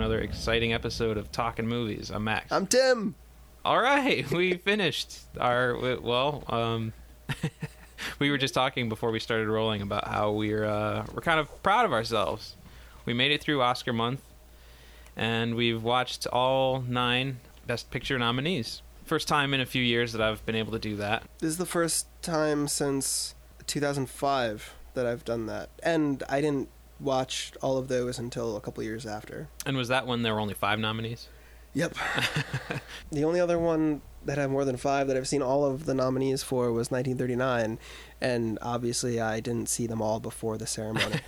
[0.00, 2.10] exciting episode of Talking Movies.
[2.10, 2.52] I'm Max.
[2.52, 3.14] I'm Tim.
[3.64, 6.44] All right, we finished our well.
[6.48, 6.92] Um,
[8.18, 11.62] we were just talking before we started rolling about how we're uh, we're kind of
[11.62, 12.54] proud of ourselves.
[13.06, 14.20] We made it through Oscar month,
[15.16, 18.82] and we've watched all nine Best Picture nominees.
[19.04, 21.22] First time in a few years that I've been able to do that.
[21.38, 23.34] This is the first time since
[23.66, 26.68] 2005 that I've done that, and I didn't
[27.00, 29.48] watch all of those until a couple years after.
[29.64, 31.28] And was that when there were only five nominees?
[31.74, 31.94] Yep.
[33.12, 35.94] the only other one that had more than five that I've seen all of the
[35.94, 37.78] nominees for was 1939,
[38.20, 41.20] and obviously I didn't see them all before the ceremony.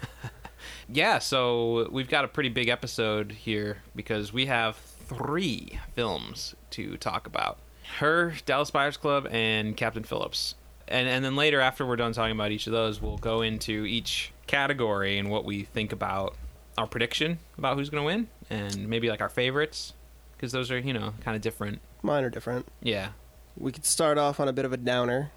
[0.88, 6.96] yeah, so we've got a pretty big episode here because we have three films to
[6.96, 7.58] talk about
[7.98, 10.54] her, Dallas Buyers Club, and Captain Phillips.
[10.86, 13.84] And, and then later, after we're done talking about each of those, we'll go into
[13.84, 16.34] each category and what we think about
[16.76, 19.92] our prediction about who's going to win and maybe like our favorites
[20.36, 21.80] because those are, you know, kind of different.
[22.02, 22.66] Mine are different.
[22.82, 23.10] Yeah.
[23.56, 25.32] We could start off on a bit of a downer.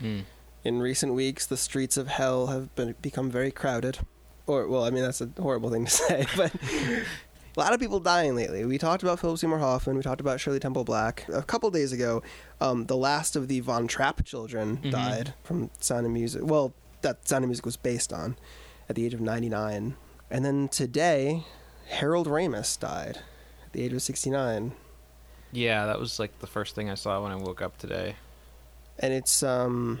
[0.00, 0.22] Mm.
[0.64, 3.98] In recent weeks, the streets of hell have been become very crowded.
[4.46, 8.00] Or, well, I mean, that's a horrible thing to say, but a lot of people
[8.00, 8.64] dying lately.
[8.66, 9.96] We talked about Philip Seymour Hoffman.
[9.96, 11.26] We talked about Shirley Temple Black.
[11.32, 12.22] A couple days ago,
[12.60, 14.90] um, the last of the Von Trapp children Mhm.
[14.90, 16.42] died from Sound of Music.
[16.44, 18.36] Well, that Sound of Music was based on
[18.88, 19.96] at the age of 99.
[20.30, 21.44] And then today,
[21.88, 23.18] Harold Ramis died
[23.66, 24.72] at the age of 69.
[25.52, 28.16] Yeah, that was like the first thing I saw when I woke up today.
[28.98, 30.00] and it's um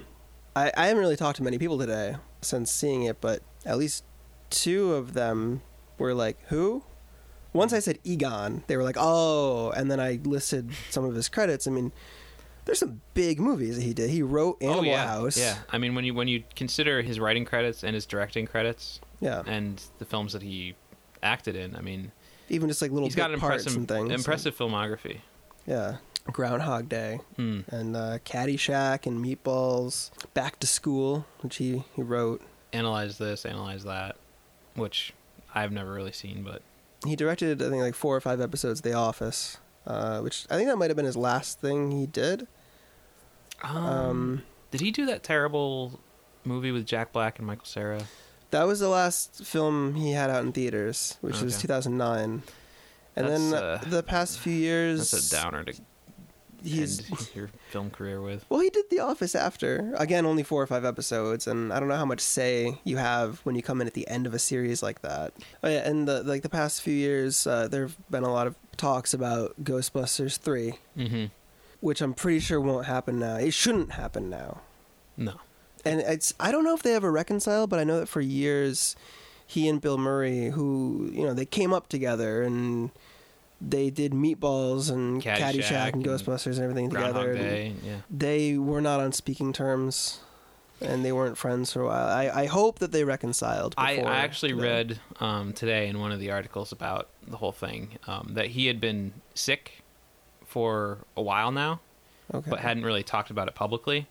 [0.54, 4.04] I, I haven't really talked to many people today since seeing it but at least
[4.50, 5.62] two of them
[5.98, 6.82] were like who
[7.54, 11.28] once i said egon they were like oh and then i listed some of his
[11.30, 11.90] credits i mean
[12.64, 14.10] there's some big movies that he did.
[14.10, 15.38] He wrote animal oh yeah, house.
[15.38, 15.56] Yeah.
[15.70, 19.42] I mean, when you when you consider his writing credits and his directing credits yeah.
[19.46, 20.74] and the films that he
[21.22, 22.12] acted in, I mean,
[22.48, 25.18] even just like little he's got an parts impressive and things impressive filmography.
[25.66, 25.96] yeah.
[26.30, 27.18] Groundhog day.
[27.36, 27.66] Mm.
[27.66, 30.12] and uh, caddyshack and meatballs.
[30.34, 32.42] Back to school which he, he wrote.
[32.72, 34.16] Analyze this, analyze that,
[34.74, 35.12] which
[35.52, 36.62] I've never really seen, but
[37.04, 40.56] he directed I think like four or five episodes of The Office, uh, which I
[40.56, 42.46] think that might have been his last thing he did.
[43.62, 46.00] um, Um, did he do that terrible
[46.44, 48.02] movie with Jack Black and Michael Cera?
[48.50, 52.42] that was the last film he had out in theaters, which was 2009.
[53.16, 55.74] And then That's, uh, uh, the past few years, That's a downer to
[56.64, 57.02] he's
[57.34, 58.44] your film career with.
[58.48, 59.92] well, he did The Office after.
[59.96, 63.40] Again, only four or five episodes, and I don't know how much say you have
[63.44, 65.32] when you come in at the end of a series like that.
[65.62, 68.46] Oh yeah, and the like the past few years, uh, there have been a lot
[68.46, 71.26] of talks about Ghostbusters three, Mm-hmm.
[71.80, 73.36] which I'm pretty sure won't happen now.
[73.36, 74.60] It shouldn't happen now.
[75.16, 75.34] No.
[75.84, 78.96] and it's I don't know if they ever reconciled, but I know that for years
[79.46, 82.90] he and Bill Murray, who you know they came up together and
[83.66, 87.34] they did Meatballs and Caddyshack Caddyshack, and and Ghostbusters and everything together.
[87.34, 87.74] Day.
[87.84, 87.96] Yeah.
[88.10, 90.20] They were not on speaking terms,
[90.80, 92.08] and they weren't friends for a while.
[92.08, 93.74] I, I hope that they reconciled.
[93.78, 97.52] I, before I actually read um, today in one of the articles about the whole
[97.52, 99.82] thing um, that he had been sick
[100.44, 101.80] for a while now,
[102.34, 102.50] okay.
[102.50, 104.08] but hadn't really talked about it publicly.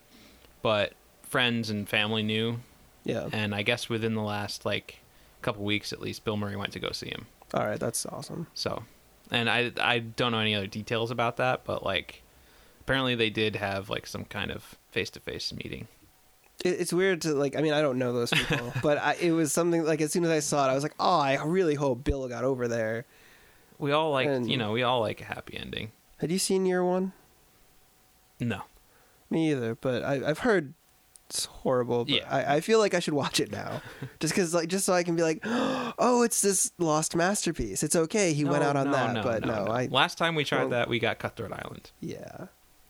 [0.61, 2.59] But friends and family knew,
[3.03, 3.27] yeah.
[3.31, 4.99] and I guess within the last like
[5.41, 7.25] couple weeks at least, Bill Murray went to go see him.
[7.53, 8.47] All right, that's awesome.
[8.53, 8.83] So,
[9.31, 12.21] and I I don't know any other details about that, but like
[12.81, 15.87] apparently they did have like some kind of face to face meeting.
[16.63, 17.55] It's weird to like.
[17.55, 20.23] I mean, I don't know those people, but I, it was something like as soon
[20.25, 23.05] as I saw it, I was like, oh, I really hope Bill got over there.
[23.79, 25.91] We all like And- you know we all like a happy ending.
[26.17, 27.13] Had you seen Year One?
[28.39, 28.61] No.
[29.31, 30.73] Me either, but I, I've heard
[31.31, 32.05] it's horrible.
[32.05, 32.27] But Yeah.
[32.29, 33.81] I, I feel like I should watch it now,
[34.19, 37.83] just because, like, just so I can be like, oh, it's this lost masterpiece.
[37.83, 38.33] It's okay.
[38.33, 40.69] He went out on no, that, no, but no, I Last time we tried well-
[40.69, 41.91] that, we got Cutthroat Island.
[42.01, 42.47] yeah.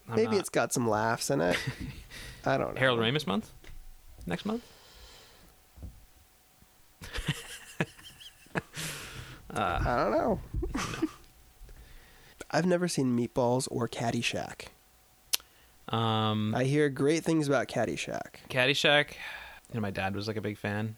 [0.08, 1.56] I'm Maybe not- it's got some laughs in it.
[2.44, 2.80] I don't know.
[2.80, 3.50] Harold Ramis month.
[4.26, 4.62] Next month.
[8.56, 8.60] uh,
[9.54, 10.40] I don't know.
[12.50, 14.66] I've never seen Meatballs or Caddyshack.
[15.92, 18.36] Um, I hear great things about Caddyshack.
[18.48, 19.10] Caddyshack.
[19.70, 20.96] You know, my dad was like a big fan.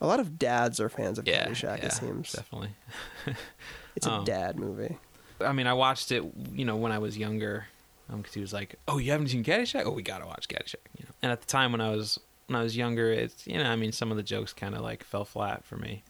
[0.00, 1.78] A lot of dads are fans of Yeah, Caddyshack.
[1.78, 2.70] yeah, it seems definitely.
[3.96, 4.98] it's a um, dad movie.
[5.40, 7.66] I mean, I watched it, you know, when I was younger,
[8.14, 9.84] because he was like, "Oh, you haven't seen Caddyshack?
[9.84, 12.18] Oh, we gotta watch Caddyshack." You know, and at the time when I was
[12.48, 14.82] when I was younger, it's you know, I mean, some of the jokes kind of
[14.82, 16.02] like fell flat for me,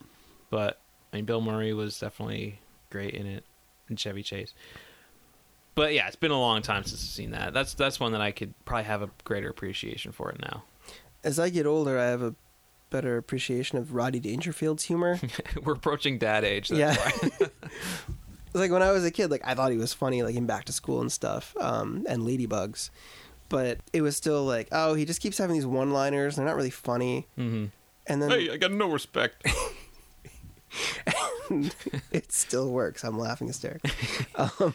[0.51, 0.81] but
[1.13, 2.61] I mean, Bill Murray was definitely
[2.91, 3.45] great in it,
[3.89, 4.55] and Chevy Chase.
[5.75, 7.55] But yeah, it's been a long time since I've seen that.
[7.55, 10.65] That's that's one that I could probably have a greater appreciation for it now.
[11.25, 12.35] As I get older, I have a
[12.91, 15.19] better appreciation of Rodney Dangerfield's humor.
[15.65, 16.69] We're approaching dad age.
[16.69, 17.29] That's yeah.
[17.39, 17.49] why.
[18.55, 20.45] It's like when I was a kid, like I thought he was funny, like in
[20.45, 22.91] Back to School and stuff, um, and Ladybugs.
[23.49, 26.37] But it was still like, oh, he just keeps having these one-liners.
[26.37, 27.27] They're not really funny.
[27.35, 27.67] hmm
[28.07, 29.47] And then Hey, I got no respect.
[32.13, 33.05] it still works.
[33.05, 33.91] I'm laughing hysterically.
[34.37, 34.75] um,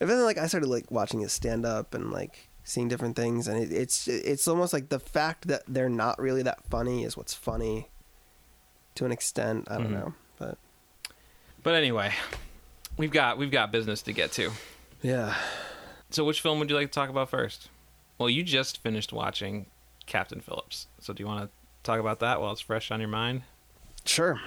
[0.00, 3.46] and then like I started like watching his stand up and like seeing different things,
[3.48, 7.16] and it, it's it's almost like the fact that they're not really that funny is
[7.16, 7.88] what's funny
[8.96, 9.68] to an extent.
[9.70, 9.90] I don't Mhm.
[9.92, 10.58] know, but
[11.62, 12.12] But anyway,
[12.96, 14.50] we've got we've got business to get to.
[15.02, 15.34] yeah,
[16.10, 17.68] So, which film would you like to talk about first?
[18.18, 19.66] Well, you just finished watching
[20.06, 21.50] Captain Phillips, so do you want to
[21.82, 23.42] talk about that while it's fresh on your mind?
[24.04, 24.40] sure.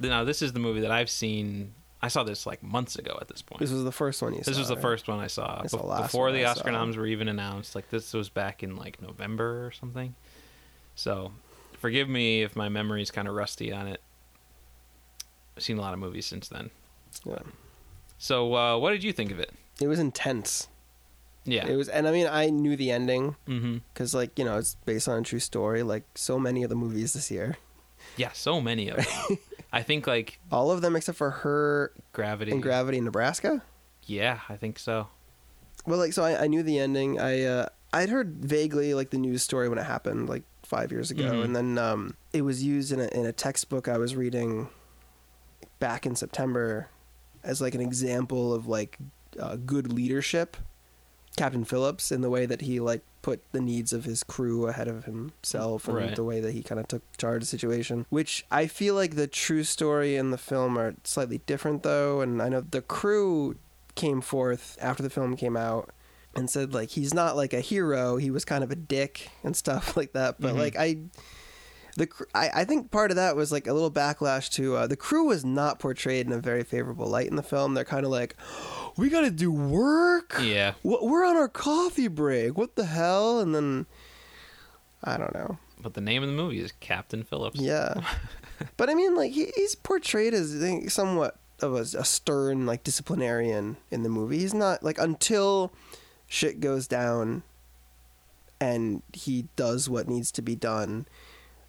[0.00, 1.72] Now, this is the movie that I've seen.
[2.02, 3.60] I saw this like months ago at this point.
[3.60, 4.50] This was the first one you saw.
[4.50, 4.82] This was the right?
[4.82, 6.72] first one I saw It's the before the I Oscar saw.
[6.72, 7.74] noms were even announced.
[7.74, 10.14] Like this was back in like November or something.
[10.94, 11.32] So,
[11.78, 14.00] forgive me if my memory's kind of rusty on it.
[15.56, 16.70] I've seen a lot of movies since then.
[17.24, 17.38] Yeah.
[18.18, 19.52] So, uh, what did you think of it?
[19.80, 20.68] It was intense.
[21.44, 21.66] Yeah.
[21.66, 23.78] It was, and I mean, I knew the ending mm-hmm.
[23.92, 25.82] because, like, you know, it's based on a true story.
[25.82, 27.56] Like so many of the movies this year,
[28.16, 29.38] Yeah, so many of them.
[29.74, 32.52] I think like all of them except for her Gravity.
[32.52, 33.62] in Gravity, in Nebraska.
[34.06, 35.08] Yeah, I think so.
[35.86, 37.18] Well, like, so I, I knew the ending.
[37.20, 41.10] I uh, I'd heard vaguely like the news story when it happened, like five years
[41.10, 41.44] ago, Mhm.
[41.44, 44.68] and then um, it was used in a in a textbook I was reading
[45.78, 46.88] back in September
[47.42, 48.96] as like an example of like
[49.38, 50.56] uh, good leadership.
[51.36, 54.86] Captain Phillips in the way that he like put the needs of his crew ahead
[54.86, 56.14] of himself and Right.
[56.16, 59.16] the way that he kind of took charge of the situation which i feel like
[59.16, 63.56] the true story and the film are slightly different though and i know the crew
[63.94, 65.88] came forth after the film came out
[66.36, 69.56] and said like he's not like a hero he was kind of a dick and
[69.56, 70.58] stuff like that but Mhm.
[70.58, 70.98] like i
[71.96, 74.86] the cr- I, I think part of that was like a little backlash to uh,
[74.88, 78.04] the crew was not portrayed in a very favorable light in the film they're kind
[78.04, 78.36] of like
[78.96, 80.74] we gotta do work Yeah.
[80.82, 83.86] we're on our coffee break what the hell and then
[85.02, 87.58] i don't know But the name of the movie is Captain Phillips.
[87.60, 87.94] yeah
[88.76, 92.82] but i mean like he, he's portrayed as think, somewhat of a, a stern like
[92.84, 95.72] disciplinarian in the movie he's not like until
[96.26, 97.42] shit goes down
[98.60, 101.06] and he does what needs to be done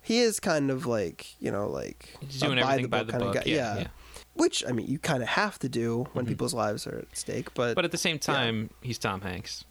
[0.01, 3.49] he is kind of like you know like He's doing everything by the by-the-book kinda
[3.49, 3.81] yeah, guy.
[3.81, 3.87] yeah.
[4.35, 6.29] Which i mean you kind of have to do when Mhm.
[6.29, 9.63] people's lives are at stake but, But at the same time, he's Tom Hanks.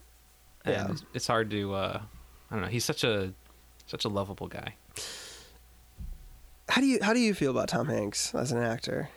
[0.65, 0.83] And Yeah.
[0.85, 1.73] it's- it's hard to.
[1.73, 2.01] Uh,
[2.49, 2.69] I don't know.
[2.69, 3.33] He's such a
[3.87, 4.75] such a lovable guy.
[6.69, 9.09] how do you how do you feel about tom hanks as an actor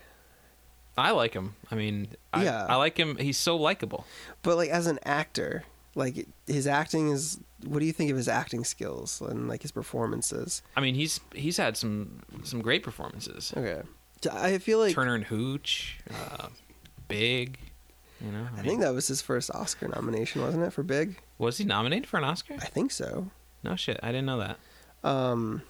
[1.00, 1.54] I like him.
[1.70, 2.66] I mean, I, Yeah.
[2.68, 3.18] I like him.
[3.18, 4.04] He's so likable.
[4.42, 5.62] But like as an actor,
[5.94, 7.38] like his acting is.
[7.64, 10.60] What do you think of his acting skills and like his performances?
[10.76, 13.52] I mean, he's he's had some some great performances.
[13.56, 13.82] Okay,
[14.32, 16.48] I feel like Turner and Hooch, uh,
[17.08, 17.58] Big.
[18.20, 21.20] You know, I think that was his first Oscar nomination, wasn't it for Big?
[21.38, 22.54] was he nominated for an Oscar?
[22.54, 23.30] I think so.
[23.62, 24.58] No shit, I didn't know that.
[25.08, 25.62] Um,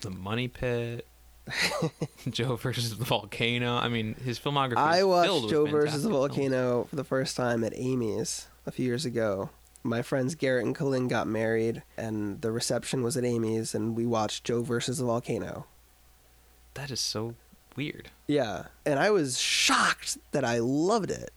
[0.00, 1.06] The Money Pit,
[2.30, 3.76] Joe versus the Volcano.
[3.76, 4.78] I mean, his filmography.
[4.78, 6.12] I watched Joe versus the fantastic films.
[6.12, 9.50] Volcano for the first time at Amy's a few years ago.
[9.84, 14.06] My friends Garrett and Colin got married, and the reception was at Amy's, and we
[14.06, 15.66] watched Joe versus the Volcano.
[16.72, 17.34] That is so
[17.76, 18.10] weird.
[18.26, 21.30] Yeah, and I was shocked that I loved it.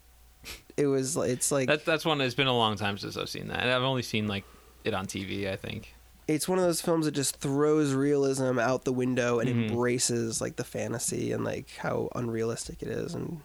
[0.77, 2.21] It was it's like That that's one.
[2.21, 3.61] It's been a long time since I've seen that.
[3.61, 4.43] And I've only seen like
[4.83, 5.51] it on TV.
[5.51, 5.93] I think.
[6.27, 9.69] it's one of those films that just throws realism out the window and Mhm.
[9.69, 13.39] embraces like the fantasy and like how unrealistic it is and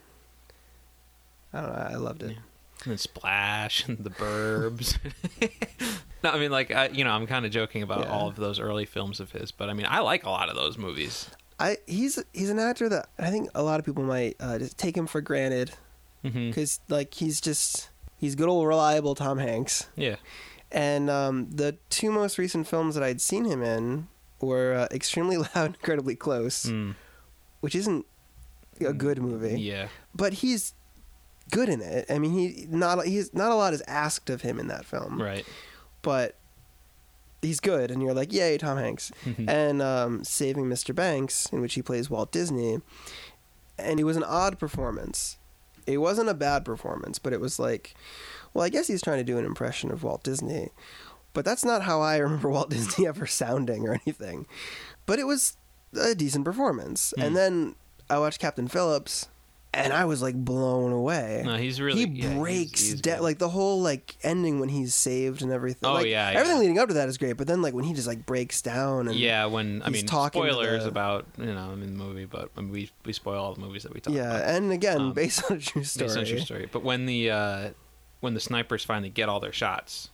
[1.52, 2.32] I don't know, I loved it.
[2.32, 2.90] Yeah.
[2.90, 4.99] And Splash and The Burbs.
[6.25, 8.11] no, I mean like I, you know I'm kind of joking about Yeah.
[8.12, 10.56] all of those early films of his, but I mean I like a lot of
[10.56, 11.30] those movies.
[11.62, 14.76] I he's he's an actor that I think a lot of people might uh, just
[14.78, 15.71] take him for granted
[16.23, 17.88] because like he's just
[18.19, 19.88] he's good old reliable Tom Hanks.
[19.97, 20.16] Yeah.
[20.71, 24.09] And um, the two most recent films that I'd seen him in
[24.40, 26.95] were uh, Extremely Loud, Incredibly Close, Mm.
[27.61, 28.07] which isn't
[28.81, 29.61] a good movie.
[29.61, 29.88] Yeah.
[30.14, 30.75] but he's
[31.50, 32.07] good in it.
[32.11, 35.21] I mean, he not he's not a lot is asked of him in that film,
[35.21, 35.45] Right.
[36.02, 36.37] but
[37.42, 39.12] he's good, and you're like, yay, Tom Hanks.
[39.25, 39.49] Mhm.
[39.49, 40.94] and um, Saving Mr.
[40.94, 42.80] Banks, in which he plays Walt Disney,
[43.78, 45.37] and it was an odd performance.
[45.87, 47.94] It wasn't a bad performance, but it was like,
[48.54, 50.68] well, I guess he's trying to do an impression of Walt Disney,
[51.32, 54.46] but that's not how I remember Walt Disney ever sounding or anything.
[55.06, 55.56] But it was
[56.00, 57.22] a decent performance, Hmm.
[57.22, 57.75] and then
[58.08, 59.28] I watched Captain Phillips,
[59.75, 61.43] and I was like blown away.
[61.45, 63.21] No, he's really he yeah, breaks he's good.
[63.21, 65.88] like the whole like ending when he's saved and everything.
[65.88, 66.38] Oh, like, yeah, yeah.
[66.38, 68.61] everything leading up to that is great, but then like when he just like breaks
[68.62, 69.47] down and yeah.
[69.47, 72.61] When I mean, talking spoilers the- about you know I in the movie, but I
[72.61, 74.25] mean, we we spoil all the movies that we talk about.
[74.25, 74.49] yeah, about.
[74.55, 76.07] and again Um, based on a true story.
[76.09, 76.69] Based on a true story.
[76.71, 77.71] But when the uh,
[78.21, 80.11] when the snipers finally get all their shots,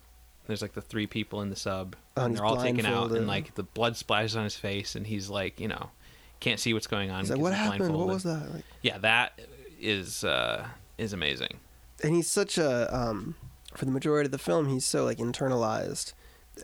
[0.47, 3.11] there's like the three people in the sub, Oh, and and they're all taken out,
[3.11, 5.91] and like the blood splashes on his face, and he's like, you know,
[6.41, 7.21] can't see what's going on.
[7.21, 7.95] He's like, what happened?
[7.97, 8.53] What was that?
[8.55, 9.41] Like, Yeah, that
[9.81, 10.67] is uh,
[10.99, 11.59] is amazing.
[12.03, 13.35] and he's such a um
[13.75, 16.13] for the majority of the film he's so like internalized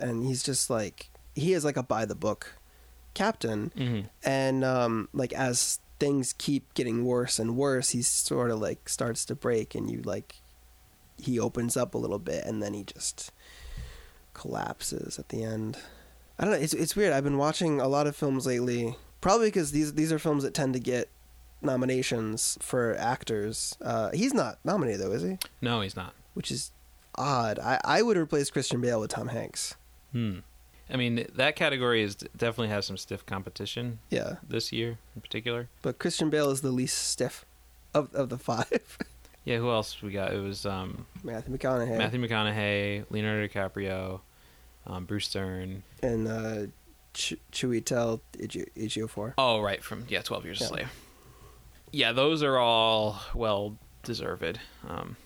[0.00, 2.54] and he's just like he is like a by the book
[3.14, 4.06] captain Mm-hmm.
[4.24, 9.24] and um like as things keep getting worse and worse he sort of like starts
[9.26, 10.36] to break and you like
[11.22, 13.30] he opens up a little bit and then he just
[14.32, 15.78] collapses at the end
[16.38, 19.48] i don't know it's it's weird i've been watching a lot of films lately probably
[19.48, 21.08] because these these are films that tend to get
[21.68, 26.12] nominations for actors uh he's not nominated though is he No, he's not.
[26.34, 26.70] which is
[27.16, 29.74] odd i i would replace christian bale with tom hanks
[30.12, 30.38] Hmm.
[30.88, 35.68] I mean, that category is definitely has some stiff competition yeah this year in particular.
[35.82, 37.44] but christian bale is the least stiff
[37.94, 38.98] of of the five
[39.46, 40.32] Yeah, who else we got?
[40.32, 44.20] It was um, matthew mcconaughey Matthew McConaughey, Leonardo DiCaprio,
[44.86, 45.82] um, Bruce Dern.
[46.02, 46.66] and uh,
[47.14, 49.34] Ch- Chiwetel Ejiofor.
[49.38, 50.66] Oh, right, from yeah, Twelve Years Yeah.
[50.66, 50.88] a Slave.
[51.92, 54.58] Yeah, those are all well deserved.
[54.86, 55.16] Um,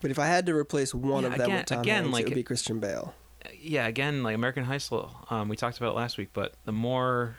[0.00, 2.12] But if I had to replace one Yeah, of them again- with Tom again, Hanks,
[2.12, 3.14] like- it would be Christian Bale.
[3.60, 5.26] yeah, again, like American Hustle.
[5.30, 7.36] Um, we talked about it last week, but the more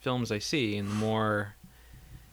[0.00, 1.54] films I see, and the more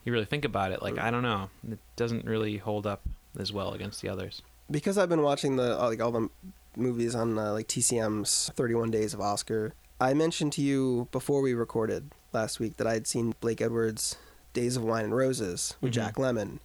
[0.03, 3.01] you really think about it, like I don't know, it doesn't really hold up
[3.39, 4.41] as well against the others.
[4.70, 6.29] Because I've been watching the uh, like all the
[6.75, 9.74] movies on uh, like TCM's 31 Days of Oscar.
[10.00, 14.18] I mentioned to you before we recorded last week that I had seen Blake Edwards'
[14.54, 15.96] Days of Wine and Roses with Mhm.
[15.96, 16.60] Jack Lemmon,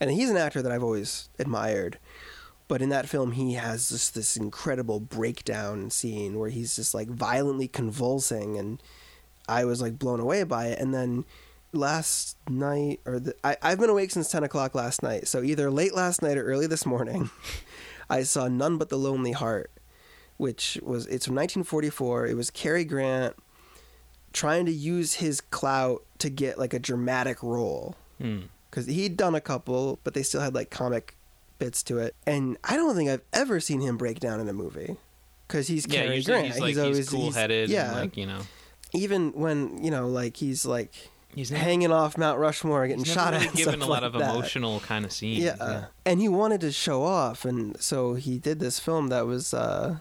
[0.00, 1.98] and he's an actor that I've always admired.
[2.66, 7.08] But in that film, he has just this incredible breakdown scene where he's just like
[7.08, 8.82] violently convulsing, and
[9.48, 10.78] I was like blown away by it.
[10.78, 11.24] And then
[11.72, 15.70] last night, or the, I, I've been awake since ten o'clock last night, so either
[15.70, 17.30] late last night or early this morning,
[18.10, 19.70] I saw None But the Lonely Heart,
[20.38, 22.26] which was it's from 1944.
[22.26, 23.36] It was Cary Grant
[24.32, 28.40] trying to use his clout to get like a dramatic role Hmm.
[28.70, 31.14] because he'd done a couple, but they still had like comic
[31.58, 32.14] bits to it.
[32.26, 34.96] And I don't think I've ever seen him break down in a movie
[35.46, 36.46] because he's Yeah, Cary usually Grant.
[36.54, 37.68] he's like he's, always cool headed.
[37.70, 38.40] yeah, and like you know,
[38.92, 40.92] even when you know, like he's like
[41.34, 43.52] he's never, hanging off Mount Rushmore, getting he's shot at.
[43.54, 44.34] given a lot like of that.
[44.34, 45.44] emotional kind of scenes.
[45.44, 45.86] Yeah.
[46.04, 49.98] and he wanted to show off, and so he did this film that was uh,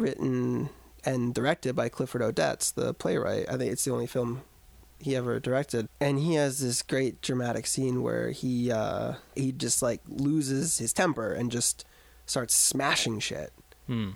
[0.00, 0.70] written
[1.04, 3.48] and directed by Clifford Odets, the playwright.
[3.48, 4.42] I think it's the only film
[4.98, 9.80] he ever directed, and he has this great dramatic scene where he uh, he just
[9.82, 11.84] like loses his temper and just
[12.26, 13.52] starts smashing shit,
[13.86, 14.10] Hmm.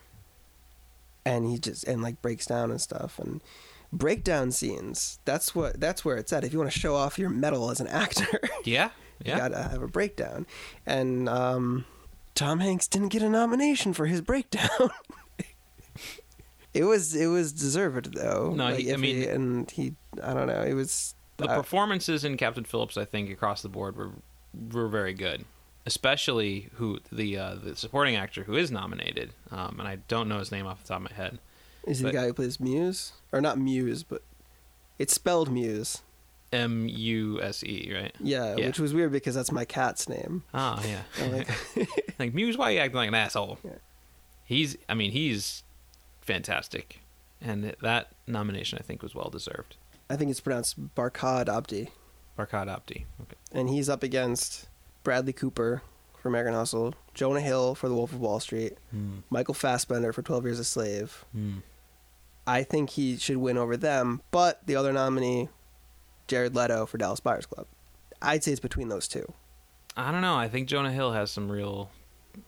[1.24, 3.40] and he just and like breaks down and stuff and.
[3.92, 5.20] Breakdown scenes.
[5.24, 5.78] That's what.
[5.78, 6.42] That's where it's at.
[6.42, 8.90] If you want to show off your metal as an actor, Yeah.
[9.24, 10.48] you gotta have a breakdown.
[10.84, 11.84] And um,
[12.34, 14.68] Tom Hanks didn't get a nomination for his breakdown.
[16.74, 18.52] it was it was deserved though.
[18.54, 20.62] No, Like, he- I mean- and he I don't know.
[20.62, 24.10] It was the uh, performances in Captain Phillips, I think, across the board were
[24.72, 25.44] were very good.
[25.86, 30.38] Especially who the uh, the supporting actor who is nominated, um, and I don't know
[30.38, 31.38] his name off the top of my head.
[31.86, 34.22] is he the guy who plays Muse or not Muse, but
[34.98, 36.00] it's spelled Muse.
[36.52, 38.14] M U S E, right?
[38.20, 38.66] Yeah, Yeah.
[38.66, 40.44] which was weird because that's my cat's name.
[40.54, 41.02] Oh yeah.
[41.32, 41.48] Like,
[42.20, 43.58] like Muse, why are you acting like an asshole?
[43.64, 43.72] Yeah.
[44.44, 45.63] He's, I mean, he's
[46.24, 47.00] fantastic,
[47.40, 49.76] and that nomination I think was well deserved.
[50.10, 51.90] I think it's pronounced Barkhad Abdi,
[52.38, 53.06] Barkhad Abdi.
[53.22, 53.36] Okay.
[53.52, 54.68] and he's up against
[55.02, 55.82] Bradley Cooper
[56.20, 59.18] for American Hustle, Jonah Hill for The Wolf of Wall Street, Hmm.
[59.30, 61.24] Michael Fassbender for Twelve Years a Slave.
[61.32, 61.58] Hmm.
[62.46, 64.20] I think he should win over them.
[64.30, 65.48] But the other nominee,
[66.26, 67.66] Jared Leto for Dallas Buyers Club.
[68.20, 69.32] I'd say it's between those two.
[69.96, 70.34] I don't know.
[70.36, 71.90] I think Jonah Hill has some real,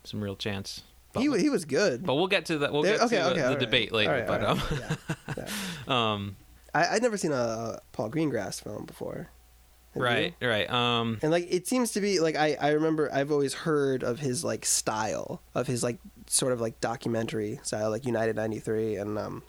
[0.04, 0.83] some real chance.
[1.16, 2.04] But, He he was good.
[2.04, 2.73] but we'll get to that.
[2.73, 3.61] We'll There- get okay, to the, okay, the all right.
[3.61, 4.12] debate later.
[4.12, 4.58] Right, but right.
[4.73, 4.96] Yeah,
[5.37, 5.44] yeah.
[5.88, 6.37] um, um,
[6.75, 9.30] I, I'd never seen a Paul Greengrass film before.
[9.94, 10.02] Have you?
[10.02, 10.70] right, right.
[10.70, 14.18] Um, And like it seems to be like I, I remember I've always heard of
[14.18, 19.16] his like style of his like sort of like documentary style like United 93 and
[19.18, 19.42] um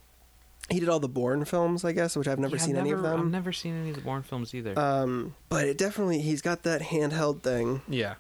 [0.70, 2.92] he did all the Bourne films I guess which I've never yeah, seen I've any
[2.92, 3.20] of them.
[3.20, 4.78] I've never seen any of the Bourne films either.
[4.80, 7.82] Um but it definitely he's got that handheld thing.
[7.90, 8.16] yeah.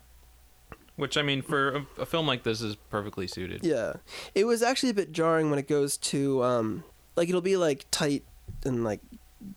[0.97, 3.63] Which I mean, for a, a film like this, is perfectly suited.
[3.63, 3.93] Yeah.
[4.35, 6.83] It was actually a bit jarring when it goes to um
[7.15, 8.23] like it'll be like tight
[8.65, 8.99] and like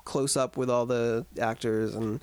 [0.04, 2.22] close up with all the actors and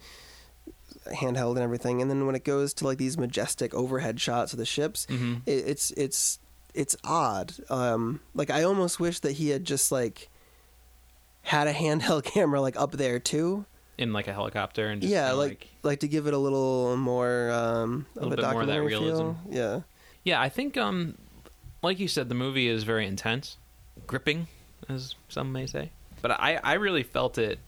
[1.08, 4.60] handheld and everything, and then when it goes to like these majestic overhead shots of
[4.60, 5.42] the ships, Mhm.
[5.46, 6.40] it, it's it's
[6.74, 7.54] it's odd.
[7.70, 10.30] Um, like I almost wish that he had just like
[11.44, 13.66] had a handheld camera like up there too.
[13.98, 16.96] In like a helicopter and just yeah, kinda, like, like to give it a little
[16.98, 19.24] more um, A of little a bit more of that documentary realism.
[19.24, 19.38] feel.
[19.50, 19.80] Yeah.
[20.24, 21.18] Yeah, I think um
[21.82, 23.58] like you said the movie is very intense,
[24.06, 24.48] gripping
[24.90, 25.92] as some may say.
[26.22, 27.60] But I I really felt it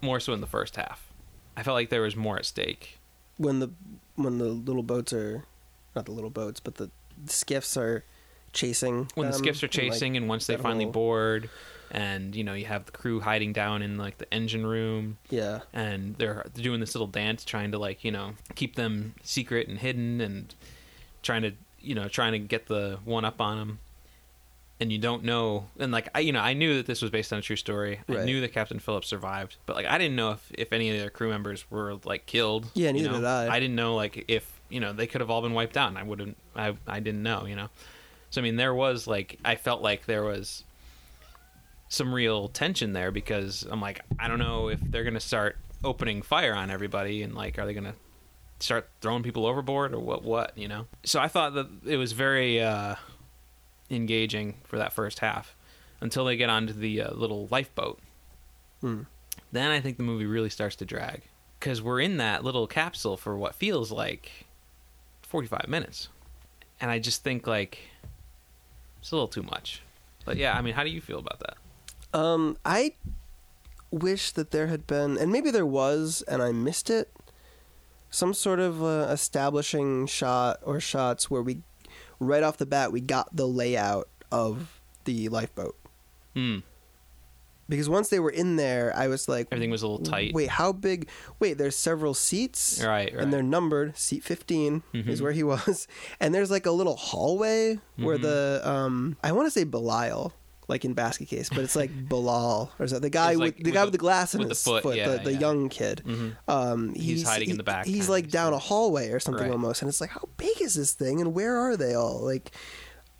[0.00, 1.10] more so in the first half.
[1.56, 2.98] I felt like there was more at stake.
[3.38, 3.70] when the
[4.14, 5.44] when the little boats are
[5.94, 6.90] not the little boats but the
[7.26, 8.04] skiffs are
[8.52, 10.92] chasing When the them, skiffs are and, like, chasing and once they that finally whole-
[10.92, 11.50] board
[11.90, 15.18] and you know you have the crew hiding down in like the engine room.
[15.30, 15.60] Yeah.
[15.72, 19.78] And they're doing this little dance trying to like you know keep them secret and
[19.78, 20.54] hidden and
[21.22, 23.78] trying to you know trying to get the one up on them
[24.78, 27.32] and you don't know and like i you know i knew that this was based
[27.32, 28.00] on a true story.
[28.08, 30.98] I knew that captain phillips survived but like i didn't know if, if any of
[30.98, 33.14] their crew members were like killed Yeah, you neither know?
[33.16, 33.54] did I.
[33.56, 35.96] i didn't know like if you know they could have all been wiped out and
[35.98, 37.68] i wouldn't i i didn't know you know?
[38.30, 40.62] So i mean there was like i felt like there was
[41.88, 46.22] some real tension there because I'm like, I don't know if they're gonna start opening
[46.22, 47.94] fire on everybody and like, are they gonna
[48.58, 50.24] start throwing people overboard or what?
[50.24, 50.86] What you know?
[51.04, 52.96] So I thought that it was very uh,
[53.90, 55.54] engaging for that first half
[56.00, 58.00] until they get onto the uh, little lifeboat.
[58.80, 59.02] Hmm.
[59.52, 61.22] Then I think the movie really starts to drag
[61.58, 64.46] because we're in that little capsule for what feels like
[65.22, 66.08] 45 minutes,
[66.80, 67.78] and I just think like
[69.00, 69.82] it's a little too much.
[70.24, 71.56] But yeah, I mean, how do you feel about that?
[72.16, 72.92] Um, I
[73.90, 77.10] wish that there had been, and maybe there was, and I missed it.
[78.10, 81.58] Some sort of uh, establishing shot or shots where we,
[82.18, 85.76] right off the bat, we got the layout of the lifeboat.
[86.34, 86.58] Hmm.
[87.68, 90.32] Because once they were in there, I was like, Everything was a little tight.
[90.32, 91.08] Wait, how big?
[91.40, 92.80] Wait, there's several seats.
[92.82, 93.20] Right, right.
[93.22, 93.96] And they're numbered.
[93.98, 95.22] Seat 15 is Mhm.
[95.22, 95.88] where he was.
[96.20, 98.22] And there's like a little hallway where Mhm.
[98.22, 100.32] the um I want to say Belial
[100.68, 103.62] like in basket case, but it's like Bilal or that the guy It's with the
[103.64, 105.32] with guy the- with the glass in with the his foot, foot, yeah, the, the
[105.32, 105.38] yeah.
[105.40, 106.02] young kid.
[106.04, 106.36] Mhm.
[106.48, 109.52] Um, He's hiding in the back, He's like down a hallway or something Right.
[109.52, 112.20] almost, and it's like, how big is this thing, and where are they all?
[112.20, 112.50] Like,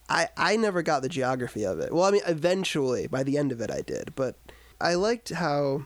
[0.09, 1.93] I I never got the geography of it.
[1.93, 4.37] Well, I mean, eventually by the end of it, I did, but
[4.81, 5.85] I liked how.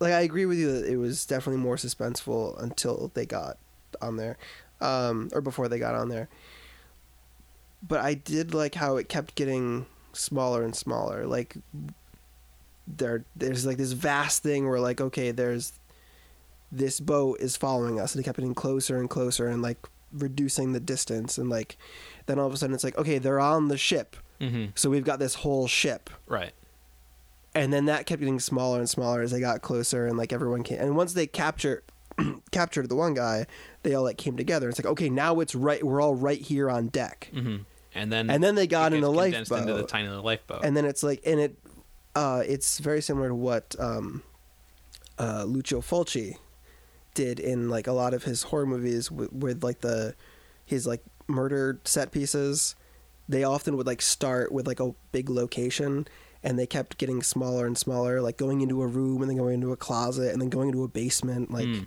[0.00, 3.58] Like I agree with you that it was definitely more suspenseful until they got
[4.02, 4.36] on there,
[4.80, 6.28] um, or before they got on there.
[7.86, 11.26] But I did like how it kept getting smaller and smaller.
[11.26, 11.56] Like
[12.86, 15.72] there, there's like this vast thing where like okay, there's
[16.72, 19.78] this boat is following us, and it kept getting closer and closer, and like
[20.12, 21.76] reducing the distance, and like
[22.26, 24.66] then all of a sudden it's like okay, they're on the ship, Mm-hmm.
[24.74, 26.52] so we've got this whole ship Right.
[27.54, 30.64] and then that kept getting smaller and smaller as they got closer and like everyone
[30.64, 31.84] came and once they capture
[32.50, 33.46] captured the one guy
[33.84, 36.68] they all like came together it's like okay now it's right we're all right here
[36.68, 37.58] on deck Mm-hmm.
[37.94, 40.64] And then and then they got in a condensed into the lifeboat tiny little lifeboat.
[40.64, 41.56] and then it's like and it
[42.16, 44.22] uh it's very similar to what um
[45.18, 46.36] uh lucio fulci
[47.14, 50.14] did in like a lot of his horror movies with, with like the
[50.64, 52.74] his like murder set pieces
[53.28, 56.06] they often would like start with like a big location
[56.42, 59.54] and they kept getting smaller and smaller like going into a room and then going
[59.54, 61.86] into a closet and then going into a basement like Mm.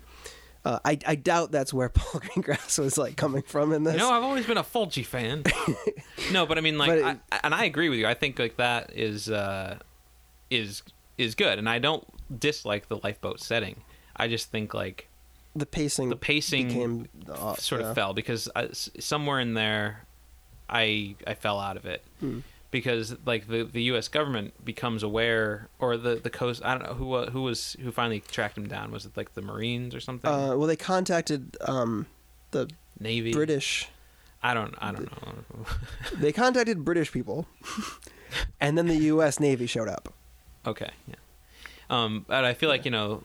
[0.68, 3.94] Uh, I, I doubt that's where Paul Greengrass was like coming from in this.
[3.94, 5.44] You know, I've always been a Fulci fan.
[6.32, 8.08] no, but I mean, like, it- I, and I agree with you.
[8.08, 9.80] I think like that is uh,
[10.50, 10.84] is
[11.18, 12.06] is good, and I don't
[12.40, 13.82] dislike the lifeboat setting.
[14.16, 15.08] I just think like
[15.56, 17.90] the pacing the pacing became uh, sort yeah.
[17.90, 20.06] of fell because I, s- somewhere in there,
[20.70, 22.40] I I fell out of it Hmm.
[22.72, 24.08] Because like the the U.S.
[24.08, 26.62] government becomes aware, or the the coast.
[26.64, 28.92] I don't know who who was who finally tracked him down.
[28.92, 30.30] Was it like the Marines or something?
[30.30, 32.06] Uh, well, they contacted um,
[32.52, 33.32] the Navy.
[33.32, 33.90] British.
[34.44, 34.76] I don't.
[34.80, 35.66] I don't know.
[36.20, 37.48] They contacted British people,
[38.62, 39.40] and then the U.S.
[39.40, 40.14] Navy showed up.
[40.66, 41.16] Okay, yeah.
[41.90, 43.24] Um, but I feel like you know,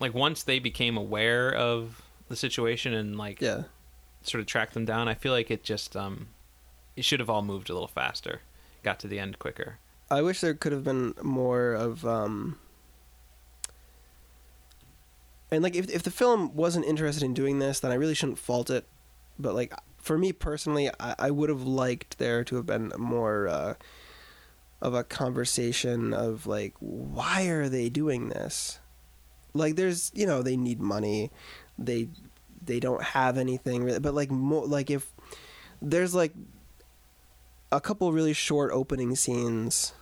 [0.00, 3.64] like once they became aware of the situation and like Yeah,
[4.22, 6.28] sort of tracked them down, I feel like it just um,
[6.96, 8.40] it should have all moved a little faster,
[8.82, 9.78] got to the end quicker.
[10.10, 12.04] I wish there could have been more of.
[12.04, 12.58] Um,
[15.50, 18.38] and like, if if the film wasn't interested in doing this, then I really shouldn't
[18.38, 18.86] fault it.
[19.38, 23.48] But like, for me personally, I, I would have liked there to have been more
[23.48, 23.74] uh,
[24.80, 28.80] of a conversation of like, why are they doing this?
[29.54, 31.30] Like, there's you know they need money,
[31.78, 32.08] they
[32.62, 35.12] they don't have anything, really, but like more like if
[35.80, 36.32] there's like
[37.72, 39.92] a couple really short opening scenes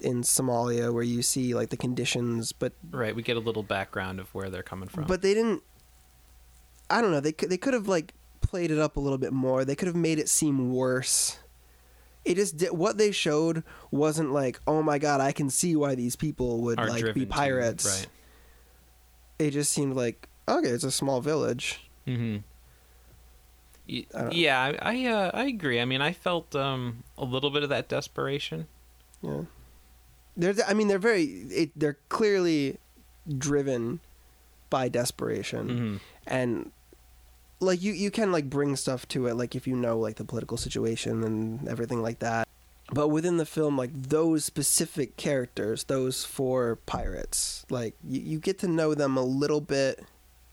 [0.00, 4.20] in Somalia where you see like the conditions, but Right, we get a little background
[4.20, 5.04] of where they're coming from.
[5.04, 5.62] but they didn't.
[6.90, 7.20] I don't know.
[7.20, 9.64] They could they could have like played it up a little bit more.
[9.64, 11.38] They could have made it seem worse.
[12.24, 15.94] It just did, what they showed wasn't like, oh my god, I can see why
[15.96, 17.84] these people would are like be to- pirates.
[17.86, 18.06] right.
[19.38, 21.80] It just seemed like okay, it's a small village.
[22.06, 22.38] Mm-hmm.
[24.14, 25.80] I Yeah, I I, uh, I agree.
[25.80, 28.66] I mean, I felt um, a little bit of that desperation.
[29.22, 29.42] Yeah,
[30.36, 30.54] they're.
[30.66, 31.24] I mean, they're very.
[31.24, 32.78] It, they're clearly
[33.38, 34.00] driven
[34.70, 35.96] by desperation, Mm-hmm.
[36.26, 36.70] and
[37.60, 40.24] like you, you can like bring stuff to it, like if you know like the
[40.24, 42.48] political situation and everything like that.
[42.92, 48.58] But within the film, like those specific characters, those four pirates, like you, you get
[48.60, 50.04] to know them a little bit.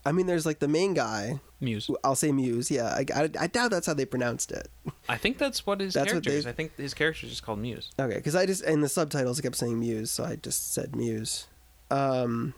[0.06, 1.40] I mean, there's like the main guy.
[1.62, 1.90] Muse.
[2.04, 2.72] I'll say Muse.
[2.72, 4.70] Yeah, I, I, I doubt that's how they pronounced it.
[5.08, 6.48] I think that's what his That's what character is.
[6.48, 7.92] I think his character is just called Muse.
[8.00, 10.96] Okay, because I just in the subtitles it kept saying Muse, so I just said
[10.96, 11.48] Muse.
[11.92, 12.54] Um,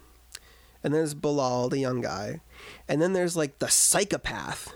[0.83, 2.41] and then there's Bilal, the young guy,
[2.87, 4.73] and then there's like the psychopath,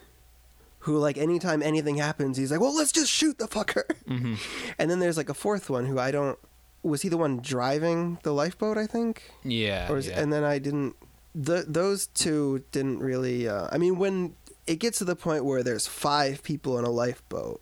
[0.79, 4.35] who like anytime anything happens, he's like, "Well, let's just shoot the fucker." Mm-hmm.
[4.79, 6.38] And then there's like a fourth one who I don't.
[6.83, 8.77] Was he the one driving the lifeboat?
[8.77, 9.23] I think.
[9.43, 9.91] Yeah.
[9.91, 10.19] Or is, yeah.
[10.19, 10.95] and then I didn't.
[11.37, 13.47] The those two didn't really.
[13.47, 16.89] Uh, I mean, when it gets to the point where there's five people in a
[16.89, 17.61] lifeboat,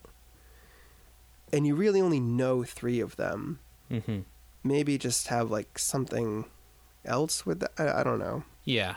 [1.52, 3.60] and you really only know three of them,
[3.92, 4.20] mm-hmm.
[4.64, 6.46] maybe just have like something
[7.04, 7.72] else with that.
[7.78, 8.44] I, I don't know.
[8.64, 8.96] Yeah.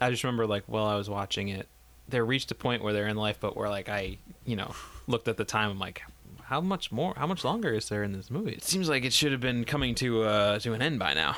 [0.00, 1.66] I just remember like while I was watching it,
[2.08, 4.74] they reached a point where they're in lifeboat where like I, you know,
[5.06, 5.70] looked at the time.
[5.70, 6.02] I'm like,
[6.44, 7.14] how much more?
[7.16, 8.52] How much longer is there in this movie?
[8.52, 11.36] It seems like it should have been coming to uh to an end by now.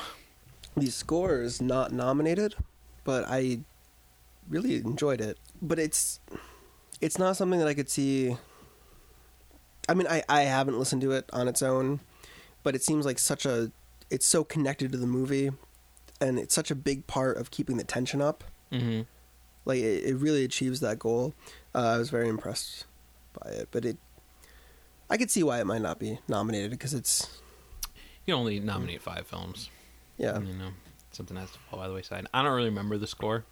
[0.77, 2.55] The score is not nominated,
[3.03, 3.59] but I
[4.49, 5.37] really enjoyed it.
[5.61, 6.19] But it's
[6.99, 8.35] it's not something that I could see.
[9.89, 11.99] I mean, I I haven't listened to it on its own,
[12.63, 13.71] but it seems like such a
[14.09, 15.51] it's so connected to the movie,
[16.19, 18.43] and it's such a big part of keeping the tension up.
[18.71, 19.01] Mm-hmm.
[19.65, 21.33] Like it, it really achieves that goal.
[21.73, 22.85] Uh, I was very impressed
[23.41, 23.97] by it, but it
[25.09, 27.39] I could see why it might not be nominated because it's
[28.25, 29.69] You can only nominate five films.
[30.17, 30.39] yeah.
[30.39, 30.69] You know,
[31.21, 32.25] something has to fall by the wayside.
[32.33, 33.43] I don't really remember the score.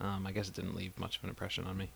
[0.00, 1.90] Um, I guess it didn't leave much of an impression on me.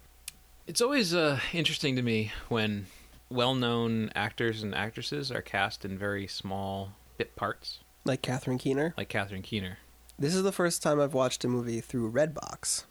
[0.69, 2.87] It's always uh, interesting to me when
[3.29, 8.95] well-known actors and actresses are cast in very small bit parts, Like Catherine Keener.
[8.97, 9.79] like Catherine Keener.
[10.19, 12.85] This is the first time I've watched a movie through Redbox.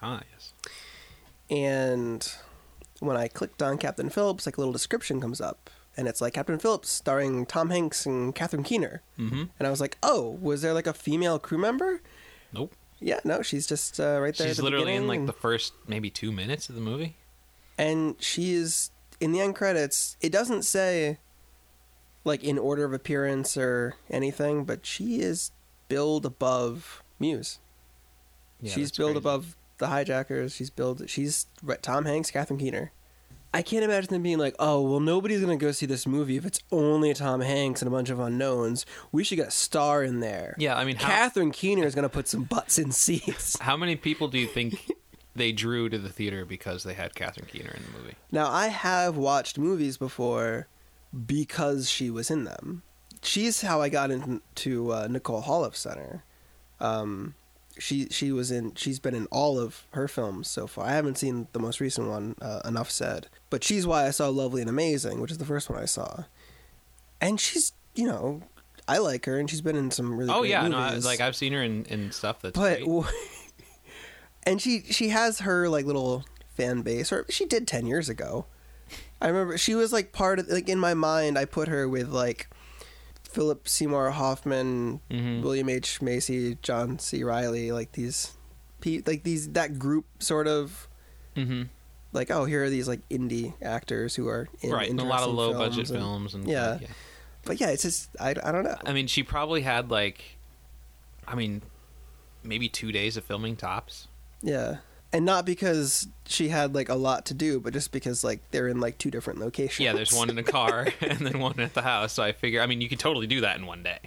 [0.00, 0.54] Ah, yes.
[1.50, 2.32] And
[3.00, 5.68] when I clicked on Captain Phillips, like a little description comes up.
[6.00, 9.02] And it's like Captain Phillips starring Tom Hanks and Catherine Keener.
[9.18, 9.42] Mm-hmm.
[9.58, 12.00] And I was like, oh, was there like a female crew member?
[12.54, 12.74] Nope.
[13.00, 14.48] Yeah, no, she's just uh, right there.
[14.48, 17.16] She's the literally in like the first maybe two minutes of the movie.
[17.76, 20.16] and she is in the end credits.
[20.22, 21.18] It doesn't say
[22.24, 25.50] like in order of appearance or anything, but she is
[25.88, 27.58] billed above Muse.
[28.62, 29.18] Yeah, she's billed crazy.
[29.18, 30.54] above the hijackers.
[30.54, 31.10] She's billed.
[31.10, 31.44] She's
[31.82, 32.92] Tom Hanks, Catherine Keener.
[33.52, 36.46] I can't imagine them being like, "Oh, well, nobody's gonna go see this movie if
[36.46, 38.86] it's only Tom Hanks and a bunch of unknowns.
[39.10, 42.08] We should get a star in there." Yeah, I mean, how, Catherine Keener is gonna
[42.08, 43.58] put some butts in seats.
[43.60, 44.90] how many people do you think
[45.34, 48.14] they drew to the theater because they had Catherine Keener in the movie?
[48.30, 50.68] Now, I have watched movies before
[51.26, 52.82] because she was in them.
[53.22, 56.22] She's how I got into uh, Nicole Holofcener.
[56.78, 57.34] Um,
[57.80, 58.74] she she was in.
[58.74, 60.86] She's been in all of her films so far.
[60.86, 62.36] I haven't seen the most recent one.
[62.40, 63.28] Uh, enough said.
[63.48, 66.24] But she's why I saw Lovely and Amazing, which is the first one I saw.
[67.20, 68.42] And she's you know,
[68.86, 70.30] I like her, and she's been in some really.
[70.30, 71.04] Oh yeah, no, I, movies.
[71.06, 72.80] like I've seen her in, in stuff that's but
[74.44, 78.44] and she she has her like little fan base or she did 10 years ago
[79.20, 82.08] i remember she was like part of like in my mind i put her with
[82.08, 82.48] like
[83.32, 85.42] philip seymour hoffman Mhm.
[85.42, 88.32] william h macy john c reilly like these
[88.80, 90.88] pe- like these that group sort of
[91.36, 91.62] Mm-hmm.
[92.12, 95.32] like oh here are these like indie actors who are in right, a lot of
[95.32, 96.78] low budget films and- films and yeah.
[96.80, 96.88] yeah.
[97.44, 100.36] but yeah it's just I, I don't know I mean, she probably had like,
[101.26, 101.62] I mean,
[102.42, 104.08] maybe two days of filming tops.
[104.42, 104.78] Yeah.
[105.12, 108.68] And not because she had like a lot to do, but just because like they're
[108.68, 109.80] in like two different locations.
[109.80, 112.12] Yeah, there's one in the car and then one at the house.
[112.12, 113.98] So I figure, I mean, you could totally do that in one day.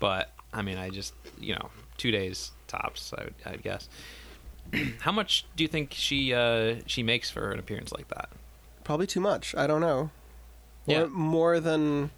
[0.00, 3.12] But I mean, I just, you know, two days tops.
[3.16, 3.88] I would, I'd guess.
[5.00, 8.30] How much do you think she uh, she makes for an appearance like that?
[8.82, 9.54] Probably too much.
[9.54, 10.10] I don't know.
[10.86, 11.06] More, Yeah.
[11.06, 12.10] more than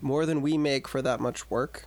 [0.00, 1.86] more than we make for that much work.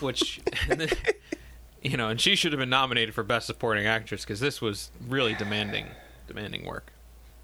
[0.00, 0.40] Which,
[1.82, 4.90] you know, and she should have been nominated for best supporting actress because this was
[5.06, 5.86] really demanding,
[6.26, 6.92] demanding work.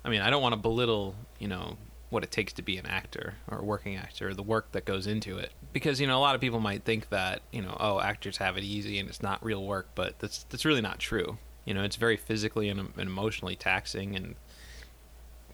[0.04, 1.76] I mean, I don't want to belittle, you know,
[2.10, 5.06] what it takes to be an actor or a working actor, the work that goes
[5.06, 5.50] into it.
[5.72, 8.56] Because you know, a lot of people might think that you know, oh, actors have
[8.56, 11.38] it easy and it's not real work, but that's that's really not true.
[11.64, 14.36] You know, it's very physically and, and emotionally taxing and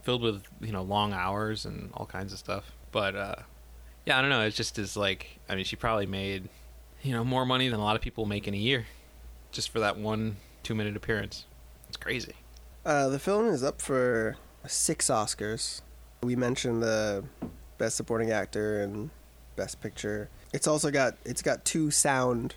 [0.02, 2.72] filled with you know long hours and all kinds of stuff.
[2.92, 3.36] But uh,
[4.04, 4.42] yeah, I don't know.
[4.42, 6.48] It's just as like I mean, she probably made
[7.02, 8.86] you know more money than a lot of people make in a year
[9.52, 11.46] just for that one two minute appearance.
[11.88, 12.34] It's crazy.
[12.84, 14.36] Uh, the film is up for
[14.66, 15.80] six Oscars.
[16.22, 17.24] We mentioned the
[17.78, 19.10] best supporting actor and
[19.56, 20.28] best picture.
[20.52, 22.54] It's also got it's got two sound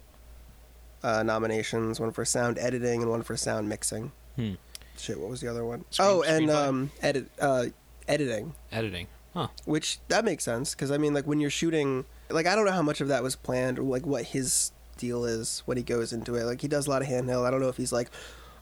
[1.03, 4.12] uh, nominations, one for sound editing and one for sound mixing.
[4.36, 4.53] Hmm.
[4.97, 5.86] Shit, what was the other one?
[5.89, 7.65] Screen- oh, and um, edit uh,
[8.08, 9.08] editing, Editing.
[9.34, 9.47] Huh.
[9.65, 12.72] which that makes sense because I mean, like when you're shooting, like I don't know
[12.72, 16.13] how much of that was planned or like what his deal is when he goes
[16.13, 16.43] into it.
[16.46, 17.46] Like he does a lot of handheld.
[17.46, 18.10] I don't know if he's like,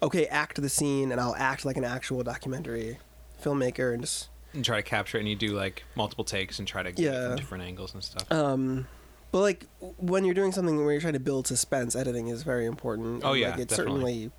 [0.01, 2.99] okay, act the scene and I'll act like an actual documentary
[3.43, 6.67] filmmaker and just And try to capture it and you do like multiple takes and
[6.67, 7.35] try to get Yeah.
[7.35, 8.31] different angles and stuff.
[8.31, 8.87] Um,
[9.31, 9.65] but like
[9.97, 13.23] when you're doing something where you're trying to build suspense, editing is very important.
[13.23, 13.93] Oh, And, yeah, like, it definitely.
[14.01, 14.31] certainly.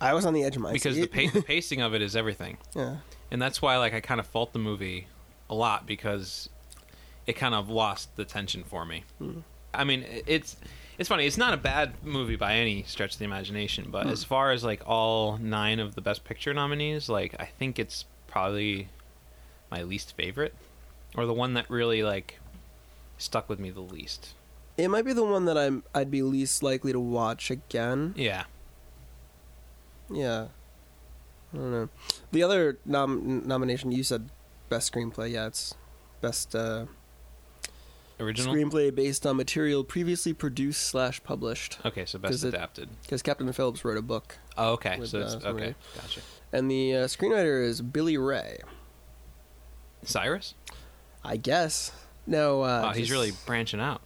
[0.00, 2.14] I was on the edge of my because the, pa- the pacing of it is
[2.14, 2.56] everything.
[2.76, 2.96] yeah,
[3.30, 5.08] And that's why like I kind of fault the movie
[5.50, 6.48] a lot because
[7.28, 9.04] it kind of lost the tension for me.
[9.18, 9.40] Hmm.
[9.72, 10.56] I mean, it's
[10.98, 11.26] it's funny.
[11.26, 14.12] It's not a bad movie by any stretch of the imagination, but Hmm.
[14.12, 18.04] as far as like all nine of the best picture nominees, like I think it's
[18.26, 18.88] probably
[19.70, 20.54] my least favorite
[21.16, 22.40] or the one that really like
[23.18, 24.34] stuck with me the least.
[24.76, 25.82] it might be the one that I'm.
[25.94, 28.14] I'd be least likely to watch again.
[28.16, 28.44] Yeah.
[30.10, 30.46] Yeah,
[31.52, 31.88] I don't know.
[32.32, 34.30] The other nom- nomination you said,
[34.70, 35.32] best screenplay.
[35.32, 35.74] Yeah, it's
[36.22, 36.86] best uh,
[38.20, 38.54] Original.
[38.54, 41.78] screenplay based on material previously produced slash published.
[41.84, 42.88] Okay, so best adapted.
[43.02, 44.98] Because Captain Phillips wrote a book, Oh, okay.
[44.98, 45.74] with, So it's uh, okay.
[45.94, 46.20] Gotcha.
[46.52, 48.58] and the uh, screenwriter is Billy Ray.
[50.02, 50.54] Cyrus?
[51.24, 51.92] I guess.
[52.26, 54.00] No, uh, wow, he's really branching out.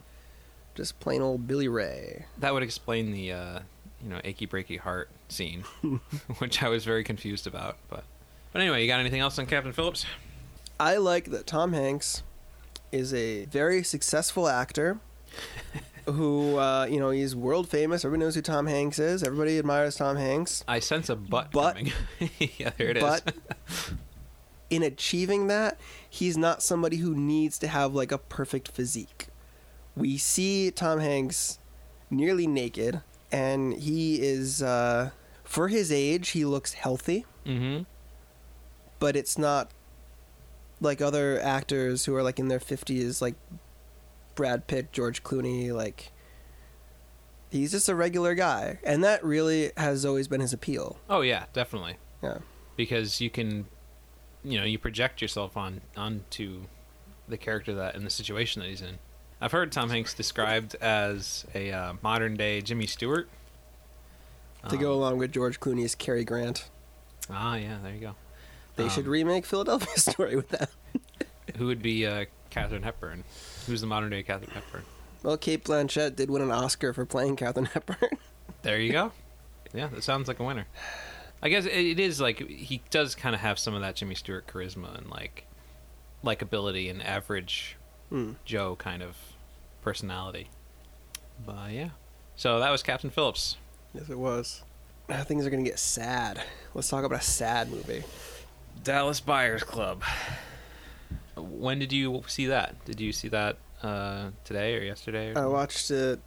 [0.75, 2.27] just plain old Billy Ray.
[2.39, 3.59] That would explain the uh,
[4.03, 5.63] you know achy breaky heart scene,
[6.39, 7.77] which I was very confused about.
[7.89, 8.05] But
[8.53, 10.07] but anyway, you got anything else on Captain Phillips?
[10.79, 12.23] I like that Tom Hanks
[12.93, 15.01] is a very successful actor
[16.07, 18.05] who, uh, you know, he's world famous.
[18.05, 19.23] Everybody knows who Tom Hanks is.
[19.23, 20.63] Everybody admires Tom Hanks.
[20.69, 21.93] I sense a butt, But- coming.
[22.59, 23.03] yeah, there it is.
[23.03, 23.35] but
[24.71, 25.79] in achieving that,
[26.09, 29.29] he's not somebody who needs to have like a perfect physique.
[29.97, 31.59] We see Tom Hanks
[32.11, 35.11] nearly naked, and he is, uh,
[35.45, 37.27] for his age, he looks healthy.
[37.47, 37.83] mm-hmm.
[38.99, 39.71] but it's not
[40.83, 43.35] like other actors who are like in their 50s like
[44.35, 46.11] Brad Pitt, George Clooney like
[47.51, 50.99] he's just a regular guy and that really has always been his appeal.
[51.09, 51.97] Oh yeah, definitely.
[52.23, 52.39] Yeah.
[52.77, 53.67] Because you can,
[54.45, 56.63] you know, you project yourself on onto
[57.29, 58.99] the character that in the situation that he's in.
[59.41, 63.29] I've heard Tom Hanks described as a uh, modern day Jimmy Stewart.
[64.69, 66.69] To go Um, along with George Clooney's Cary Grant.
[67.29, 68.15] Ah, yeah, there you go.
[68.77, 70.71] They should um, remake Philadelphia Story with that.
[71.57, 73.25] Who would be uh, Katharine Hepburn?
[73.67, 74.83] Who's the modern day Katharine Hepburn?
[75.23, 78.11] Well, Cate Blanchett did win an Oscar for playing Katharine Hepburn.
[78.63, 79.11] There you go.
[79.75, 80.67] Yeah, that sounds like a winner.
[81.43, 84.47] I guess it is like he does kind of have some of that Jimmy Stewart
[84.47, 85.47] charisma and like
[86.25, 87.77] likability and average
[88.09, 88.35] Hmm.
[88.45, 89.17] Joe kind of
[89.81, 90.49] personality.
[91.45, 91.89] But yeah.
[92.37, 93.57] So that was Captain Phillips.
[93.95, 94.63] Yes, it was.
[95.09, 96.41] Now things are going to get sad.
[96.75, 98.05] Let's talk about a sad movie.
[98.83, 100.03] Dallas Buyers Club.
[101.37, 102.85] When did you see that?
[102.85, 105.33] Did you see that uh, today or yesterday?
[105.33, 106.21] Or I watched it,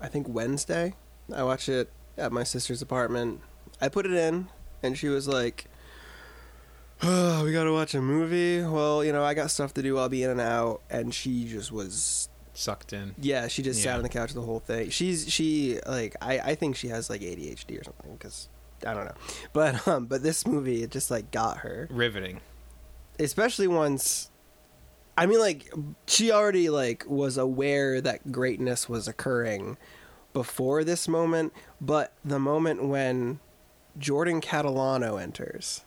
[0.00, 0.94] I think Wednesday.
[1.34, 3.40] I watched it at my sister's apartment.
[3.80, 4.48] I put it in,
[4.82, 5.66] and she was like,
[7.02, 9.98] oh, "We gotta watch a movie." Well, you know, I got stuff to do.
[9.98, 13.14] I'll be in and out, and she just was, Sucked in.
[13.18, 14.90] yeah, she just sat on the couch the whole thing.
[14.90, 18.48] She's she like I I think she has like ADHD or something because
[18.86, 19.14] I don't know,
[19.52, 21.88] but um, but this movie it just like got her.
[21.90, 22.40] Riveting.
[23.18, 24.30] especially once
[25.18, 25.70] i mean like
[26.06, 29.76] she already like was aware that greatness was occurring
[30.32, 33.38] before this moment but the moment when
[33.98, 35.82] jordan catalano enters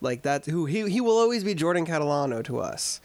[0.00, 3.00] like that who he, he will always be jordan catalano to us.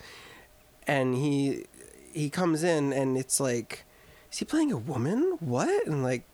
[0.86, 1.64] And he
[2.12, 3.84] he comes in and it's like
[4.30, 5.36] is he playing a woman?
[5.40, 5.86] What?
[5.86, 6.24] And like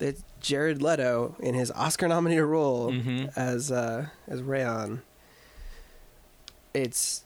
[0.00, 3.30] it's jared leto in his oscar nominated role Mhm.
[3.36, 5.02] as uh as rayon
[6.74, 7.24] it's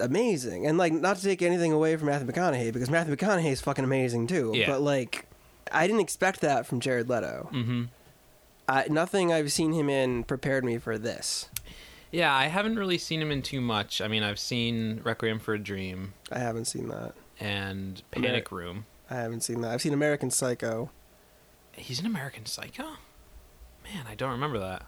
[0.00, 0.66] amazing.
[0.66, 3.84] And like not to take anything away from Matthew McConaughey because Matthew McConaughey is fucking
[3.84, 4.52] amazing too.
[4.54, 4.66] Yeah.
[4.66, 5.26] But like
[5.70, 7.48] I didn't expect that from Jared Leto.
[7.52, 7.84] Mm-hmm.
[8.68, 11.48] I, nothing I've seen him in prepared me for this.
[12.10, 14.00] Yeah, I haven't really seen him in too much.
[14.00, 17.12] I mean, I've seen Requiem for a Dream I haven't seen that.
[17.38, 18.86] and Panic Room.
[19.10, 19.72] I haven't seen that.
[19.72, 20.90] I've seen American Psycho,
[21.78, 22.84] He's an American Psycho?
[23.84, 24.84] Man, I don't remember that.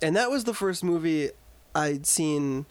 [0.00, 1.30] and that was the first movie
[1.74, 2.66] I'd seen.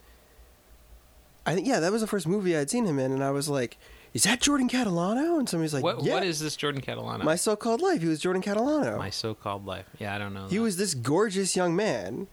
[1.45, 3.47] I think yeah, that was the first movie I'd seen him in, and I was
[3.47, 3.77] like,
[4.13, 7.23] "Is that Jordan Catalano?" And somebody's like, what "Yeah." what is this Jordan Catalano?
[7.23, 8.01] My so-called life?
[8.01, 8.97] He was Jordan Catalano.
[8.97, 9.85] My so-called life.
[9.99, 10.47] Yeah, I don't know.
[10.47, 10.61] He that.
[10.63, 12.27] was this gorgeous young man.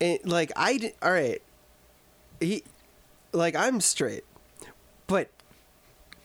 [0.00, 1.40] And like I did, all right.
[2.40, 2.64] He
[3.32, 4.24] like I'm straight.
[5.06, 5.28] But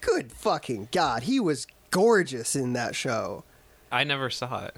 [0.01, 3.43] good fucking god, he was gorgeous in that show.
[3.91, 4.75] I never saw it.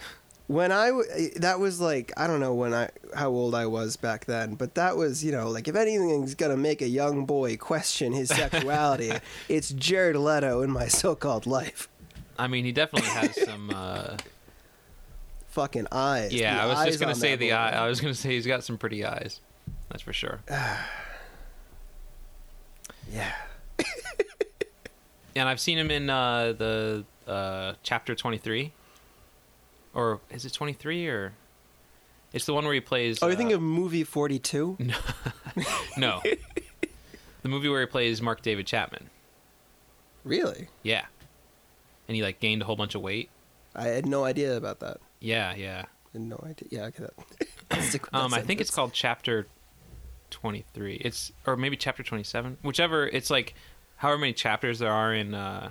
[0.47, 3.97] When I w- that was like I don't know when I how old I was
[3.97, 7.55] back then, but that was, you know, like if anything's to make a young boy
[7.57, 9.11] question his sexuality,
[9.49, 11.87] it's Jared Leto in my so-called life.
[12.37, 13.69] I mean, he definitely has some.
[13.73, 14.17] Uh,
[15.49, 16.31] Fucking eyes.
[16.33, 17.55] yeah, The I was just gonna say the boy.
[17.55, 17.71] eye.
[17.71, 19.41] I was gonna say he's got some pretty eyes.
[19.89, 20.39] That's for sure.
[23.11, 23.31] Yeah.
[25.35, 28.73] And I've seen him in uh, the uh, chapter twenty three,
[29.93, 31.34] or is it twenty three or?
[32.32, 33.19] It's the one where he plays.
[33.21, 34.78] Oh, you uh, think of movie 42?
[35.97, 36.21] no,
[37.41, 39.10] the movie where he plays Mark David Chapman.
[40.23, 40.67] Really?
[40.84, 41.06] Yeah,
[42.08, 43.30] and he like gained a whole bunch of weight.
[43.75, 44.97] I had no idea about that.
[45.19, 45.86] Yeah, yeah.
[45.88, 46.67] I had no idea.
[46.71, 47.08] Yeah, okay.
[47.69, 47.99] That.
[48.13, 49.45] Um, I think it's called chapter
[50.32, 50.95] twenty three.
[50.95, 52.58] It's or maybe chapter twenty seven.
[52.63, 53.08] Whichever.
[53.08, 53.54] It's like
[53.97, 55.69] however many chapters there are in uh,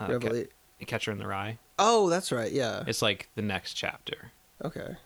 [0.00, 0.48] uh, Revela-
[0.84, 1.58] Catcher in the Rye.
[1.78, 2.50] Oh, that's right.
[2.52, 2.84] Yeah.
[2.86, 4.32] It's like the next chapter
[4.64, 4.96] Okay.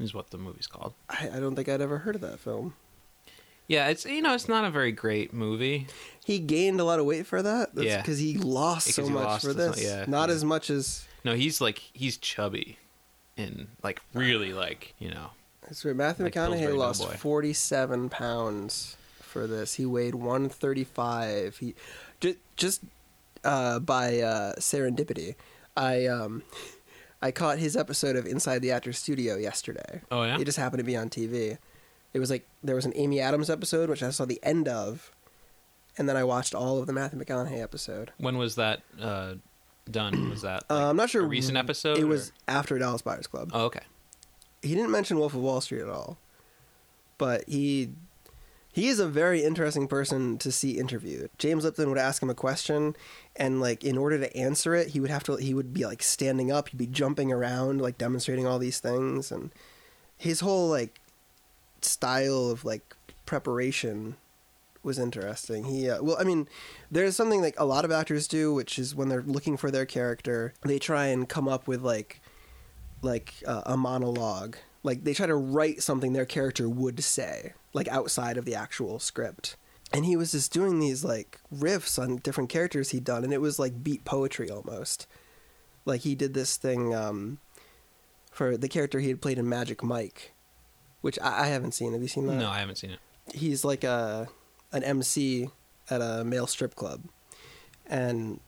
[0.00, 0.94] is what the movie's called.
[1.08, 2.74] I, I don't think I'd ever heard of that film.
[3.68, 5.86] Yeah, it's you know it's not a very great movie.
[6.24, 7.70] He gained a lot of weight for that.
[7.76, 7.98] Yeah.
[8.02, 9.82] Because he lost Because so he much lost for this.
[9.82, 10.34] yeah, Not yeah.
[10.34, 11.06] as much as.
[11.24, 12.78] No, he's like he's chubby,
[13.36, 15.30] and like really like you know.
[15.62, 15.94] That's right.
[15.94, 17.16] Matthew Like McConaughey lost Doughboy.
[17.16, 19.74] 47 pounds for this.
[19.74, 21.56] He weighed 135.
[21.58, 21.74] He
[22.20, 22.80] just just
[23.44, 25.36] uh, by uh, serendipity,
[25.76, 26.42] I um,
[27.20, 30.02] I caught his episode of Inside the Actors Studio yesterday.
[30.10, 30.38] Oh yeah.
[30.38, 31.58] It just happened to be on TV.
[32.12, 35.10] It was like there was an Amy Adams episode which I saw the end of,
[35.96, 38.10] and then I watched all of the Matthew McConaughey episode.
[38.18, 39.34] When was that uh,
[39.90, 40.28] done?
[40.30, 41.22] Was that Uh, I'm not sure.
[41.22, 41.98] a recent episode?
[41.98, 43.50] It or- was after Dallas Buyers Club.
[43.54, 43.80] Oh okay.
[44.62, 46.18] he didn't mention Wolf of Wall Street at all,
[47.18, 47.90] but he
[48.72, 51.30] he is a very interesting person to see interviewed.
[51.36, 52.96] James Lipton would ask him a question,
[53.36, 56.02] and like in order to answer it, he would have to he would be like
[56.02, 59.50] standing up, he'd be jumping around, like demonstrating all these things, and
[60.16, 61.00] his whole like
[61.82, 64.16] style of like preparation
[64.82, 65.64] was interesting.
[65.64, 66.48] He uh, well, I mean,
[66.90, 69.86] there's something like a lot of actors do, which is when they're looking for their
[69.86, 72.20] character, they try and come up with like
[73.02, 74.56] like uh, a monologue.
[74.82, 78.98] Like they try to write something their character would say, like outside of the actual
[78.98, 79.56] script.
[79.92, 83.40] And he was just doing these like riffs on different characters he'd done, and it
[83.40, 85.06] was like beat poetry almost.
[85.84, 87.38] Like he did this thing um,
[88.30, 90.32] for the character he had played in Magic Mike,
[91.02, 91.92] which I, I haven't seen.
[91.92, 92.36] Have you seen that?
[92.36, 93.00] No, I haven't seen it.
[93.34, 94.28] he's like a
[94.72, 95.50] an MC
[95.90, 97.02] at a male strip club,
[97.86, 98.40] and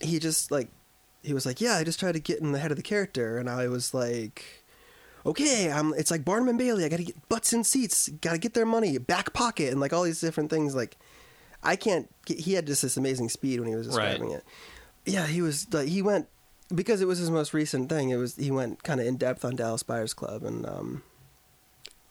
[0.00, 0.68] he just like
[1.22, 3.36] he was like, yeah, I just tried to get in the head of the character,
[3.36, 4.59] and I was like,
[5.26, 5.92] okay, I'm.
[5.94, 6.84] It's like Barnum and Bailey.
[6.84, 8.08] I got to get butts in seats.
[8.20, 10.74] Got to get their money, back pocket, and like all these different things.
[10.74, 10.96] Like,
[11.62, 12.08] I can't.
[12.26, 14.10] Get, he had just this amazing speed when he was Right.
[14.10, 14.44] describing it.
[15.06, 16.28] Yeah, he was like he went
[16.74, 18.10] because it was his most recent thing.
[18.10, 21.02] It was he went kind of in depth on Dallas Buyers Club, and um,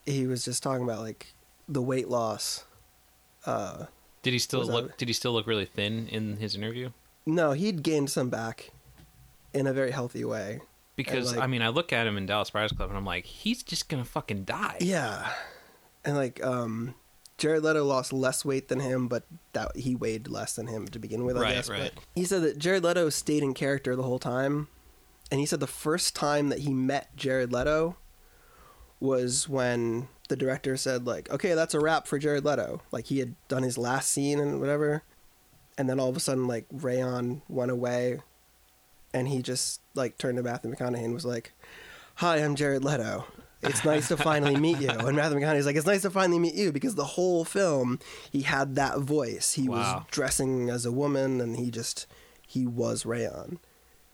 [0.06, 1.34] he was just talking about like
[1.68, 2.66] the weight loss.
[3.46, 3.86] Uh,
[4.24, 4.98] Did he still that- look?
[4.98, 6.90] Did he still look really thin in his interview?
[7.26, 8.72] no, he'd gained some back
[9.54, 10.62] in a very healthy way.
[11.06, 13.26] Because like- I mean, I look at him in Dallas Buyers Club, and I'm like,
[13.26, 14.78] he's just gonna fucking die.
[14.82, 15.32] Yeah,
[16.06, 16.96] and like um,
[17.38, 19.24] Jared Leto lost less weight than him, but
[19.54, 21.38] that he weighed less than him to begin with.
[21.38, 21.70] I Right, guess.
[21.70, 21.92] right.
[21.96, 24.68] But he said that Jared Leto stayed in character the whole time,
[25.32, 27.96] and he said the first time that he met Jared Leto
[29.00, 33.20] was when the director said like, "Okay, that's a wrap for Jared Leto." Like he
[33.20, 35.04] had done his last scene and whatever,
[35.78, 38.20] and then all of a sudden like Rayon went away,
[39.14, 41.54] and he just like turned to Matthew McConaughey and was like,
[42.16, 43.26] "Hi, I'm Jared Leto."
[43.62, 44.90] It's nice to finally meet you.
[44.90, 48.00] And Matthew McConaughey's like, it's nice to finally meet you because the whole film
[48.32, 49.54] he had that voice.
[49.56, 49.76] He Wow.
[49.76, 52.08] was dressing as a woman and he just
[52.48, 53.60] he was Rayon.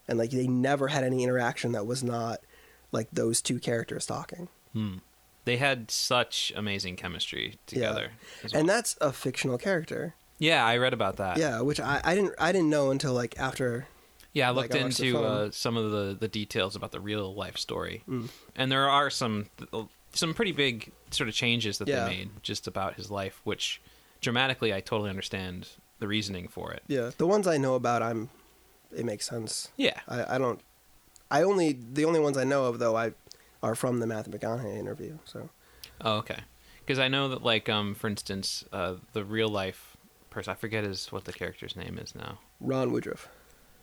[0.08, 2.40] And like they never had any interaction that was not
[2.92, 4.48] like those two characters talking.
[4.74, 4.96] Hmm.
[5.44, 8.14] They had such amazing chemistry together.
[8.44, 8.60] as well.
[8.62, 10.16] And that's a fictional character.
[10.40, 11.38] yeah, I read about that.
[11.38, 13.88] Yeah, which I, I didn't I didn't know until like after
[14.36, 18.04] Yeah, I looked into uh, some of the, the details about the real life story,
[18.08, 18.30] Mm.
[18.56, 19.48] and there are some
[20.14, 22.04] some pretty big sort of changes that Yeah.
[22.06, 23.82] they made just about his life, which
[24.22, 25.70] dramatically I totally understand
[26.00, 26.84] the reasoning for it.
[26.88, 28.30] Yeah, the ones I know about, I'm.
[28.96, 29.70] It makes sense.
[29.78, 30.00] Yeah.
[30.08, 30.60] I, I don't.
[31.32, 33.14] I only the only ones I know of though I
[33.64, 35.18] are from the Matthew McConaughey interview.
[35.26, 35.50] So
[36.02, 36.40] Oh, okay.
[36.80, 39.98] Because I know that, like, um, for instance, uh, the real life
[40.30, 42.40] person, I forget is what the character's name is now.
[42.60, 43.28] Ron Woodroof.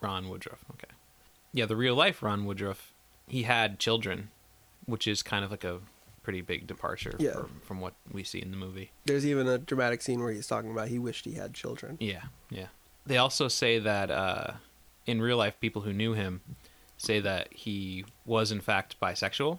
[0.03, 0.59] Ron Woodroof.
[0.73, 0.89] Okay.
[1.53, 2.77] Yeah, the real life Ron Woodroof,
[3.29, 4.31] he had children,
[4.87, 5.79] which is kind of like a
[6.23, 7.33] pretty big departure Yeah.
[7.33, 8.91] from, from what we see in the movie.
[9.07, 11.97] There's even a dramatic scene where he's talking about he wished he had children.
[12.01, 12.67] Yeah, yeah.
[13.05, 14.53] They also say that uh,
[15.07, 16.41] in real life, people who knew him
[16.97, 19.59] say that he was in fact bisexual,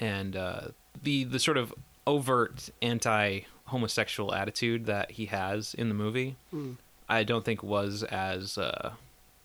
[0.00, 0.60] and uh,
[1.02, 1.74] the the sort of
[2.06, 6.76] overt anti homosexual attitude that he has in the movie, Mm.
[7.08, 8.92] I don't think was as uh,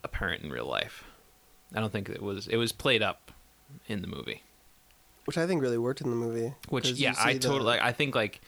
[0.03, 1.03] apparent in real life.
[1.73, 2.47] I don't think it was.
[2.47, 3.31] It was played up
[3.87, 4.43] in the movie.
[5.25, 6.53] Which I think really worked in the movie.
[6.69, 7.79] Which yeah, I the- totally.
[7.79, 8.39] I think like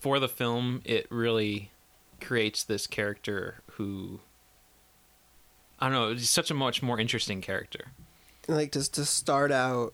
[0.00, 1.70] for the film, it really
[2.20, 4.20] creates this character who
[5.78, 6.10] I don't know.
[6.12, 7.92] It's such a much more interesting character.
[8.48, 9.92] like just to start out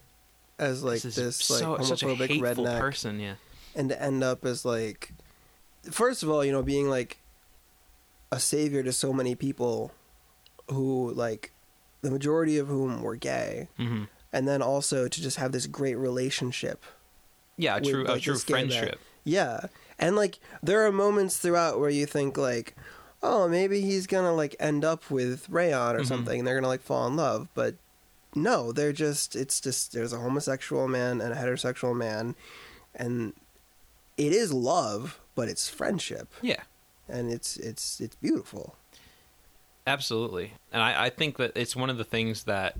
[0.59, 3.19] as like is this like so- such a homophobic redneck person.
[3.19, 3.35] Yeah,
[3.75, 5.13] and to end up as like
[5.91, 7.19] first of all you know being like
[8.31, 9.93] a savior to so many people
[10.69, 11.53] who like
[12.03, 13.69] the majority of whom were gay.
[13.77, 16.83] Hmm and then also to just have this great relationship
[17.57, 18.69] yeah, with, true, a like, true this gay man.
[18.69, 18.99] friendship.
[19.23, 19.67] yeah.
[19.97, 22.75] And like there are moments throughout where you think like
[23.23, 26.07] oh maybe he's gonna like end up with rayon or Mhm.
[26.09, 27.47] something and they're gonna like fall in love.
[27.55, 27.77] But
[28.35, 32.35] no they're just it's just there's a homosexual man and a heterosexual man.
[32.93, 33.35] And
[34.17, 36.27] it is love but it's friendship.
[36.43, 36.63] Yeah,
[37.09, 38.75] and it's it's it's beautiful
[39.87, 40.53] absolutely.
[40.73, 42.77] And I, I think that it's one of the things that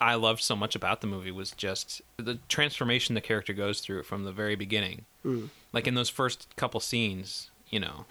[0.00, 4.02] I loved so much about the movie was just the transformation the character goes through
[4.02, 5.04] from the very beginning.
[5.24, 5.48] Mm.
[5.72, 8.04] like in those first couple scenes, you know,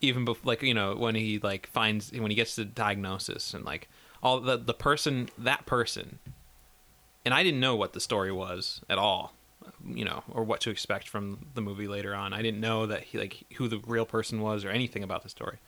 [0.00, 3.64] even before, like you know, when he like finds when he gets the diagnosis and
[3.64, 3.88] like
[4.22, 6.18] all the the person that person,
[7.24, 9.34] and I didn't know what the story was at all,
[9.86, 12.32] you know, or what to expect from the movie later on.
[12.32, 15.28] I didn't know that he like who the real person was or anything about the
[15.28, 15.58] story,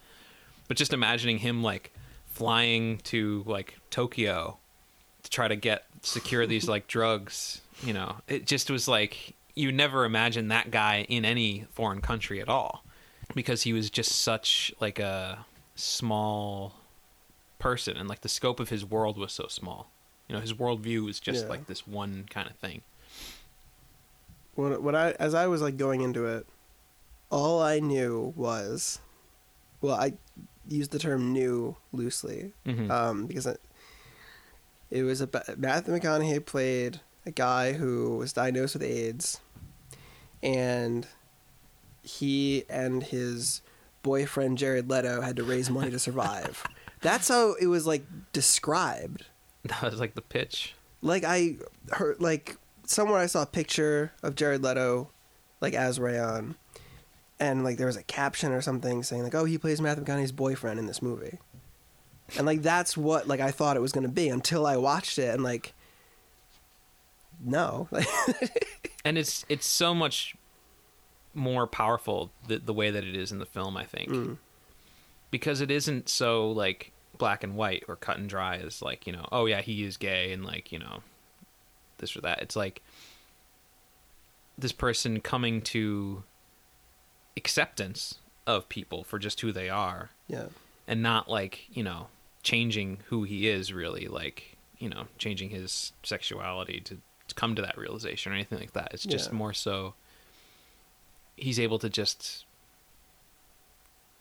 [0.68, 1.92] but just imagining him like
[2.26, 4.58] flying to like Tokyo
[5.22, 8.16] to try to get secure these like drugs you know?
[8.26, 12.84] It just was like you never imagine that guy in any foreign country at all
[13.34, 15.44] because he was just such like a
[15.74, 16.74] small
[17.58, 19.90] person and like the scope of his world was so small.
[20.28, 21.50] You know his worldview was just Yeah.
[21.50, 22.82] like this one kind of thing.
[24.54, 26.46] What, what I as I was like going into it,
[27.30, 29.00] all I knew was,
[29.80, 30.14] well, I
[30.68, 32.90] used the term new loosely Mhm.
[32.90, 33.60] um, because it,
[34.90, 39.40] it was a Matthew McConaughey played a guy who was diagnosed with AIDS,
[40.42, 41.06] and
[42.02, 43.62] he and his
[44.02, 46.64] boyfriend Jared Leto had to raise money to survive.
[47.00, 49.26] That's how it was like described
[49.64, 51.56] that was like the pitch like I
[51.92, 52.56] heard like
[52.86, 55.10] somewhere I saw a picture of Jared Leto
[55.60, 56.54] like as Rayon
[57.38, 60.32] and like there was a caption or something saying like oh he plays Matthew McConaughey's
[60.32, 61.38] boyfriend in this movie.
[62.36, 65.18] And like that's what like I thought it was going to be until I watched
[65.18, 65.72] it and like
[67.44, 67.88] no.
[69.04, 70.34] and it's it's so much
[71.34, 74.38] more powerful the, the way that it is in the film i think Mm.
[75.30, 79.12] because it isn't so like black and white or cut and dry as like you
[79.12, 81.00] know oh yeah he is gay and like you know
[81.98, 82.80] this or that it's like
[84.56, 86.22] this person coming to
[87.36, 88.16] acceptance
[88.46, 90.46] of people for just who they are yeah.
[90.86, 92.06] and not like you know
[92.42, 96.96] changing who he is really like you know changing his sexuality to,
[97.28, 99.36] to come to that realization or anything like that it's just Yeah.
[99.36, 99.94] more so
[101.36, 102.44] he's able to just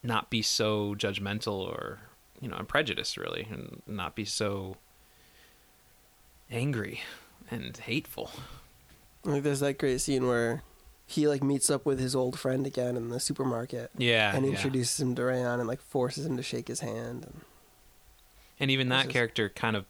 [0.03, 1.99] not be so judgmental or
[2.41, 4.75] you know and prejudiced really and not be so
[6.51, 7.01] angry
[7.49, 8.31] and hateful
[9.23, 10.61] Like there's that great scene where
[11.07, 14.51] he like meets up with his old friend again in the supermarket yeah and yeah.
[14.51, 17.41] introduces him to Rayon and like forces him to shake his hand and
[18.59, 19.85] and even that is- character kind of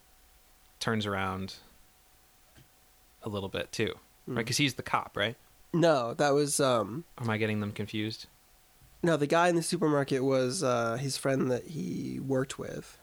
[0.80, 1.56] turns around
[3.24, 3.94] a little bit too
[4.28, 4.36] right Mm.
[4.38, 5.36] because he's the cop right
[5.74, 8.26] No, that was um am I getting them confused?
[9.04, 12.98] no, the guy in the supermarket was uh his friend that he worked with.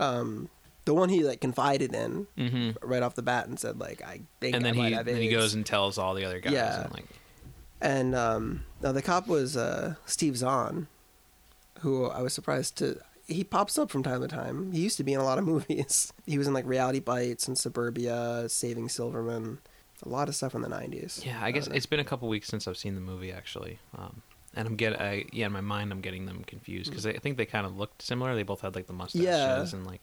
[0.00, 0.48] Um
[0.86, 2.70] the one he like confided in Mm-hmm.
[2.86, 5.16] right off the bat and said like I think And I then might he then
[5.22, 6.52] he goes and tells all the other guys.
[6.52, 6.82] Yeah.
[6.84, 7.04] And like,
[7.80, 10.86] and um now the cop was uh Steve Zahn
[11.80, 14.72] who I was surprised to he pops up from time to time.
[14.72, 16.12] He used to be in a lot of movies.
[16.26, 19.60] He was in like Reality Bites and Suburbia, Saving Silverman.
[20.04, 21.24] a lot of stuff in the '90s.
[21.24, 23.78] Yeah, I guess Uh, it's been a couple weeks since I've seen the movie actually,
[23.96, 24.22] um,
[24.54, 27.36] and I'm get I, yeah in my mind I'm getting them confused because I think
[27.36, 28.34] they kind of looked similar.
[28.34, 29.62] They both had like the mustaches Yeah.
[29.72, 30.02] and like,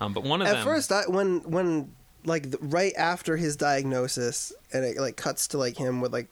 [0.00, 0.56] um, but one of them.
[0.56, 1.92] At them first, I, when when
[2.26, 6.28] like the, right after his diagnosis, and it like cuts to like him with like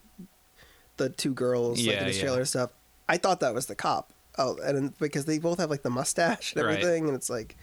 [0.99, 2.23] the two girls like Yeah, in his yeah.
[2.25, 2.71] trailer and stuff.
[3.09, 4.13] I thought that was the cop.
[4.37, 6.73] Oh, and because they both have like the mustache and Right.
[6.79, 7.57] everything, and it's like.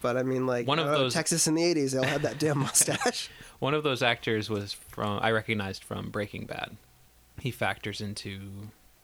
[0.00, 2.22] But I mean, like One of know, those- Texas in the '80s, they all had
[2.22, 3.28] that damn mustache.
[3.58, 6.76] one of those actors was from I recognized from Breaking Bad.
[7.40, 8.40] He factors into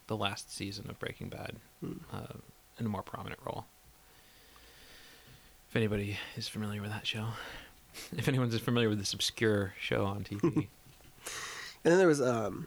[0.08, 1.92] the last season of Breaking Bad Hmm.
[2.12, 2.34] uh,
[2.78, 3.64] in a more prominent role.
[5.68, 7.28] If anybody is familiar with that show,
[8.16, 10.66] if anyone's familiar with this obscure show on TV, And
[11.92, 12.66] then there was um,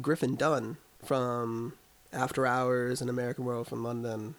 [0.00, 1.74] Griffin Dunne from
[2.12, 4.34] After Hours and American Werewolf from London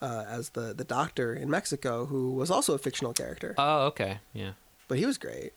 [0.00, 4.18] uh, as the, the doctor in Mexico, who was also a fictional character, oh okay,
[4.32, 4.52] yeah,
[4.88, 5.52] but he was great.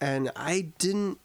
[0.00, 1.18] And I didn't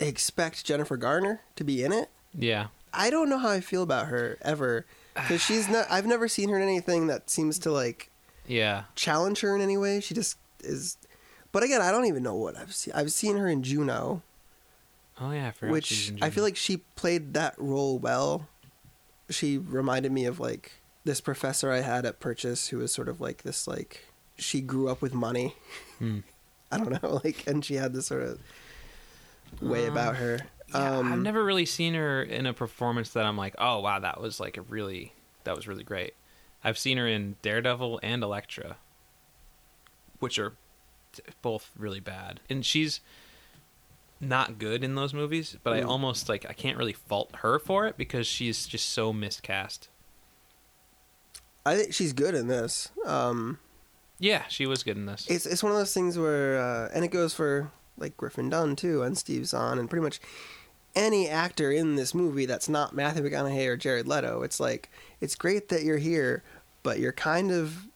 [0.00, 2.10] expect Jennifer Garner to be in it.
[2.32, 5.86] yeah, I don't know how I feel about her ever because she's not.
[5.90, 8.10] I've never seen her in anything that seems to like
[8.46, 8.84] yeah.
[8.94, 10.00] challenge her in any way.
[10.00, 10.96] She just is.
[11.52, 12.94] But again, I don't even know what I've seen.
[12.94, 14.22] I've seen her in Juno.
[15.20, 18.48] Oh yeah, I which I feel like she played that role well.
[19.30, 20.72] She reminded me of like
[21.04, 24.06] this professor I had at Purchase who was sort of like this like
[24.36, 25.54] she grew up with money.
[25.98, 26.20] Hmm.
[26.72, 28.40] I don't know, like and she had this sort of
[29.60, 30.40] way Um, about her.
[30.68, 34.00] Yeah, um, I've never really seen her in a performance that I'm like, oh wow,
[34.00, 35.12] that was like a really
[35.44, 36.14] that was really great.
[36.64, 38.78] I've seen her in Daredevil and Elektra,
[40.18, 40.54] which are
[41.42, 43.00] both really bad, and she's
[44.28, 45.56] not good in those movies.
[45.62, 45.88] But I Mm.
[45.88, 49.88] almost like I can't really fault her for it because she's just so miscast.
[51.66, 52.90] I think she's good in this.
[53.06, 53.58] Um,
[54.18, 55.26] Yeah, she was good in this.
[55.28, 58.76] it's it's one of those things where uh, and it goes for like Griffin Dunne
[58.76, 60.20] too and Steve Zahn and pretty much
[60.94, 64.42] any actor in this movie that's not Matthew McConaughey or Jared Leto.
[64.42, 66.42] It's like it's great that you're here,
[66.82, 67.86] but you're kind of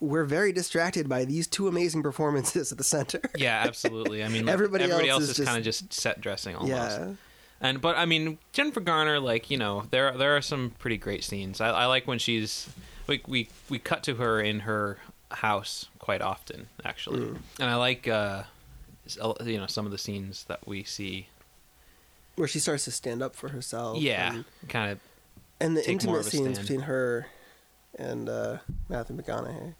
[0.00, 3.20] we're very distracted by these two amazing performances at the center.
[3.36, 4.22] yeah, absolutely.
[4.24, 6.70] I mean, like, Everybody everybody else else, is is, kind of just set dressing almost.
[6.98, 7.12] yeah.
[7.60, 11.24] And but I mean Jennifer Garner, like you know, there there are some pretty great
[11.24, 11.60] scenes.
[11.60, 12.68] I, I like when she's
[13.08, 14.98] we we we cut to her in her
[15.32, 17.38] house quite often actually, Mm.
[17.58, 18.44] and I like uh,
[19.44, 21.26] you know some of the scenes that we see.
[22.36, 23.98] Where she starts to stand up for herself.
[23.98, 25.00] Yeah, And, kind of.
[25.58, 27.26] and the intimate scenes between her
[27.98, 29.74] and uh, Matthew McConaughey.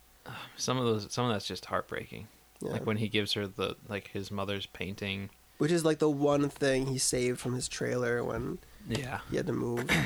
[0.57, 2.29] Some of those, some of that's just heartbreaking.
[2.61, 2.73] Yeah.
[2.73, 5.31] Like when he gives her the like his mother's painting.
[5.59, 8.59] Which is like the one thing he saved from his trailer when
[8.89, 9.89] Yeah, he had to move.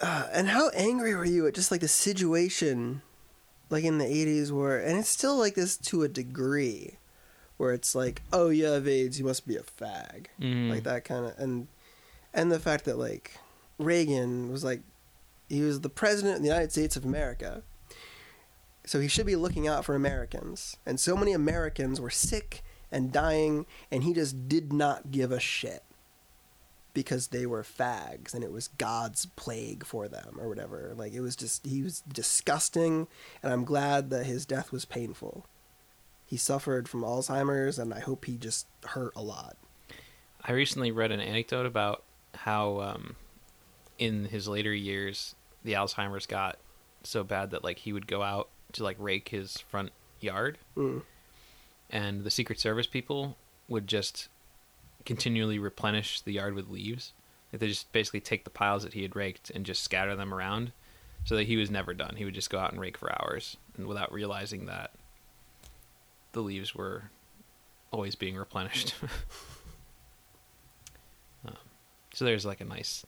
[0.00, 3.02] Uh, and how angry were you at just like the situation,
[3.70, 6.96] like in the '80s, where and it's still like this to a degree,
[7.56, 10.70] where it's like, oh, you have AIDS, you must be a fag, Mhm.
[10.70, 11.68] like that kind of, and
[12.34, 13.36] and the fact that like
[13.78, 14.80] Reagan was like,
[15.48, 17.62] he was the president of the United States of America,
[18.84, 23.12] so he should be looking out for Americans, and so many Americans were sick and
[23.12, 25.82] dying, and he just did not give a shit
[26.94, 30.92] because they were fags and it was God's plague for them or whatever.
[30.96, 33.06] Like it was just he was disgusting
[33.42, 35.46] and I'm glad that his death was painful.
[36.26, 39.56] He suffered from Alzheimer's and I hope he just hurt a lot.
[40.44, 42.02] I recently read an anecdote about
[42.34, 43.16] how um,
[43.98, 46.58] in his later years the Alzheimer's got
[47.04, 51.02] so bad that like he would go out to like rake his front yard Mm.
[51.90, 53.36] and the Secret Service people
[53.68, 54.28] would just
[55.04, 57.12] continually replenish the yard with leaves.
[57.52, 60.32] Like they just basically take the piles that he had raked and just scatter them
[60.32, 60.72] around
[61.24, 62.16] so that he was never done.
[62.16, 64.92] He would just go out and rake for hours and without realizing that
[66.32, 67.10] the leaves were
[67.90, 68.94] always being replenished.
[71.46, 71.56] um,
[72.12, 73.04] so there's like a nice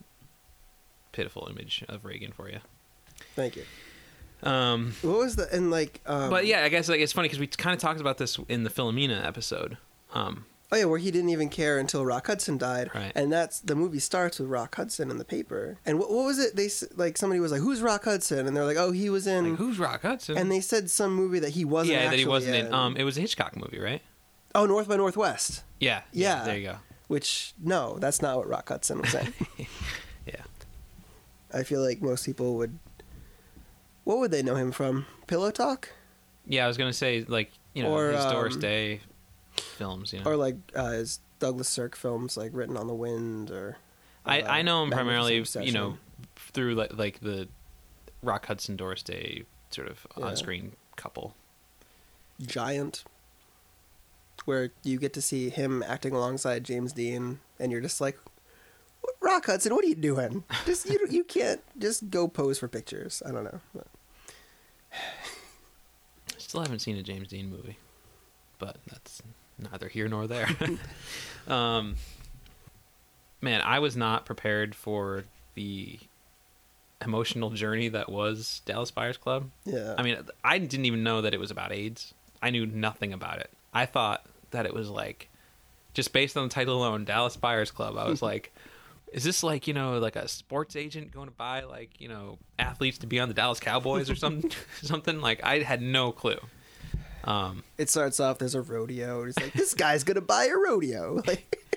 [1.12, 2.58] pitiful image of Reagan for you.
[3.36, 3.64] Thank you.
[4.44, 7.38] Um, What was the and like um, but yeah, I guess like it's funny because
[7.40, 9.76] we kind of talked about this in the Philomena episode.
[10.12, 13.12] Um, Oh yeah, where he didn't even care until Rock Hudson died, Right.
[13.14, 15.78] and that's the movie starts with Rock Hudson in the paper.
[15.86, 16.56] And what, what was it?
[16.56, 19.50] They like somebody was like, "Who's Rock Hudson?" And they're like, "Oh, he was in."
[19.50, 20.36] like, who's Rock Hudson?
[20.36, 21.92] and they said some movie that he wasn't.
[21.98, 22.74] yeah, that he wasn't in.
[22.74, 24.02] Um, it was a Hitchcock movie, right?
[24.56, 25.62] oh, North by Northwest.
[25.80, 26.44] Yeah, Yeah.
[26.44, 26.76] There you go.
[27.08, 29.32] Which no, that's not what Rock Hudson was saying.
[30.26, 30.42] Yeah,
[31.52, 32.78] I feel like most people would.
[34.04, 35.06] What would they know him from?
[35.26, 35.88] Pillow Talk,
[36.46, 36.64] yeah.
[36.64, 39.00] I was gonna say like you know Or, his Doris um, Day
[39.56, 40.12] films.
[40.12, 43.78] You know, or like uh, his Douglas Sirk films, like Written on the Wind, or.
[44.26, 45.98] I uh, I know him primarily Magnificent you know
[46.36, 47.48] through like, like the
[48.22, 50.26] Rock Hudson Doris Day sort of Yeah.
[50.26, 51.34] on screen couple.
[52.40, 53.04] Giant.
[54.44, 58.18] where you get to see him acting alongside James Dean, and you're just like,
[59.20, 60.44] Rock Hudson, what are you doing?
[60.66, 63.22] Just you, you can't just go pose for pictures.
[63.26, 63.60] I don't know.
[63.74, 63.86] But,
[66.54, 67.78] Still haven't seen a James Dean movie,
[68.60, 69.20] but that's
[69.58, 70.48] neither here nor there.
[71.48, 71.96] um,
[73.40, 75.24] man, I was not prepared for
[75.56, 75.98] the
[77.04, 79.50] emotional journey that was Dallas Buyers Club.
[79.64, 82.14] yeah, I mean, I didn't even know that it was about AIDS.
[82.40, 83.50] I knew nothing about it.
[83.72, 85.28] I thought that it was like,
[85.92, 87.98] just based on the title alone, Dallas Buyers Club.
[87.98, 88.54] I was like,
[89.14, 92.38] is this like you know like a sports agent going to buy like you know
[92.58, 94.50] athletes to be on the Dallas Cowboys or something?
[94.82, 96.38] something like I had no clue.
[97.22, 98.38] Um, it starts off.
[98.38, 99.22] There's a rodeo.
[99.22, 101.22] It's like this guy's gonna buy a rodeo.
[101.26, 101.58] Like,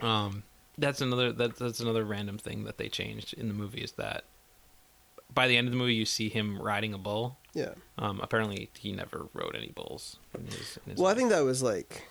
[0.00, 0.44] Um,
[0.76, 4.24] that's another that, that's another random thing that they changed in the movie is that
[5.34, 7.36] by the end of the movie you see him riding a bull.
[7.52, 7.70] yeah.
[7.98, 10.18] Um, apparently he never rode any bulls.
[10.38, 12.06] In his, in his Well, I think that was like.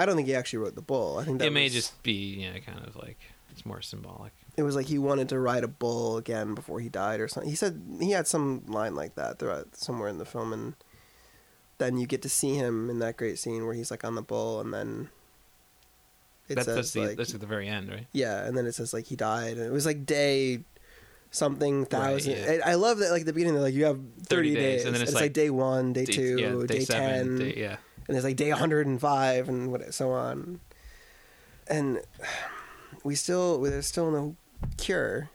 [0.00, 1.18] I don't think he actually wrote the bull.
[1.18, 3.18] I think that it may was- just be yeah, kind of like
[3.50, 4.32] it's more symbolic.
[4.56, 7.50] it was like he wanted to ride a bull again before he died or something.
[7.50, 10.74] He said he had some line like that throughout somewhere in the film, and
[11.78, 14.22] then you get to see him in that great scene where he's like on the
[14.22, 15.08] bull, and then
[16.48, 18.06] it That's says that's, the, like that's at the very end, right?
[18.12, 20.60] yeah, and then it says like he died, and it was like day
[21.32, 22.32] something thousand.
[22.36, 22.58] yeah.
[22.64, 24.84] I I love that like the beginning they're like you have 30 thirty, days, days,
[24.86, 27.76] and then it's like, like day one, day Day- two, yeah, day, ten, day- yeah.
[28.10, 30.58] And it's like day 105 and what so on
[31.68, 32.00] and
[33.04, 34.34] we still there's still no
[34.76, 35.30] cure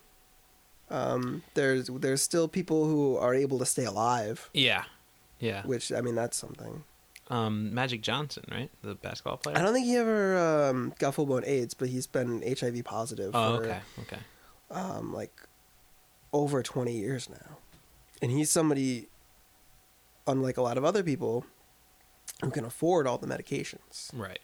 [0.90, 4.84] um there's there's still people who are able to stay alive Yeah,
[5.40, 5.64] yeah.
[5.66, 6.84] which i mean that's something
[7.30, 8.70] Um, Magic Johnson, right?
[8.84, 9.58] The basketball player.
[9.58, 10.38] i don't think he ever
[10.70, 14.20] um got full blown aids but he's been hiv positive Oh, for okay, okay.
[14.70, 15.32] um like
[16.34, 17.58] over 20 years now
[18.22, 19.08] and he's somebody
[20.28, 21.46] unlike a lot of other people
[22.44, 24.40] who can afford all the medications Right.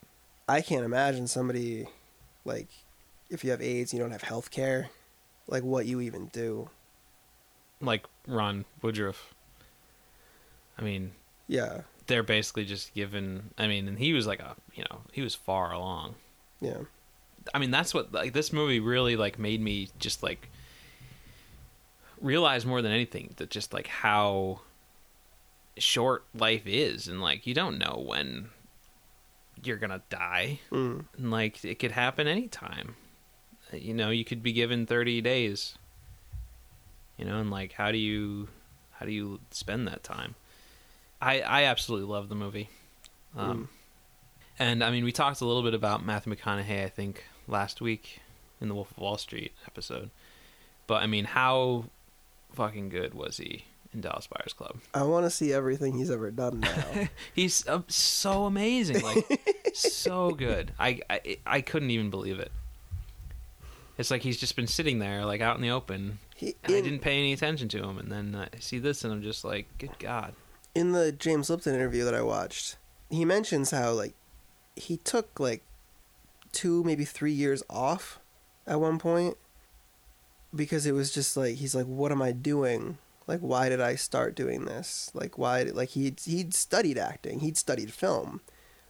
[0.47, 1.87] I can't imagine somebody
[2.45, 2.67] like
[3.29, 4.89] if you have AIDS, you don't have health care,
[5.47, 6.69] like what you even do.
[7.79, 9.15] Like Ron Woodroof.
[10.77, 11.11] I mean,
[11.47, 13.51] Yeah, they're basically just given.
[13.57, 16.15] I mean, and he was like a, you know, he was far along.
[16.59, 16.79] yeah,
[17.53, 20.49] I mean, that's what like this movie really like made me just like
[22.19, 24.61] realize more than anything that just like how
[25.78, 28.49] short life is and like you don't know when
[29.63, 30.59] you're gonna die.
[30.72, 31.05] Mm.
[31.17, 32.95] and like it could happen anytime.
[33.72, 35.78] You know you could be given 30 days
[37.17, 38.47] you know and like how do you
[38.91, 40.36] how do you spend that time?
[41.22, 42.69] I i absolutely love the movie.
[43.38, 43.69] Um
[44.59, 48.19] and i mean we talked a little bit about matthew mcconaughey i think last week
[48.59, 50.09] in the wolf of wall street episode.
[50.88, 51.86] But i mean how
[52.53, 54.77] fucking good was he in dallas buyers club.
[54.93, 57.09] I want to see everything he's ever done now.
[57.33, 59.41] he's uh, so amazing like
[59.73, 60.73] so good.
[60.79, 62.51] I, I i couldn't even believe it.
[63.97, 66.19] It's like he's just been sitting there like out in the open.
[66.35, 69.13] He, and i didn't pay any attention to him and then i see this and
[69.13, 70.33] i'm just like good god.
[70.73, 72.77] In the James Lipton interview that I watched,
[73.09, 74.13] he mentions how like
[74.75, 75.63] he took like
[76.51, 78.19] two, maybe three years off
[78.65, 79.37] at one point
[80.53, 82.97] because it was just like he's like, what am I doing?
[83.28, 85.11] Like, why did I start doing this?
[85.13, 85.63] Like, why?
[85.63, 88.41] Like he he'd studied acting, he'd studied film,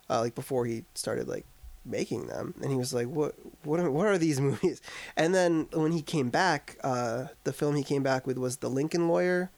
[0.10, 1.46] uh, like before he started like
[1.86, 4.82] making them, and he was like, what what are, what are these movies?
[5.16, 8.70] And then when he came back, uh, the film he came back with was The
[8.70, 9.52] Lincoln Lawyer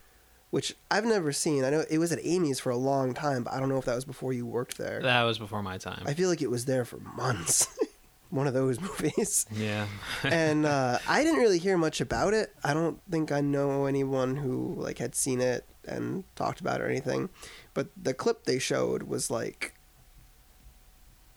[0.53, 1.63] which I've never seen.
[1.63, 3.85] I know it was at Amy's for a long time, but I don't know if
[3.85, 5.01] that was before you worked there.
[5.01, 7.75] that was before my time I feel like it was there for months.
[8.33, 9.45] One of those movies.
[9.51, 9.85] yeah
[10.23, 12.53] and uh, I didn't really hear much about it.
[12.63, 16.83] I don't think I know anyone who like had seen it and talked about it
[16.83, 17.29] or anything.
[17.73, 19.75] But the clip they showed was like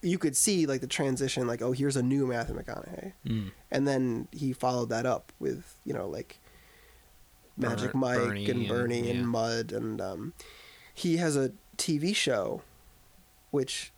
[0.03, 3.51] you could see like the transition, like oh here's a new Matthew McConaughey, Mm.
[3.71, 6.39] and then he followed that up with you know like
[7.57, 9.27] Magic Ber- Mike Bernie and and- Bernie and, yeah.
[9.27, 10.33] Mud, and um,
[10.95, 12.63] he has a TV show,
[13.51, 13.93] which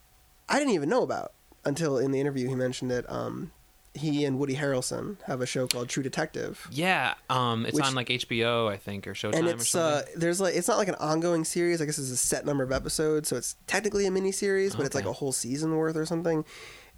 [0.47, 1.33] I didn't even know about
[1.65, 3.51] until in the interview he mentioned that Um,
[3.95, 7.95] he and Woody Harrelson have a show called True Detective, yeah um it's Which- on
[7.95, 10.87] like hbo i think or showtime and or it's uh, there's like it's not like
[10.87, 11.81] an ongoing series.
[11.81, 14.85] I guess it's a set number of episodes, so it's technically a mini series, but
[14.85, 16.45] it's like a whole season worth or something,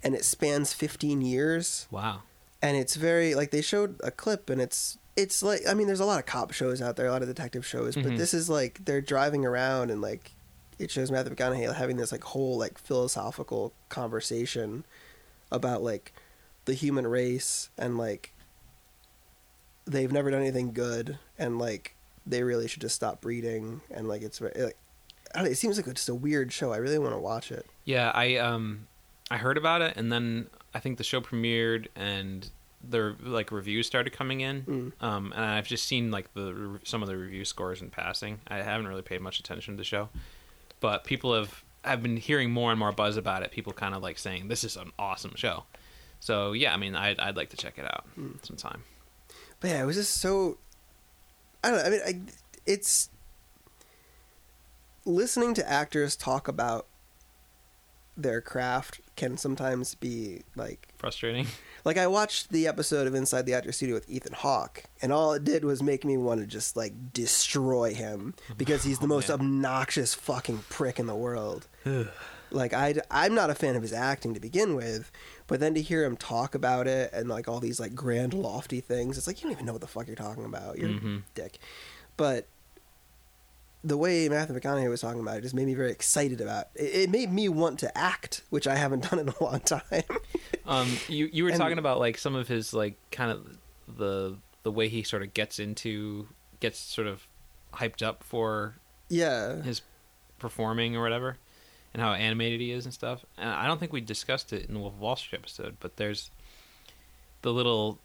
[0.02, 1.86] and it spans 15 years.
[1.90, 2.22] wow
[2.64, 5.98] and it's very like they showed a clip and it's it's like i mean there's
[5.98, 8.16] a lot of cop shows out there a lot of detective shows but Mhm.
[8.18, 10.30] this is like they're driving around and like
[10.78, 14.84] it shows matthew mcconaughey having this like whole like philosophical conversation
[15.50, 16.12] about like
[16.64, 18.32] the human race and like
[19.86, 21.96] they've never done anything good and like
[22.26, 25.76] they really should just stop breeding and like it's like I don't know, it seems
[25.76, 26.72] like just a weird show.
[26.72, 27.66] I really want to watch it.
[27.84, 28.86] Yeah, I um
[29.30, 32.48] I heard about it and then I think the show premiered and
[32.88, 34.62] the like reviews started coming in.
[34.62, 35.04] Mm.
[35.04, 38.40] Um and I've just seen like the some of the review scores in passing.
[38.46, 40.08] I haven't really paid much attention to the show.
[40.82, 43.52] But people have I've been hearing more and more buzz about it.
[43.52, 45.64] People kind of like saying this is an awesome show.
[46.20, 48.32] So, yeah, I mean, I'd, I'd like to check it out hmm.
[48.42, 48.82] sometime.
[49.60, 50.58] But yeah, it was just so.
[51.64, 51.84] I don't know.
[51.84, 52.20] I mean, I,
[52.66, 53.10] it's
[55.04, 56.86] listening to actors talk about
[58.16, 61.46] their craft can sometimes be like Frustrating.
[61.84, 65.32] like I watched the episode of Inside the Actor Studio with Ethan Hawke, and all
[65.32, 69.28] it did was make me want to just like destroy him because he's the most
[69.28, 69.40] man.
[69.40, 71.66] obnoxious fucking prick in the world.
[72.50, 75.10] like I I'm not a fan of his acting to begin with,
[75.46, 78.80] but then to hear him talk about it and like all these like grand lofty
[78.80, 80.78] things, it's like you don't even know what the fuck you're talking about.
[80.78, 81.18] You're Mhm.
[81.20, 81.58] a dick.
[82.16, 82.46] But
[83.84, 86.82] the way Matthew McConaughey was talking about it just made me very excited about it.
[87.04, 89.82] It made me want to act, which I haven't done in a long time.
[90.66, 93.58] Um, you you were And- talking about like some of his like kind of
[93.96, 96.28] the the way he sort of gets into
[96.60, 97.26] gets sort of
[97.74, 98.74] hyped up for
[99.08, 99.60] yeah.
[99.62, 99.82] his
[100.38, 101.36] performing or whatever,
[101.92, 103.24] and how animated he is and stuff.
[103.36, 105.96] And I don't think we discussed it in the Wolf of Wall Street episode, but
[105.96, 106.30] there's
[107.42, 107.98] the little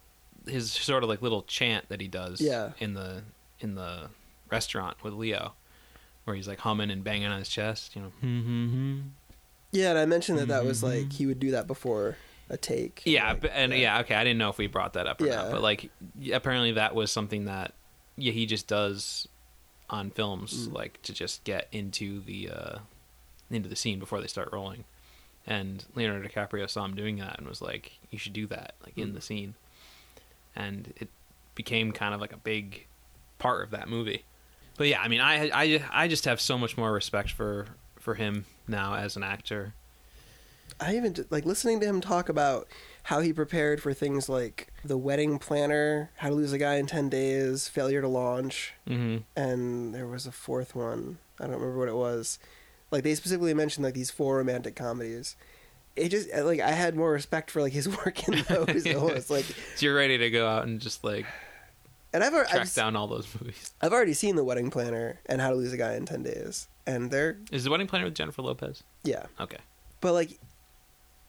[0.48, 2.72] his sort of like little chant that he does Yeah.
[2.80, 3.22] in the
[3.60, 4.08] in the
[4.50, 5.52] restaurant with Leo,
[6.28, 8.08] where he's like humming and banging on his chest, you know.
[8.20, 9.00] Hmm, hmm, hmm.
[9.72, 10.82] Yeah, and I mentioned that that was Mhm.
[11.04, 12.16] like he would do that before
[12.48, 13.02] a take.
[13.04, 14.00] Yeah, Like, but, and yeah.
[14.00, 15.36] okay, I didn't know if we brought that up or Yeah.
[15.36, 15.90] not, but like
[16.32, 17.74] apparently that was something that
[18.16, 19.28] yeah he just does
[19.90, 20.72] on films Mm.
[20.74, 22.78] like to just get into the uh
[23.50, 24.84] into the scene before they start rolling.
[25.46, 28.96] And Leonardo DiCaprio saw him doing that and was like, "You should do that like
[28.98, 29.14] in Mm.
[29.14, 29.54] the scene."
[30.56, 31.08] And it
[31.54, 32.86] became kind of like a big
[33.38, 34.24] part of that movie.
[34.78, 37.66] But yeah, I mean, I I I just have so much more respect for
[37.98, 39.74] for him now as an actor.
[40.80, 42.68] I even like listening to him talk about
[43.04, 46.86] how he prepared for things like the wedding planner, how to lose a guy in
[46.86, 49.24] ten days, failure to launch, Mhm.
[49.34, 51.18] and there was a fourth one.
[51.40, 52.38] I don't remember what it was.
[52.92, 55.34] Like they specifically mentioned like these four romantic comedies.
[55.96, 58.86] It just like I had more respect for like his work in those.
[58.94, 61.26] almost like, So you're ready to go out and just like
[62.12, 63.72] and I've, already- track I've, down all those movies.
[63.80, 66.68] I've already seen the wedding planner and how to lose a guy in ten days,
[66.86, 68.82] and they're Is the wedding planner with Jennifer Lopez?
[69.04, 69.26] yeah.
[69.40, 69.58] Okay.
[70.00, 70.38] but like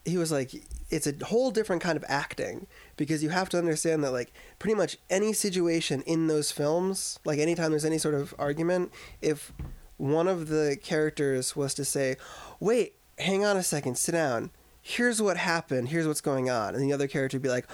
[0.06, 0.50] he was like
[0.88, 2.66] it's a whole different kind of acting
[2.96, 7.38] because you have to understand that like pretty much any situation in those films like
[7.38, 9.52] anytime there's any sort of argument if
[9.98, 12.16] one of the characters was to say
[12.60, 14.50] wait hang on a second sit down
[14.82, 17.66] here's what happened here's what's going on and the other character would be like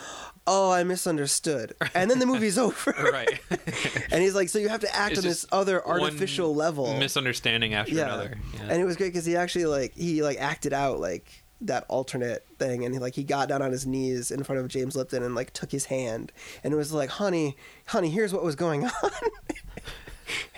[0.46, 3.40] oh i misunderstood and then the movie's over Right.
[4.10, 7.74] and he's like so you have to act It's on this other artificial level Misunderstanding
[7.74, 8.04] after yeah.
[8.06, 8.38] another.
[8.54, 8.60] Yeah.
[8.70, 12.44] And it was great because he actually like he like acted out like that alternate
[12.58, 15.22] thing, and he like he got down on his knees in front of James Lipton
[15.22, 16.30] and like took his hand,
[16.62, 19.10] and it was like, "Honey, honey, here's what was going on."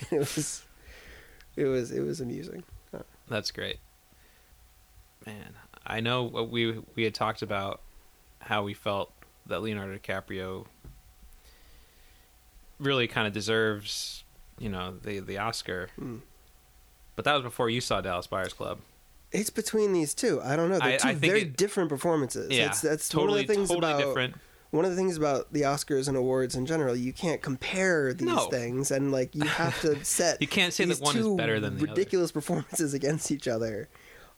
[0.01, 0.65] and it was,
[1.57, 2.65] it was, it was amusing.
[3.29, 3.79] That's great.
[5.27, 5.55] Man,
[5.89, 7.81] I know what we we had talked about
[8.41, 9.11] how we felt
[9.47, 10.67] that Leonardo DiCaprio
[12.79, 14.25] really kind of deserves,
[14.59, 15.89] you know, the the Oscar.
[16.01, 16.21] Mm.
[17.17, 18.79] But that was before you saw Dallas Buyers Club.
[19.33, 20.41] It's between these two.
[20.43, 20.79] I don't know.
[20.79, 22.51] They're I- two I very it- different performances.
[22.51, 24.35] Yeah, it's, that's totally, one of the things totally about different.
[24.71, 26.95] one of the things about the Oscars and awards in general.
[26.95, 28.49] You can't compare these No.
[28.49, 30.41] things, and like you have to set.
[30.41, 31.91] You can't say that one is better than the other.
[31.93, 33.89] ridiculous performances against each other.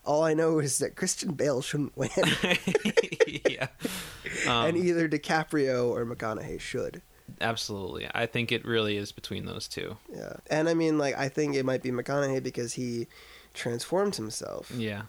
[0.05, 2.09] All I know is that Christian Bale shouldn't win,
[3.49, 3.67] yeah.
[4.47, 7.01] Um, and either DiCaprio or McConaughey should.
[7.39, 8.07] absolutely.
[8.13, 9.97] I think it really is between those two.
[10.11, 13.07] Yeah, and I mean, like, I think it might be McConaughey because he
[13.53, 14.71] transformed himself.
[14.75, 15.03] Yeah.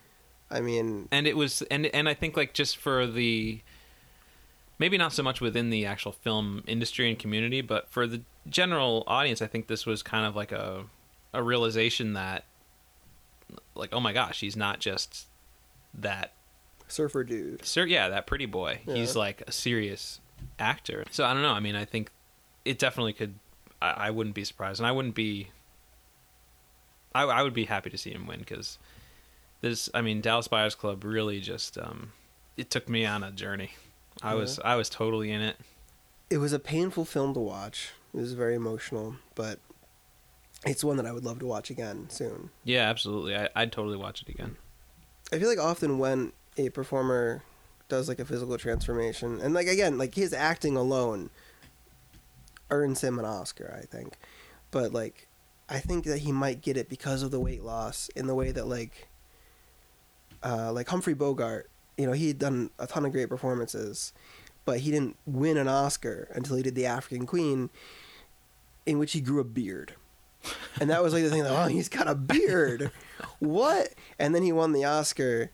[0.51, 3.61] I mean, and it was and and I think like just for the
[4.79, 9.05] maybe not so much within the actual film industry and community, but for the general
[9.07, 10.85] audience, I think this was kind of like a
[11.33, 12.45] a realization that
[13.75, 15.27] like oh my gosh, he's not just
[15.95, 16.33] that
[16.89, 17.65] surfer dude.
[17.65, 18.81] sir yeah, that pretty boy.
[18.85, 20.21] He's like a serious
[20.59, 21.05] actor.
[21.11, 21.53] So I don't know.
[21.53, 22.11] I mean, I think
[22.65, 23.35] it definitely could
[23.81, 25.49] I, I wouldn't be surprised and I wouldn't be
[27.15, 28.79] I, I would be happy to see him win because
[29.61, 32.13] this I mean Dallas Buyers Club really just um
[32.57, 33.71] it took me on a journey.
[34.23, 35.57] I was I was totally in it.
[36.31, 37.91] It was a painful film to watch.
[38.15, 39.59] It was very emotional, but
[40.65, 42.51] it's one that I would love to watch again soon.
[42.65, 43.37] Yeah, absolutely.
[43.37, 44.57] I, I'd totally watch it again.
[45.33, 47.43] I feel like often when a performer
[47.89, 51.31] does like a physical transformation, and like again, like his acting alone
[52.71, 54.15] earns him an Oscar, I think.
[54.71, 55.29] But like
[55.69, 58.53] I think that he might get it because of the weight loss in the way
[58.53, 59.09] that like
[60.43, 64.13] uh, like Humphrey Bogart, you know, he had done a ton of great performances,
[64.65, 67.71] but he didn't win an Oscar until he did The African Queen,
[68.87, 69.95] in which he grew a beard.
[70.81, 72.91] And that was like the thing that, oh, he's got a beard.
[73.39, 73.89] what?
[74.19, 75.51] And then he won the Oscar,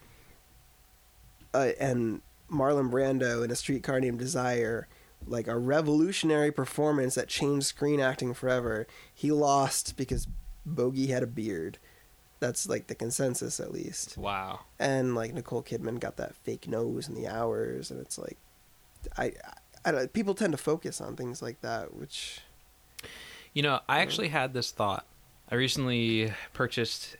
[1.54, 2.20] uh, and
[2.50, 4.88] Marlon Brando in A Streetcar Named Desire,
[5.26, 8.86] like a revolutionary performance that changed screen acting forever.
[9.14, 10.26] He lost because
[10.64, 11.78] Bogey had a beard.
[12.40, 14.16] That's like the consensus, at least.
[14.16, 14.60] Wow.
[14.78, 18.38] And like Nicole Kidman got that fake nose in the hours, and it's like,
[19.16, 19.32] I, I,
[19.84, 22.40] I don't, people tend to focus on things like that, which
[23.54, 25.04] You know, I actually had this thought.
[25.50, 27.16] I recently purchased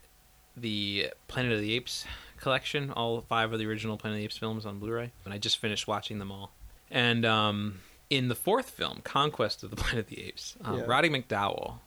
[0.57, 2.05] the Planet of the Apes
[2.39, 5.39] collection, all five of the original Planet of the Apes films on Blu-ray, and I
[5.39, 6.53] just finished watching them all.
[6.91, 10.85] And um, in the fourth film, Conquest of the Planet of the Apes, um, Yeah.
[10.87, 11.79] Roddy McDowall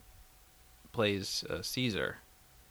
[0.92, 2.18] plays uh, Caesar,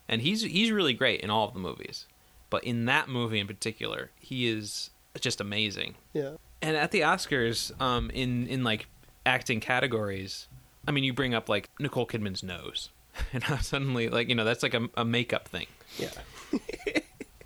[0.08, 2.06] and he's he's really great in all of the movies,
[2.50, 4.90] but in that movie in particular, he is
[5.20, 8.86] just amazing yeah, and at the Oscars, um, in in like
[9.24, 10.48] acting categories,
[10.86, 12.90] I mean, you bring up like Nicole Kidman's nose,
[13.32, 15.66] and now suddenly, like you know, that's like a, a makeup thing.
[15.98, 16.10] yeah,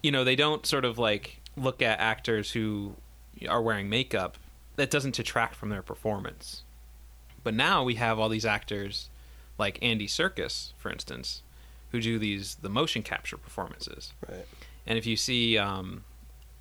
[0.02, 2.94] You know, they don't sort of like look at actors who
[3.48, 4.36] are wearing makeup.
[4.76, 6.62] That doesn't detract from their performance.
[7.42, 9.08] But now we have all these actors,
[9.58, 11.42] like Andy Serkis, for instance,
[11.92, 14.12] who do these the motion capture performances.
[14.28, 14.46] right,
[14.86, 16.04] And if you see um,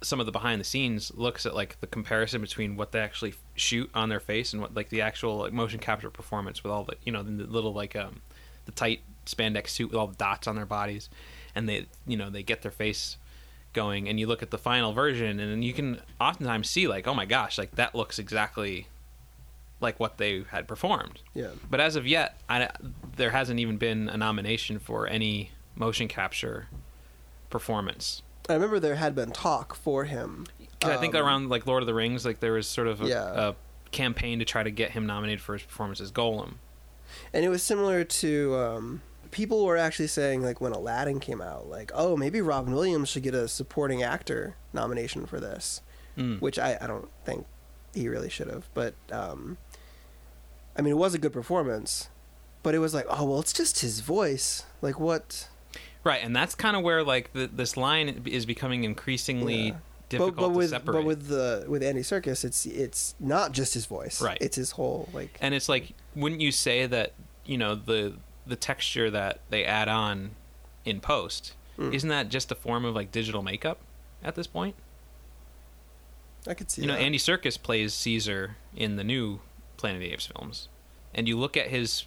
[0.03, 3.33] some of the behind the scenes looks at like the comparison between what they actually
[3.55, 6.83] shoot on their face and what like the actual like motion capture performance with all
[6.83, 8.21] the you know the little like um
[8.65, 11.09] the tight spandex suit with all the dots on their bodies
[11.55, 13.17] and they you know they get their face
[13.71, 17.13] going and you look at the final version and you can oftentimes see like oh
[17.13, 18.87] my gosh like that looks exactly
[19.79, 21.49] like what they had performed yeah.
[21.69, 22.69] but as of yet, I,
[23.17, 26.67] there hasn't even been a nomination for any motion capture
[27.49, 28.23] performance.
[28.49, 30.45] I remember there had been talk for him.
[30.79, 33.01] 'Cause I think Um, around like Lord of the Rings, like there was sort of
[33.01, 33.49] a, Yeah.
[33.49, 33.55] a
[33.91, 36.55] campaign to try to get him nominated for his performance as Gollum.
[37.31, 41.67] and it was similar to um, people were actually saying like when Aladdin came out,
[41.69, 45.81] like oh maybe Robin Williams should get a supporting actor nomination for this,
[46.17, 46.41] Mm.
[46.41, 47.45] which I, I don't think
[47.93, 48.67] he really should have.
[48.73, 49.57] But um,
[50.75, 52.09] I mean, it was a good performance,
[52.63, 54.65] but it was like oh well, it's just his voice.
[54.81, 55.47] Like what?
[56.03, 59.75] Right, and that's kind of where like the, this line is becoming increasingly Yeah.
[60.09, 60.93] difficult but, but with to separate.
[60.93, 64.21] but with the with Andy Serkis, it's it's not just his voice.
[64.21, 64.37] Right.
[64.41, 67.13] It's his whole like and it's like, wouldn't you say that
[67.45, 68.13] you know the
[68.45, 70.31] the texture that they add on
[70.85, 71.91] in post Mm.
[71.91, 73.79] isn't that just a form of like digital makeup
[74.23, 74.75] at this point?
[76.47, 76.81] I could see.
[76.81, 77.01] you know, that.
[77.01, 79.39] Andy Serkis plays Caesar in the new
[79.77, 80.67] Planet of the Apes films,
[81.15, 82.03] and you look at his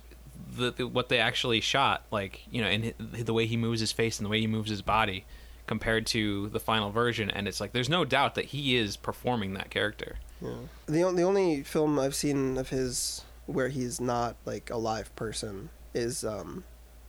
[0.57, 3.93] the, the what they actually shot, like you know, and the way he moves his
[3.93, 5.25] face and the way he moves his body,
[5.67, 9.55] compared to the final version, and it's like there's no doubt that he is performing
[9.55, 10.17] that character.
[10.41, 10.55] Yeah.
[10.87, 15.15] The on- the only film I've seen of his where he's not like a live
[15.17, 16.65] person is um,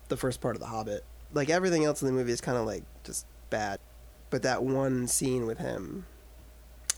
[0.07, 1.03] the first part of The Hobbit.
[1.33, 3.79] Like everything else in the movie is kind of like just bad,
[4.29, 6.05] but that one scene with him,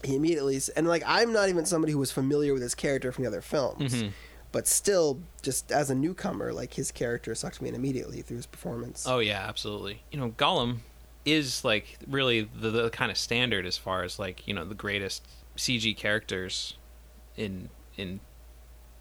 [0.04, 3.24] he immediately and like I'm not even somebody who was familiar with his character from
[3.24, 4.12] the other films, Mhm.
[4.52, 8.46] But still, just as a newcomer, like his character sucked me in immediately through his
[8.46, 9.06] performance.
[9.08, 10.02] Oh yeah, absolutely.
[10.12, 10.80] You know, Gollum
[11.26, 14.76] is like really the, the kind of standard as far as like you know the
[14.76, 15.28] greatest
[15.58, 16.76] CG characters
[17.36, 18.20] in in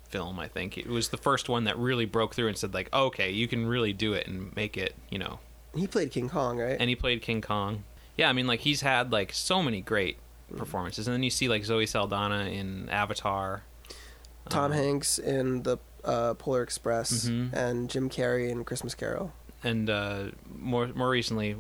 [0.09, 0.39] film.
[0.39, 3.07] I think it was the first one that really broke through and said like, oh,
[3.07, 4.95] okay, you can really do it and make it.
[5.11, 5.39] You know,
[5.75, 6.77] He played King Kong, right?
[6.79, 7.85] and he played King Kong.
[8.17, 10.19] Yeah, I mean like he's had like so many great
[10.53, 10.59] mm.
[10.59, 13.63] performances, and then you see like Zoe Saldana in Avatar.
[14.49, 17.53] Tom Um, Hanks in the uh, Polar Express Mhm.
[17.53, 19.33] and Jim Carrey in Christmas Carol.
[19.65, 20.27] and uh,
[20.57, 21.57] more more recently,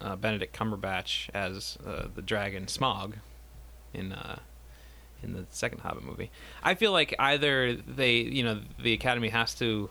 [0.00, 3.14] uh, Benedict Cumberbatch as uh, the dragon Smaug
[3.94, 4.38] in uh,
[5.22, 6.30] in the second Hobbit movie.
[6.62, 9.88] I feel like either they, you know, the Academy has to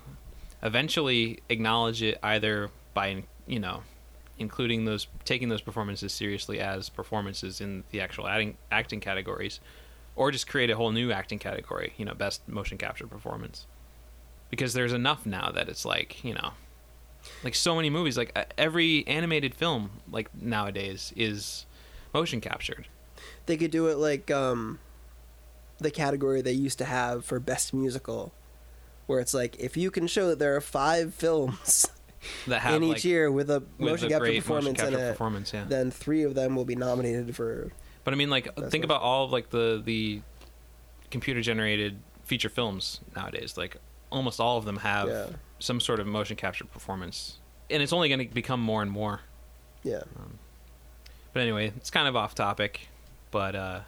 [0.61, 3.83] eventually acknowledge it either by you know
[4.37, 9.59] including those taking those performances seriously as performances in the actual acting acting categories
[10.15, 13.65] or just create a whole new acting category you know best motion capture performance
[14.49, 16.51] because there's enough now that it's like you know
[17.43, 21.65] like so many movies like uh, every animated film like nowadays is
[22.13, 22.87] motion captured
[23.45, 24.79] They could do it like um,
[25.79, 28.33] the category they used to have for best musical,
[29.07, 31.87] where it's like if you can show that there are five films
[32.47, 34.99] that have in each like, year with a with motion a capture performance motion in
[34.99, 37.71] it, performance yeah then three of them will be nominated for.
[38.03, 40.21] But I mean, like, That's think about all of like the the
[41.11, 43.57] computer generated feature films nowadays.
[43.57, 43.77] Like,
[44.11, 45.25] almost all of them have Yeah.
[45.59, 47.37] some sort of motion capture performance,
[47.69, 49.21] and it's only going to become more and more.
[49.83, 50.01] Yeah.
[51.33, 52.87] But anyway, it's kind of off topic,
[53.31, 53.79] but uh,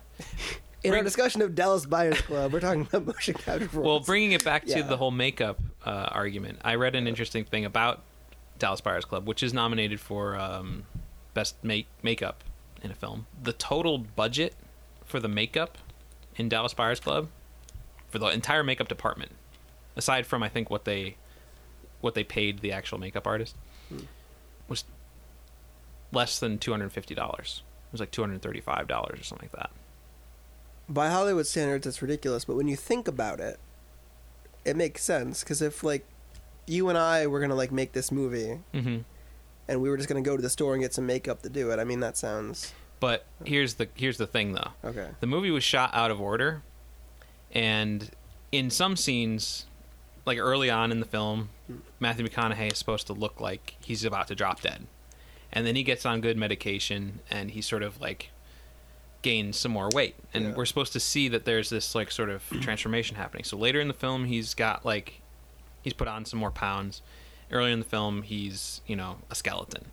[0.84, 3.59] In our Bring- discussion of Dallas Buyers Club, we're talking about motion capture.
[3.59, 4.05] well, performance.
[4.05, 4.82] bringing it back to Yeah.
[4.84, 8.01] the whole makeup uh, argument, I read an interesting thing about
[8.59, 10.84] Dallas Buyers Club, which is nominated for um,
[11.34, 12.43] best make makeup
[12.84, 13.25] in a film.
[13.41, 14.53] The total budget
[15.05, 15.77] for the makeup
[16.36, 17.29] in Dallas Buyers Club
[18.09, 19.31] for the entire makeup department,
[19.95, 21.15] aside from I think what they
[22.01, 23.55] what they paid the actual makeup artist,
[24.67, 24.84] was
[26.11, 27.63] less than two hundred fifty dollars.
[27.88, 29.71] It was like two hundred thirty five dollars or something like that.
[30.89, 32.45] by Hollywood standards, it's ridiculous.
[32.45, 33.59] But when you think about it,
[34.65, 35.43] it makes sense.
[35.43, 36.05] Because if like
[36.67, 38.97] you and I were gonna like make this movie, Mm-hmm.
[39.68, 41.72] And we were just gonna go to the store and get some makeup to do
[41.72, 44.72] it, I mean that sounds But here's the here's the thing though.
[44.84, 45.09] okay.
[45.20, 46.61] The movie was shot out of order,
[47.51, 48.09] and
[48.51, 49.66] in some scenes,
[50.26, 51.49] like early on in the film,
[51.99, 54.88] Matthew McConaughey is supposed to look like he's about to drop dead,
[55.51, 58.30] and then he gets on good medication and he sort of like
[59.22, 60.53] gains some more weight, and Yeah.
[60.53, 63.43] we're supposed to see that there's this like sort of transformation happening.
[63.43, 65.22] So later in the film, he's got like
[65.82, 67.01] he's put on some more pounds.
[67.51, 69.85] Earlier in the film, he's you know a skeleton,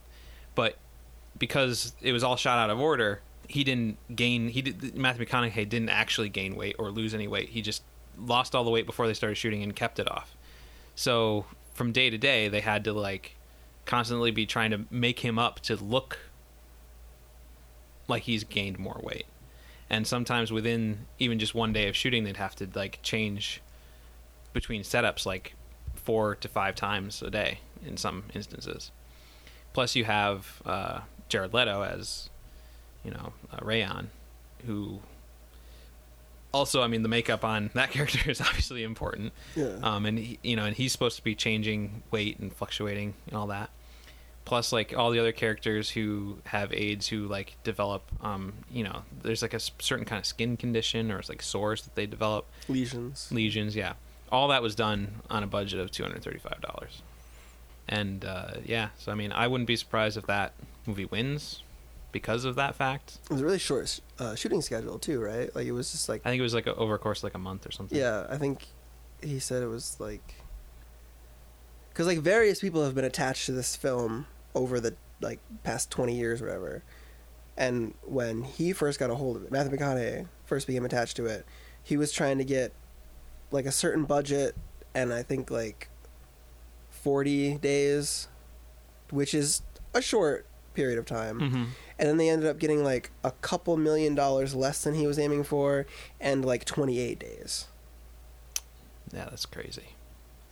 [0.54, 0.76] but
[1.38, 4.48] because it was all shot out of order, he didn't gain.
[4.48, 7.48] He did, Matthew McConaughey didn't actually gain weight or lose any weight.
[7.48, 7.82] He just
[8.16, 10.36] lost all the weight before they started shooting and kept it off.
[10.94, 13.36] So from day to day, they had to like
[13.86, 16.18] constantly be trying to make him up to look
[18.06, 19.26] like he's gained more weight.
[19.88, 23.60] And sometimes within even just one day of shooting, they'd have to like change
[24.52, 25.54] between setups like
[26.10, 28.90] four to five times a day in some instances.
[29.72, 32.28] Plus, you have uh, Jared Leto as,
[33.04, 34.10] you know, uh, Rayon,
[34.66, 34.98] who
[36.52, 39.32] also, I mean, the makeup on that character is obviously important.
[39.54, 39.76] Yeah.
[39.84, 43.36] Um, and he, you know, and he's supposed to be changing weight and fluctuating and
[43.36, 43.70] all that.
[44.44, 49.02] Plus, like all the other characters who have AIDS, who like develop, um, you know,
[49.22, 52.46] there's like a certain kind of skin condition or it's like sores that they develop,
[52.68, 53.30] Lesions.
[53.30, 53.76] lesions.
[53.76, 53.92] Yeah,
[54.32, 57.02] all that was done on a budget of two hundred thirty-five dollars.
[57.88, 60.52] And uh, yeah, so I mean, I wouldn't be surprised if that
[60.86, 61.62] movie wins
[62.12, 63.18] because of that fact.
[63.24, 65.54] It was a really short uh, shooting schedule too, right?
[65.54, 67.24] Like it was just like I think it was like a, over a course of
[67.24, 67.98] like a month or something.
[67.98, 68.26] yeah.
[68.28, 68.66] I think
[69.22, 70.34] he said it was like
[71.90, 76.16] because like various people have been attached to this film over the like past twenty
[76.16, 76.82] years, or whatever.
[77.56, 81.26] And when he first got a hold of it, Matthew McConaughey first became attached to
[81.26, 81.44] it.
[81.82, 82.72] He was trying to get
[83.50, 84.54] like a certain budget,
[84.94, 85.88] and I think like
[86.90, 88.28] forty days,
[89.10, 89.62] which is
[89.94, 91.38] a short period of time.
[91.40, 91.64] hmm
[91.98, 95.18] and then they ended up getting like a couple million dollars less than he was
[95.18, 95.84] aiming for
[96.18, 97.66] and like 28 days
[99.12, 99.96] Yeah, that's crazy.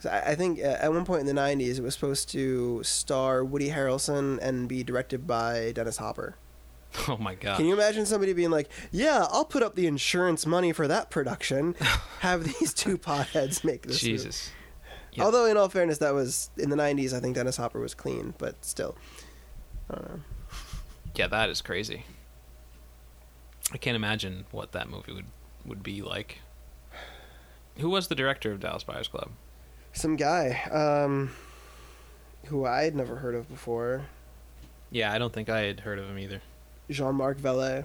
[0.04, 3.70] I think uh, at one point in the 90s it was supposed to star woody
[3.70, 6.36] harrelson and be directed by dennis hopper
[7.08, 7.56] Oh my god.
[7.58, 11.10] can you imagine somebody being like yeah i'll put up the insurance money for that
[11.10, 11.74] production
[12.20, 14.50] have these two potheads make this movie." Jesus.
[15.12, 15.24] Yeah.
[15.24, 18.34] although in all fairness that was in the 90s i think dennis hopper was clean
[18.38, 18.96] but still
[19.90, 20.20] i don't know
[21.14, 22.04] Yeah, that is crazy.
[23.72, 25.26] I can't imagine what that movie would
[25.66, 26.38] would be like.
[27.78, 29.30] Who was the director of Dallas Buyers Club?
[29.92, 31.30] some guy um,
[32.46, 34.06] who I had never heard of before
[34.90, 36.40] Yeah, I don't think I had heard of him either.
[36.90, 37.84] Jean-Marc Vallée.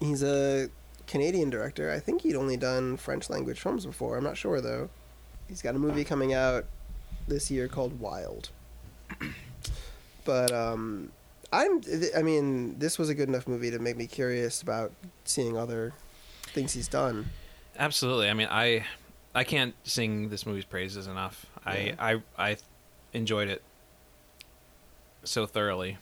[0.00, 0.68] He's a
[1.06, 1.90] Canadian director.
[1.90, 4.16] I think he'd only done French language films before.
[4.16, 4.90] I'm not sure though.
[5.48, 6.66] He's got a movie coming out
[7.26, 8.50] this year called Wild.
[10.24, 11.10] But um
[11.54, 11.80] I'm
[12.14, 14.92] I mean, this was a good enough movie to make me curious about
[15.24, 15.94] seeing other
[16.52, 17.30] things he's done.
[17.78, 18.28] Absolutely.
[18.28, 18.84] I mean, I
[19.34, 21.46] I can't sing this movie's praises enough.
[21.66, 21.94] Yeah.
[21.98, 22.56] I I I
[23.14, 23.62] enjoyed it
[25.24, 25.96] so thoroughly.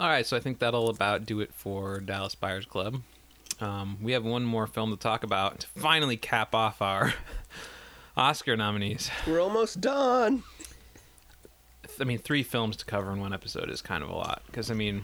[0.00, 3.02] All right, so I think that'll about do it for Dallas Buyers Club.
[3.60, 7.14] Um, we have one more film to talk about to finally cap off our
[8.16, 9.10] Oscar nominees.
[9.26, 10.44] We're almost done.
[12.00, 14.42] I mean, three films to cover in one episode is kind of a lot.
[14.46, 15.02] Because I mean,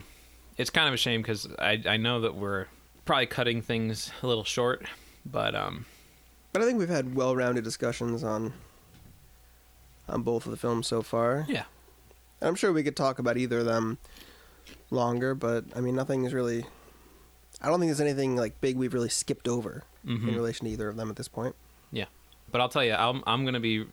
[0.57, 2.67] it's kind of a shame because I I know that we're
[3.05, 4.87] probably cutting things a little short,
[5.27, 5.87] but um,
[6.53, 8.53] But I think we've had well-rounded discussions on
[10.09, 11.47] on both of the films so far.
[11.49, 11.65] yeah,
[12.41, 13.99] I'm sure we could talk about either of them
[14.91, 16.65] longer, but I mean, nothing is really.
[17.61, 20.29] I don't think there's anything like big we've really skipped over Mhm.
[20.29, 21.55] in relation to either of them at this point.
[21.93, 22.07] yeah.
[22.51, 23.87] But I'll tell you, I'm I'm gonna be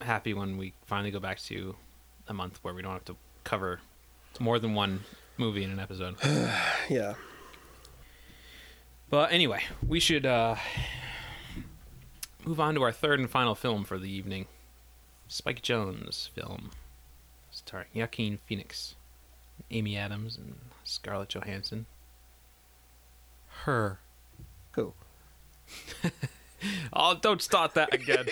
[0.00, 1.76] happy when we finally go back to
[2.28, 3.80] a month where we don't have to cover
[4.40, 5.00] more than one
[5.36, 6.16] movie in an episode.
[6.88, 7.14] Yeah.
[9.10, 10.56] But anyway, we should uh,
[12.44, 14.46] move on to our third and final film for the evening.
[15.28, 16.70] Spike Jonze film
[17.50, 18.94] starring Joaquin Phoenix,
[19.70, 21.86] Amy Adams, and Scarlett Johansson.
[23.64, 23.98] Her.
[24.72, 24.94] Who?
[26.92, 28.26] Oh, don't start that again.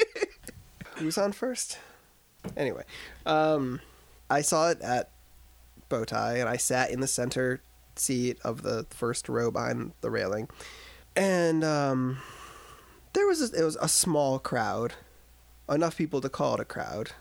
[0.97, 1.79] Who's on first?
[2.57, 2.85] Anyway,
[3.25, 3.81] um,
[4.31, 5.11] I saw it at
[5.91, 7.61] Bowtie, and I sat in the center
[7.97, 10.49] seat of the first row behind the railing,
[11.15, 12.19] and um,
[13.13, 14.95] there was a, it was a small crowd,
[15.69, 17.13] enough people to call it a crowd,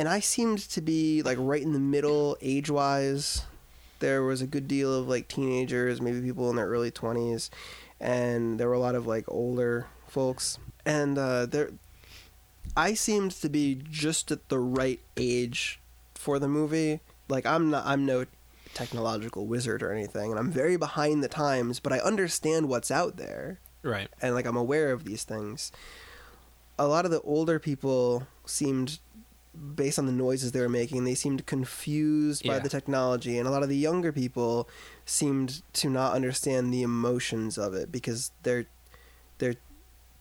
[0.00, 3.42] and I seemed to be like right in the middle age wise.
[3.98, 7.50] There was a good deal of like teenagers, maybe people in their early twenties,
[8.00, 11.68] and there were a lot of like older folks, and uh, there
[12.74, 15.80] I seemed to be just at the right age
[16.14, 17.00] for the movie.
[17.28, 18.24] Like I'm not I'm no
[18.72, 23.18] technological wizard or anything and I'm very behind the times, but I understand what's out
[23.18, 24.08] there right.
[24.22, 25.72] and like I'm aware of these things.
[26.78, 28.98] A lot of the older people seemed
[29.54, 32.58] based on the noises they were making, they seemed confused by Yeah.
[32.60, 34.68] the technology and a lot of the younger people
[35.04, 38.66] seemed to not understand the emotions of it because they're
[39.38, 39.56] they're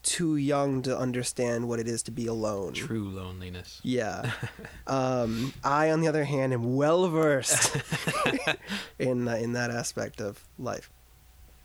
[0.01, 2.71] too young to understand what it is to be alone.
[2.73, 3.81] True loneliness.
[3.83, 4.31] Yeah.
[4.87, 7.75] um, I, on the other hand, am well versed
[8.99, 10.89] in uh, in that aspect of life,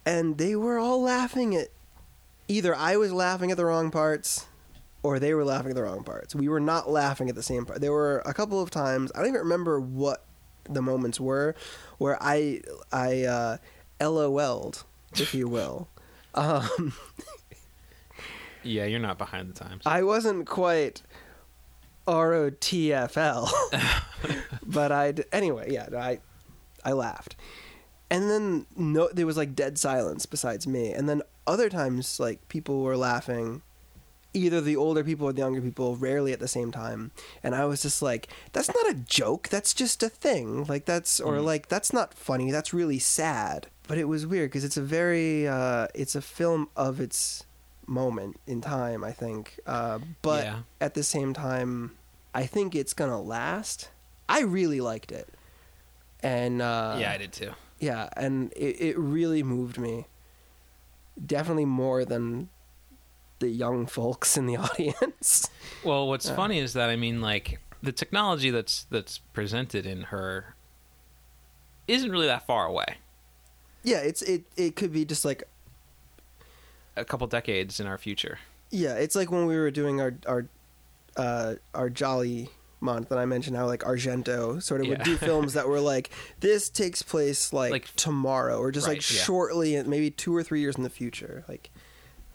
[0.05, 1.69] and they were all laughing at.
[2.47, 4.47] Either I was laughing at the wrong parts,
[5.05, 6.35] or they were laughing at the wrong parts.
[6.35, 7.81] We were not laughing at the same part.
[7.81, 10.25] There were a couple of times I don't even remember what
[10.69, 11.55] the moments were
[11.99, 13.57] where I I uh,
[14.01, 14.83] LOL'd,
[15.15, 15.89] if you will.
[16.37, 16.93] Um,
[18.65, 19.83] Yeah, you're not behind the times.
[19.87, 21.03] I wasn't quite
[22.09, 23.49] ROTFL,
[24.67, 25.73] but I anyway.
[25.73, 26.19] Yeah, I
[26.85, 27.37] I laughed,
[28.11, 32.49] and then no, there was like dead silence besides me, and then other times like
[32.49, 33.63] people were laughing,
[34.35, 37.13] either the older people or the younger people, rarely at the same time,
[37.43, 41.21] and I was just like, that's not a joke, that's just a thing, like that's
[41.21, 41.45] or Mm.
[41.45, 43.69] like that's not funny, that's really sad.
[43.89, 47.45] But it was weird because it's a very uh, it's a film of its
[47.87, 49.59] moment in time, I think.
[49.67, 50.59] Uh, but Yeah.
[50.81, 51.93] at the same time,
[52.35, 53.91] I think it's gonna last.
[54.29, 55.29] I really liked it,
[56.23, 57.53] and uh, yeah, I did too.
[57.79, 60.07] yeah, and it, it really moved me.
[61.25, 62.49] Definitely more than
[63.45, 65.49] the young folks in the audience.
[65.85, 66.37] Well, what's Yeah.
[66.37, 70.55] funny is that I mean, like the technology that's that's presented in her
[71.87, 72.97] isn't really that far away.
[73.83, 74.45] yeah, it's it.
[74.57, 75.43] It could be just like
[76.97, 78.39] A couple decades in our future.
[78.71, 80.47] yeah, it's like when we were doing our our
[81.17, 82.47] uh, our Giallo
[82.81, 86.11] month, and I mentioned how like Argento sort of would do films that were like
[86.41, 89.23] this takes place like, Like- tomorrow or just like Right, yeah.
[89.23, 91.45] shortly, maybe two or three years in the future.
[91.49, 91.71] Like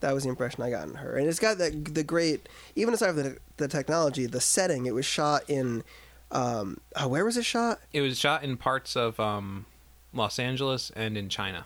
[0.01, 2.93] that was the impression I got in her, and it's got that the great even
[2.93, 4.85] aside from the the technology, the setting.
[4.85, 5.83] It was shot in
[6.31, 7.79] um, uh, where was it shot?
[7.93, 9.65] It was shot in parts of um,
[10.13, 11.65] Los Angeles and in China.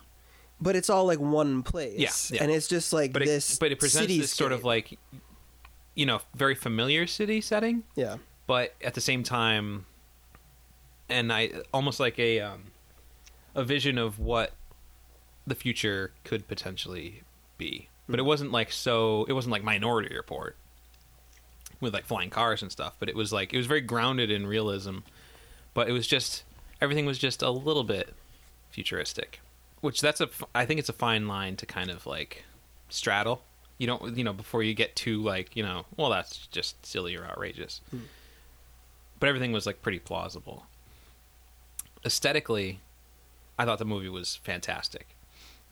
[0.60, 2.42] But it's all like one place, Yeah, yeah.
[2.44, 3.58] and it's just like But it, this.
[3.58, 4.98] but it presents this sort of like
[5.94, 8.16] you know, very familiar city setting, yeah,
[8.46, 9.86] but at the same time
[11.08, 12.64] and I almost like a um,
[13.54, 14.52] a vision of what
[15.46, 17.22] the future could potentially
[17.58, 17.88] be.
[18.08, 19.24] But it wasn't like so.
[19.28, 20.56] It wasn't like Minority Report
[21.80, 22.96] with like flying cars and stuff.
[22.98, 24.98] But it was like it was very grounded in realism.
[25.72, 26.44] But it was just
[26.80, 28.14] everything was just a little bit
[28.70, 29.40] futuristic,
[29.80, 32.44] which that's a I think it's a fine line to kind of like
[32.88, 33.42] straddle.
[33.78, 37.16] You don't, you know, before you get too like, you know, well, that's just silly
[37.16, 37.80] or outrageous.
[37.90, 38.00] Hmm.
[39.18, 40.66] But everything was like pretty plausible.
[42.04, 42.80] Aesthetically,
[43.58, 45.13] I thought the movie was fantastic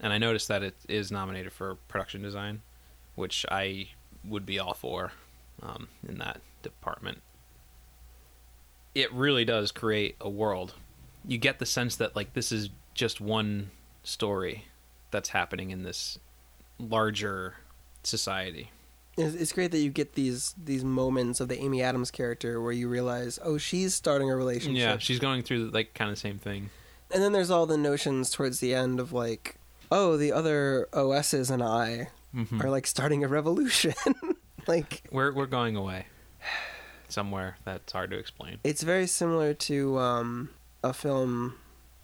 [0.03, 2.61] and I noticed that it is nominated for production design,
[3.15, 3.87] which I
[4.25, 5.13] would be all for
[5.61, 7.21] um, in that department.
[8.93, 10.75] It really does create a world.
[11.25, 13.71] You get the sense that like this is just one
[14.03, 14.65] story
[15.09, 16.19] that's happening in this
[16.77, 17.55] larger
[18.03, 18.71] society.
[19.15, 22.89] It's, great that you get these these moments of the Amy Adams character where you
[22.89, 24.81] realize, oh, she's starting a relationship.
[24.81, 26.71] Yeah, she's going through like kind of the same thing.
[27.13, 29.55] and then there's all the notions towards the end of like,
[29.91, 32.63] oh, the other OSs and I Mhm.
[32.63, 33.93] are like starting a revolution.
[34.67, 36.07] like We're we're going away
[37.09, 38.57] somewhere that's hard to explain.
[38.63, 40.49] it's very similar to um,
[40.83, 41.55] a film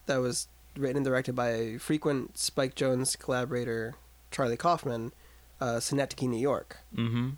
[0.05, 0.47] that was
[0.77, 3.95] written and directed by a frequent Spike Jonze collaborator,
[4.31, 5.11] Charlie Kaufman,
[5.59, 6.77] uh, Synecdoche, New York.
[6.95, 7.29] Mm-hmm.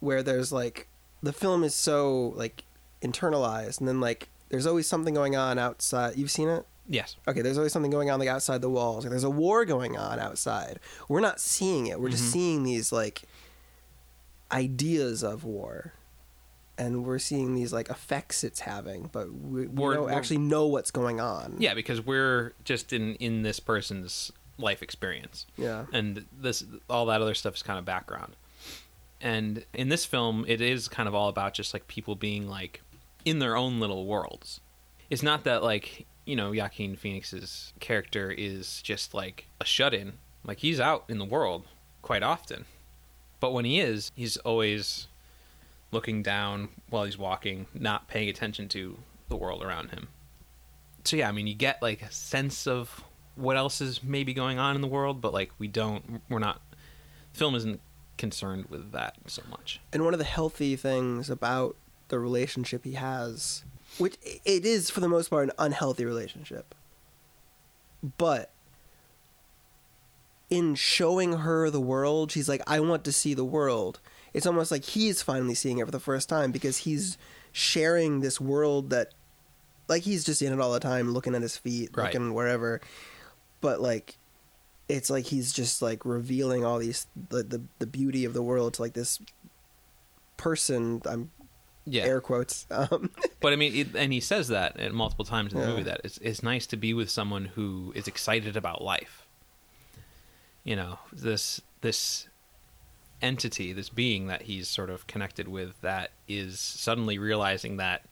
[0.00, 0.88] where there's like
[1.22, 2.64] the film is so like
[3.02, 7.16] internalized and then like there's always something going on outside you've seen it Yes.
[7.28, 9.96] okay there's always something going on like outside the walls like, there's a war going
[9.96, 12.32] on outside we're not seeing it we're just Mhm.
[12.32, 13.22] seeing these like
[14.52, 15.92] ideas of war
[16.76, 20.90] and we're seeing these like effects it's having, but we, we don't actually know what's
[20.90, 21.56] going on.
[21.58, 25.46] Yeah, because we're just in in this person's life experience.
[25.58, 25.86] Yeah.
[25.92, 28.34] and this all that other stuff is kind of background
[29.22, 32.80] and in this film it is kind of all about just like people being like
[33.26, 34.60] in their own little worlds
[35.10, 40.14] it's not that like you know Joaquin Phoenix's character is just like a shut-in.
[40.44, 41.64] Like he's out in the world
[42.02, 42.64] quite often.
[43.40, 45.06] But when he is he's always
[45.92, 48.98] looking down while he's walking not paying attention to
[49.28, 50.08] the world around him.
[51.04, 53.02] So yeah i mean you get like a sense of
[53.34, 56.60] what else is maybe going on in the world but like we don't we're not
[57.32, 57.80] the film isn't
[58.20, 59.80] concerned with that so much.
[59.92, 61.74] And one of the healthy things about
[62.08, 63.64] the relationship he has,
[64.00, 66.74] which it is for the most part an unhealthy relationship,
[68.18, 68.50] but
[70.48, 74.00] in showing her the world, she's like, I want to see the world.
[74.34, 77.16] It's almost like he's finally seeing it for the first time because he's
[77.52, 79.12] sharing this world that,
[79.88, 82.06] like, he's just in it all the time, looking at his feet, Right.
[82.06, 82.80] looking wherever.
[83.60, 84.16] But, like,
[84.88, 88.74] it's like he's just like revealing all these the, the the beauty of the world
[88.74, 89.20] to like this
[90.36, 91.30] person i'm
[91.90, 92.04] yeah.
[92.04, 93.10] air quotes um
[93.40, 95.70] but i mean it, and he says that at multiple times in the Yeah.
[95.72, 99.26] movie that it's, it's nice to be with someone who is excited about life.
[100.64, 102.28] You know this this
[103.22, 108.02] entity this being that he's sort of connected with that is suddenly realizing that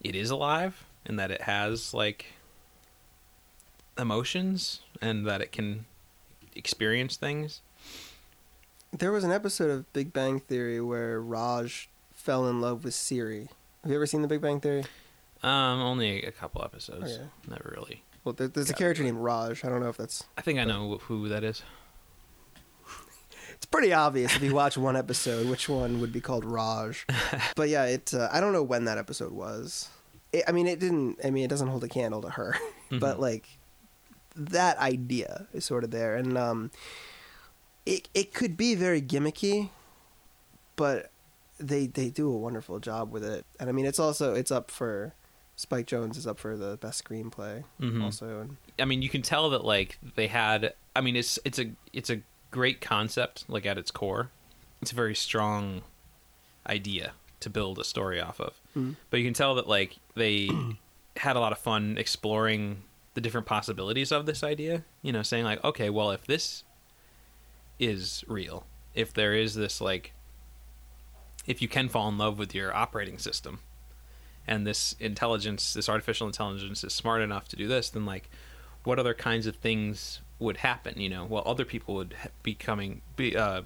[0.00, 2.26] it is alive and that it has like
[3.98, 5.84] emotions and that it can
[6.54, 7.60] experience things.
[8.96, 11.88] There was an episode of big bang theory where raj
[12.24, 13.48] fell in love with siri.
[13.82, 14.84] Have you ever seen the big bang theory?
[15.42, 17.12] Um only a couple episodes.
[17.12, 17.24] Okay.
[17.48, 18.02] never really.
[18.24, 19.62] Well there, there's a character named raj.
[19.64, 21.62] I don't know if that's i think i know who that is.
[23.54, 27.06] It's pretty obvious if you watch one episode which one would be called raj.
[27.56, 29.88] But yeah it uh, i don't know when that episode was.
[30.32, 32.56] It, i mean it didn't i mean it doesn't hold a candle to her.
[32.90, 33.20] But Mhm.
[33.20, 33.46] like
[34.36, 36.16] that idea is sort of there.
[36.16, 36.70] And um
[37.86, 39.68] it it could be very gimmicky
[40.76, 41.10] but
[41.58, 44.70] they they do a wonderful job with it and i mean it's also it's up
[44.70, 45.14] for
[45.56, 48.02] spike jonze is up for the best screenplay Mhm.
[48.02, 50.74] also and I mean, you can tell that like they had.
[50.96, 54.30] I mean, it's it's a it's a great concept, like at its core.
[54.82, 55.82] It's a very strong
[56.68, 58.60] idea to build a story off of.
[58.76, 58.96] Mhm.
[59.10, 60.50] But you can tell that like they
[61.18, 62.82] had a lot of fun exploring
[63.14, 64.82] the different possibilities of this idea.
[65.02, 66.64] You know, saying like, okay, well, if this
[67.78, 70.12] is real, if there is this like,
[71.46, 73.60] if you can fall in love with your operating system,
[74.46, 78.28] and this intelligence, this artificial intelligence, is smart enough to do this, then like,
[78.84, 81.00] what other kinds of things would happen?
[81.00, 83.62] You know, well, other people would be coming, be uh,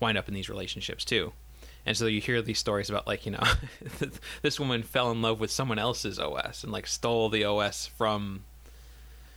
[0.00, 1.32] wind up in these relationships too.
[1.84, 3.42] And so you hear these stories about like you know,
[4.42, 8.44] this woman fell in love with someone else's OS and like stole the OS from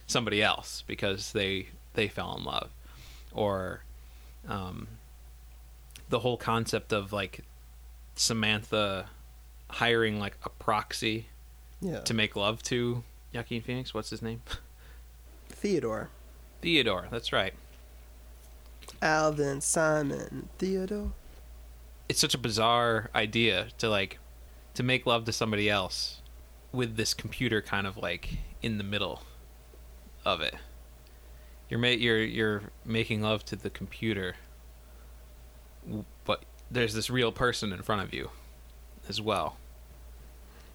[0.08, 2.70] somebody else because they they fell in love,
[3.34, 3.82] or
[4.48, 4.88] um,
[6.16, 7.42] the whole concept of like
[8.16, 9.08] Samantha
[9.70, 11.28] hiring like a proxy
[11.82, 13.94] yeah to make love to Joaquin Phoenix.
[13.94, 14.42] What's his name?
[15.50, 16.08] theodore
[16.62, 17.08] Theodore.
[17.12, 17.54] That's right.
[19.02, 21.12] alvin simon theodore
[22.08, 24.20] It's such a bizarre idea to like
[24.76, 26.22] to make love to somebody else
[26.72, 29.24] with this computer kind of like in the middle
[30.24, 30.56] of it.
[31.70, 34.36] You're ma- you're you're making love to the computer,
[36.26, 38.30] but there's this real person in front of you
[39.08, 39.58] as well.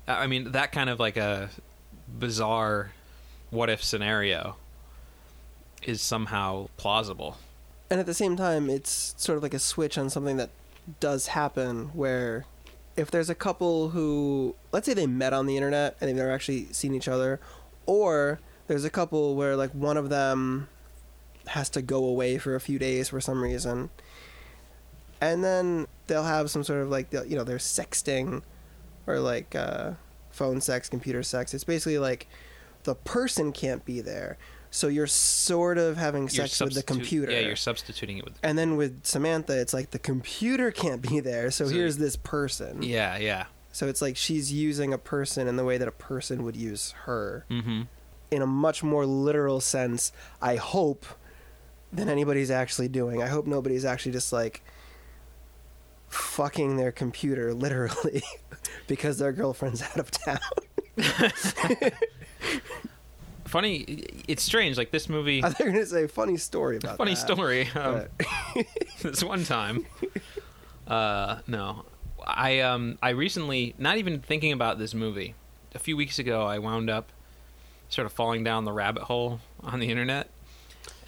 [0.06, 1.50] I mean, that kind of like a
[2.08, 2.92] bizarre
[3.50, 4.56] what if scenario
[5.82, 7.38] is somehow plausible.
[7.88, 10.50] and at the same time it's sort of like a switch on something that
[11.00, 12.44] does happen where
[12.96, 16.30] if there's a couple who let's say they met on the internet and they've never
[16.30, 17.40] actually seen each other
[17.86, 20.68] or there's a couple where like one of them
[21.46, 23.90] has to go away for a few days for some reason
[25.20, 28.42] and then they'll have some sort of like you know they're sexting
[29.06, 29.92] or like uh,
[30.30, 32.26] phone sex computer sex it's basically like
[32.84, 34.38] the person can't be there
[34.70, 38.34] so you're sort of having You're sex with the computer Yeah, you're substituting it with
[38.42, 42.14] and then with Samantha, it's like the computer can't be there, so, So- here's this
[42.14, 42.80] person.
[42.82, 43.46] Yeah, yeah.
[43.72, 46.92] So it's like she's using a person in the way that a person would use
[47.04, 47.82] her, Mm-hmm.
[48.30, 50.12] in a much more literal sense.
[50.40, 51.04] I hope
[51.92, 53.20] than anybody's actually doing.
[53.20, 54.62] I hope nobody's actually just like
[56.10, 58.22] fucking their computer literally
[58.86, 60.38] because their girlfriend's out of town.
[63.46, 64.78] Funny, it's strange.
[64.78, 67.68] Like this movie, I thought you were gonna say funny story about funny that, story.
[67.74, 68.04] Um,
[69.02, 69.86] this one time,
[70.86, 71.84] uh, no,
[72.24, 75.34] I I um I recently not even thinking about this movie.
[75.74, 77.10] A few weeks ago, I wound up
[77.88, 80.30] sort of falling down the rabbit hole on the internet,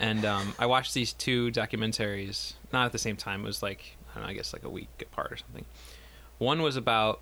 [0.00, 3.42] and um, I watched these two documentaries not at the same time.
[3.42, 5.64] It was like I don't know, I guess like a week apart or something.
[6.38, 7.20] One was about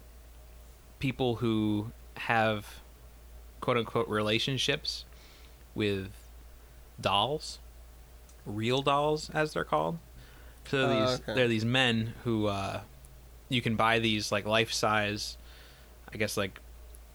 [0.99, 2.67] people who have
[3.61, 5.05] quote unquote relationships
[5.75, 6.11] with
[7.01, 7.59] dolls,
[8.45, 9.99] real dolls as they're called.
[10.67, 11.35] So Oh, these okay.
[11.35, 12.81] they're these men who uh,
[13.49, 15.37] you can buy these like life size,
[16.13, 16.61] I guess like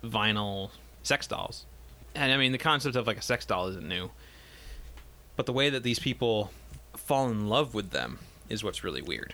[0.04, 0.72] vinyl
[1.04, 1.66] sex dolls.
[2.14, 4.12] And I mean the concept of like a sex doll isn't new.
[5.36, 6.52] But the way that these people
[6.96, 8.20] fall in love with them
[8.50, 9.34] is what's really weird.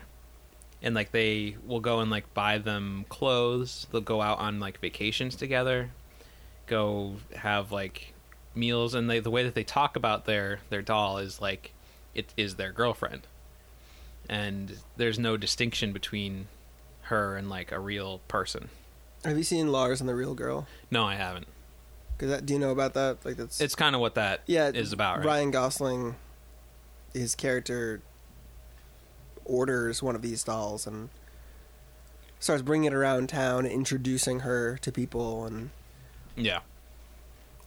[0.81, 4.79] And like they will go and like buy them clothes, they'll go out on like
[4.79, 5.91] vacations together,
[6.67, 8.13] go have like
[8.53, 11.71] meals and they the way that they talk about their their doll is like
[12.13, 13.21] it is their girlfriend.
[14.29, 16.47] And there's no distinction between
[17.03, 18.69] her and like a real person.
[19.23, 20.67] Have you seen Lars and the Real Girl?
[20.89, 21.47] No, I haven't.
[22.17, 23.17] Cause that, do you know about that?
[23.25, 25.25] Like that's It's kind of what that yeah is about, right?
[25.25, 26.15] Ryan Gosling,
[27.13, 28.01] his character
[29.51, 31.09] orders one of these dolls and
[32.39, 35.69] starts bringing it around town, introducing her to people, and
[36.35, 36.59] Yeah.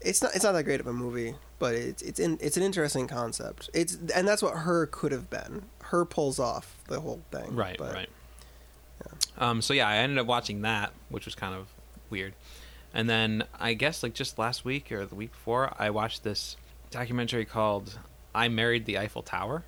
[0.01, 2.63] it's not it's not that great of a movie, but it's it's in it's an
[2.63, 3.71] interesting concept.
[3.73, 5.63] It's and that's what her could have been.
[5.85, 8.09] Her pulls off the whole thing, Right, but right.
[9.37, 11.67] Um, so yeah, I ended up watching that, which was kind of
[12.11, 12.35] weird.
[12.93, 16.57] And then I guess like just last week or the week before, I watched this
[16.91, 17.99] documentary called
[18.35, 19.65] "I Married the Eiffel Tower,"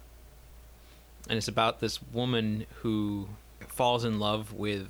[1.29, 3.29] and it's about this woman who
[3.69, 4.89] falls in love with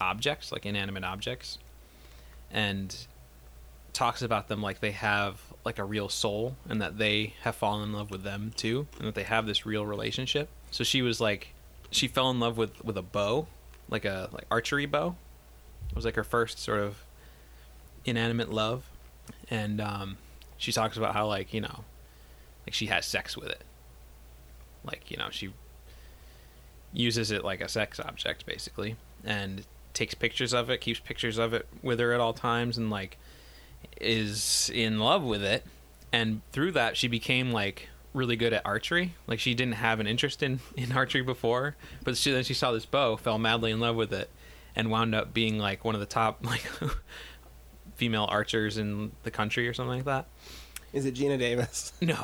[0.00, 1.58] objects, like inanimate objects,
[2.50, 3.06] and
[3.92, 7.82] talks about them like they have like a real soul and that they have fallen
[7.82, 10.50] in love with them too and that they have this real relationship.
[10.70, 11.54] So she was like
[11.90, 13.46] she fell in love with with a bow
[13.88, 15.16] like a like archery bow.
[15.88, 17.04] It was like her first sort of
[18.04, 18.90] inanimate love.
[19.48, 20.18] And um
[20.58, 21.84] she talks about how like you know
[22.66, 23.62] like she has sex with it.
[24.84, 25.52] Like you know she
[26.96, 31.52] uses it like a sex object basically and takes pictures of it keeps pictures of
[31.52, 33.18] it with her at all times and like
[34.00, 35.64] is in love with it
[36.12, 40.06] and through that she became like really good at archery like she didn't have an
[40.06, 43.78] interest in in archery before but she then she saw this bow fell madly in
[43.80, 44.30] love with it
[44.74, 46.66] and wound up being like one of the top like
[47.94, 50.26] female archers in the country or something like that
[50.92, 51.92] is it Geena Davis?
[52.00, 52.16] no.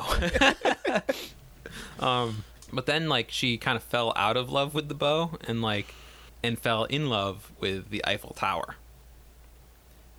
[1.99, 2.43] um,
[2.73, 5.93] but then like she kind of fell out of love with the bow and like
[6.43, 8.75] and fell in love with the Eiffel Tower.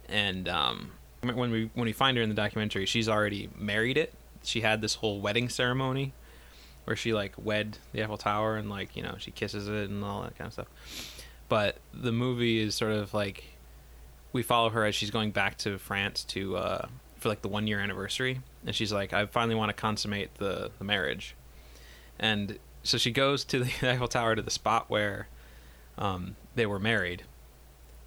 [0.08, 4.14] And um, when we when we find her in the documentary, she's already married it.
[4.42, 6.12] She had this whole wedding ceremony
[6.84, 10.04] where she like wed the Eiffel Tower and like you know she kisses it and
[10.04, 10.68] all that kind of stuff.
[11.48, 13.44] But the movie is sort of like
[14.32, 16.86] we follow her as she's going back to France to uh,
[17.16, 20.70] for like the one year anniversary, and she's like, I finally want to consummate the
[20.78, 21.34] the marriage,
[22.24, 25.28] and so she goes to the Eiffel Tower to the spot where
[25.98, 27.24] um, they were married,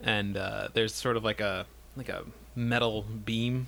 [0.01, 2.23] and uh, there's sort of like a like a
[2.55, 3.67] metal beam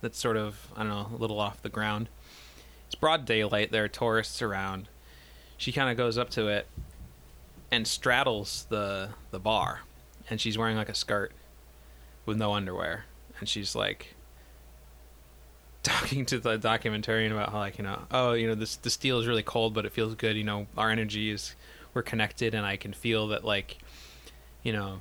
[0.00, 2.08] that's sort of I don't know a little off the ground.
[2.86, 3.70] It's broad daylight.
[3.70, 4.88] There are tourists around.
[5.58, 6.66] She kind of goes up to it
[7.70, 9.80] and straddles the the bar,
[10.30, 11.32] and she's wearing like a skirt
[12.24, 13.04] with no underwear,
[13.38, 14.14] and she's like
[15.88, 19.18] talking to the documentarian about how like you know oh you know this the steel
[19.18, 21.54] is really cold but it feels good you know our energy is
[21.94, 23.78] we're connected and I can feel that like
[24.62, 25.00] you know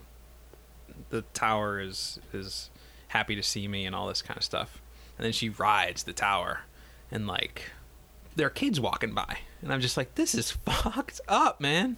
[1.09, 2.69] the tower is is
[3.09, 4.81] happy to see me and all this kind of stuff.
[5.17, 6.61] And then she rides the tower
[7.11, 7.71] and like
[8.35, 11.97] there are kids walking by and I'm just like this is fucked up man.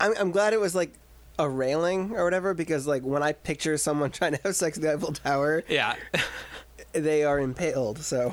[0.00, 0.92] I'm, I'm glad it was like
[1.38, 4.84] a railing or whatever because like when I picture someone trying to have sex with
[4.84, 5.96] the Eiffel Tower, yeah
[6.92, 7.98] they are impaled.
[7.98, 8.32] So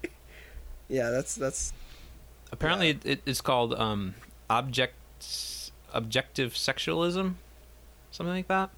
[0.88, 1.72] yeah, that's that's
[2.52, 2.94] Apparently, Yeah.
[2.94, 4.14] it, it, it's called um,
[4.48, 4.94] object
[5.92, 7.34] objective sexualism,
[8.10, 8.70] something like that.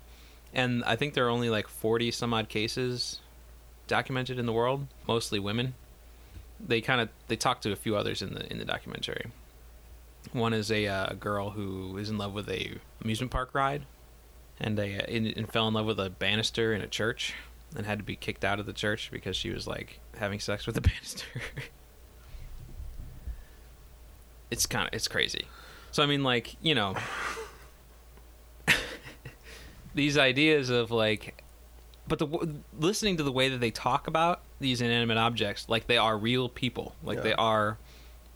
[0.55, 3.21] And I think there are only like forty some odd cases
[3.87, 5.75] documented in the world, mostly women.
[6.61, 9.31] They kind of they talk to a few others in the in the documentary.
[10.33, 13.83] One is a uh, girl who is in love with a amusement park ride,
[14.61, 17.35] and a and, and fell in love with a banister in a church,
[17.77, 20.67] and had to be kicked out of the church because she was like having sex
[20.67, 21.27] with a banister.
[24.51, 25.47] it's kind of it's crazy.
[25.91, 26.95] So I mean, like you know,
[29.95, 31.43] these ideas of like,
[32.09, 32.27] but the
[32.79, 36.49] listening to the way that they talk about these inanimate objects, like they are real
[36.49, 37.23] people, like Yeah.
[37.25, 37.79] they are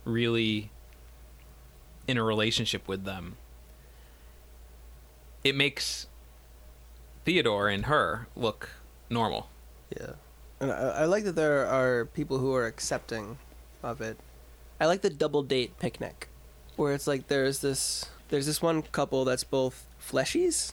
[0.05, 0.71] really
[2.09, 3.37] in a relationship with them,
[5.45, 6.07] it makes
[7.25, 8.71] Theodore and her look
[9.11, 9.49] normal.
[9.97, 10.13] Yeah,
[10.61, 13.39] and I, I like that there are people who are accepting
[13.83, 14.19] of it.
[14.81, 16.29] I like the double date picnic,
[16.77, 20.73] where it's like there's this there's this one couple that's both fleshies.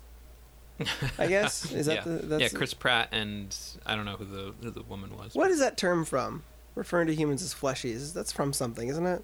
[1.19, 2.01] I guess is that yeah.
[2.03, 3.55] the that's yeah, Chris Pratt and
[3.85, 5.35] I don't know who the who the woman was.
[5.35, 6.43] What is that term from?
[6.75, 8.13] Referring to humans as fleshies.
[8.13, 9.23] That's from something, isn't it?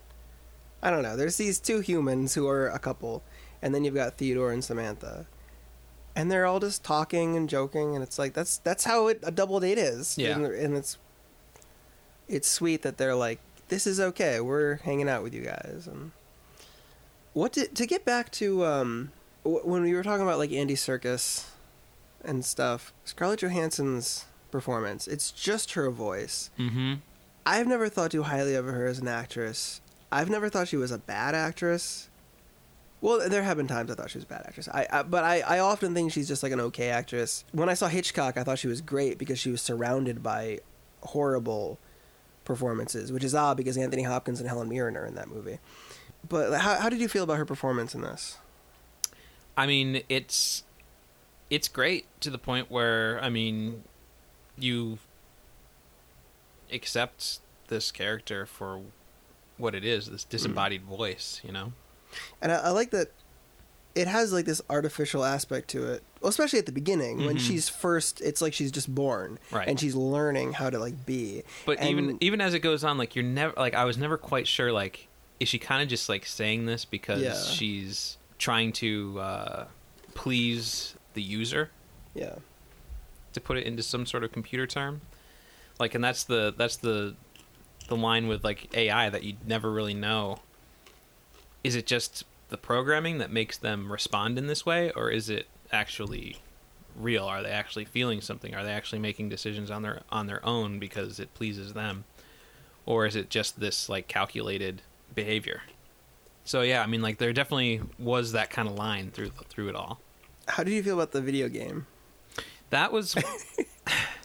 [0.82, 1.16] I don't know.
[1.16, 3.24] There's these two humans who are a couple,
[3.62, 5.26] and then you've got Theodore and Samantha,
[6.16, 9.32] and they're all just talking and joking, and it's like that's that's how it, a
[9.32, 10.18] double date is.
[10.18, 10.36] Yeah.
[10.36, 10.98] and, and it's
[12.28, 14.40] it's sweet that they're like, this is okay.
[14.40, 16.12] We're hanging out with you guys, and
[17.34, 19.12] what did to get back to um
[19.44, 21.46] wh- when we were talking about like Andy Serkis
[22.24, 22.94] and stuff.
[23.06, 25.08] Scarlett Johansson's performance.
[25.08, 26.50] It's just her voice.
[26.60, 26.96] Mm-hmm.
[27.46, 29.82] I've never thought too highly of her as an actress.
[30.12, 32.10] I've never thought she was a bad actress.
[33.02, 34.68] Well, there have been times I thought she was a bad actress.
[34.68, 37.46] I, I but I, I often think she's just like an okay actress.
[37.52, 40.60] When I saw Hitchcock, I thought she was great because she was surrounded by
[41.02, 41.80] horrible
[42.44, 45.60] performances, which is odd because Anthony Hopkins and Helen Mirren are in that movie.
[46.28, 48.38] But how how did you feel about her performance in this?
[49.56, 50.64] I mean, it's
[51.50, 53.84] it's great to the point where I mean,
[54.58, 55.00] you
[56.72, 58.82] accept this character for
[59.60, 61.74] what it is, this disembodied voice, you know.
[62.42, 63.12] And I, I like that
[63.96, 67.40] it has like this artificial aspect to it, well, especially at the beginning when Mhm.
[67.40, 68.22] she's first.
[68.22, 69.68] It's like she's just born, Right.
[69.68, 71.44] And she's learning how to like be.
[71.66, 74.18] But And- even even as it goes on, like you're never like I was never
[74.18, 75.08] quite sure like
[75.40, 77.42] is she kind of just like saying this because Yeah.
[77.42, 79.66] she's trying to uh,
[80.14, 81.70] please the user
[82.14, 82.36] yeah,
[83.34, 85.02] to put it into some sort of computer term
[85.80, 87.16] like and that's the that's the
[87.90, 90.40] the line with like ai that you never really know.
[91.64, 95.48] Is it just the programming that makes them respond in this way or is it
[95.72, 96.38] actually
[96.96, 97.26] real?
[97.26, 98.56] Are they actually feeling something?
[98.56, 102.06] Are they actually making decisions on their on their own because it pleases them?
[102.86, 104.82] Or is it just this like calculated
[105.14, 105.64] behavior?
[106.46, 109.76] So yeah i mean like there definitely was that kind of line through through it
[109.76, 110.00] all.
[110.48, 111.86] How did you feel about the video game?
[112.70, 113.16] that was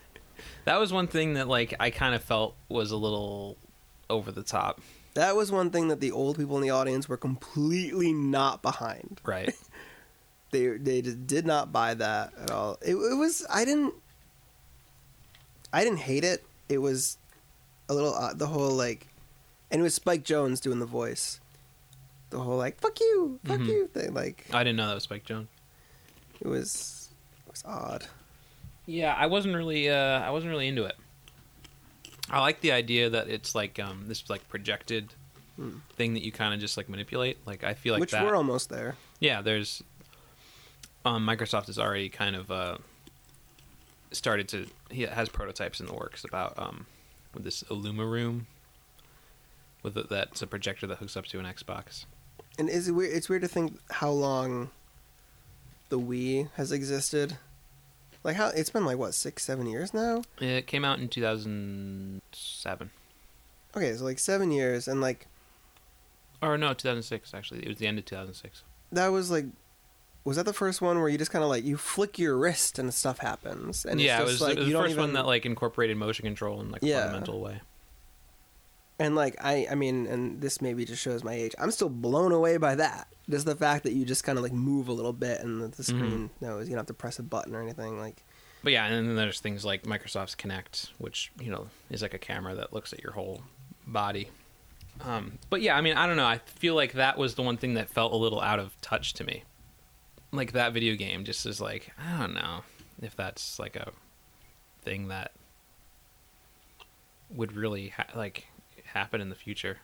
[0.65, 3.57] that was one thing that like I kind of felt was a little
[4.11, 4.81] over the top.
[5.15, 9.21] That was one thing that the old people in the audience were completely not behind.
[9.25, 9.55] Right.
[10.51, 12.79] They they just did not buy that at all.
[12.81, 13.93] It, it was I didn't
[15.73, 16.45] I didn't hate it.
[16.69, 17.19] It was
[17.89, 19.09] a little odd, the whole like,
[19.73, 21.41] and it was Spike Jonze doing the voice.
[22.31, 23.67] The whole like "fuck you, fuck Mhm.
[23.67, 24.15] you" thing.
[24.15, 25.49] Like I didn't know that was Spike Jonze.
[26.41, 27.09] it was
[27.47, 28.07] it was odd.
[28.87, 30.97] Yeah, I wasn't really uh I wasn't really into it.
[32.31, 35.13] I like the idea that it's like um this like projected
[35.57, 35.77] Hmm.
[35.95, 37.39] thing that you kind of just like manipulate.
[37.47, 38.97] Like I feel like Which that we're almost there.
[39.21, 39.83] Yeah, there's
[41.05, 42.79] um Microsoft has already kind of uh
[44.11, 46.87] started to he has prototypes in the works about um
[47.33, 48.47] with this IllumiRoom
[49.85, 52.05] with the, that's a projector that hooks up to an Xbox.
[52.59, 53.13] And is it weird?
[53.15, 54.71] It's weird to think how long
[55.89, 57.37] the Wii has existed.
[58.25, 60.23] Like how it's been like what six, seven years now.
[60.41, 62.91] It came out in 2007.
[63.77, 65.27] Okay, so like seven years, and like
[66.43, 67.61] Or no, 2006 actually.
[67.65, 68.63] It was the end of 2006.
[68.93, 69.47] that was like,
[70.25, 72.79] was that the first one where you just kind of like you flick your wrist
[72.79, 73.85] and stuff happens?
[73.85, 75.45] And yeah, it was, like it was you the don't first even, one that like
[75.45, 77.01] incorporated motion control in like a Yeah.
[77.03, 77.61] fundamental way.
[78.99, 81.53] And like I, I mean, and this maybe just shows my age.
[81.59, 83.09] I'm still blown away by that.
[83.29, 85.69] Just the fact that you just kind of like move a little bit and the,
[85.69, 85.99] the Mm-hmm.
[85.99, 87.99] screen knows you don't have to press a button or anything.
[87.99, 88.23] Like
[88.63, 92.19] But yeah, and then there's things like Microsoft's Kinect, which you know is like a
[92.19, 93.43] camera that looks at your whole
[93.87, 94.29] body.
[95.01, 96.27] Um, but yeah, I mean, I don't know.
[96.27, 99.15] I feel like that was the one thing that felt a little out of touch
[99.15, 99.43] to me.
[100.31, 102.61] Like that video game just is like I don't know
[103.03, 103.91] if that's like a
[104.83, 105.33] thing that
[107.31, 108.47] would really ha- like
[108.95, 109.79] happen in the future.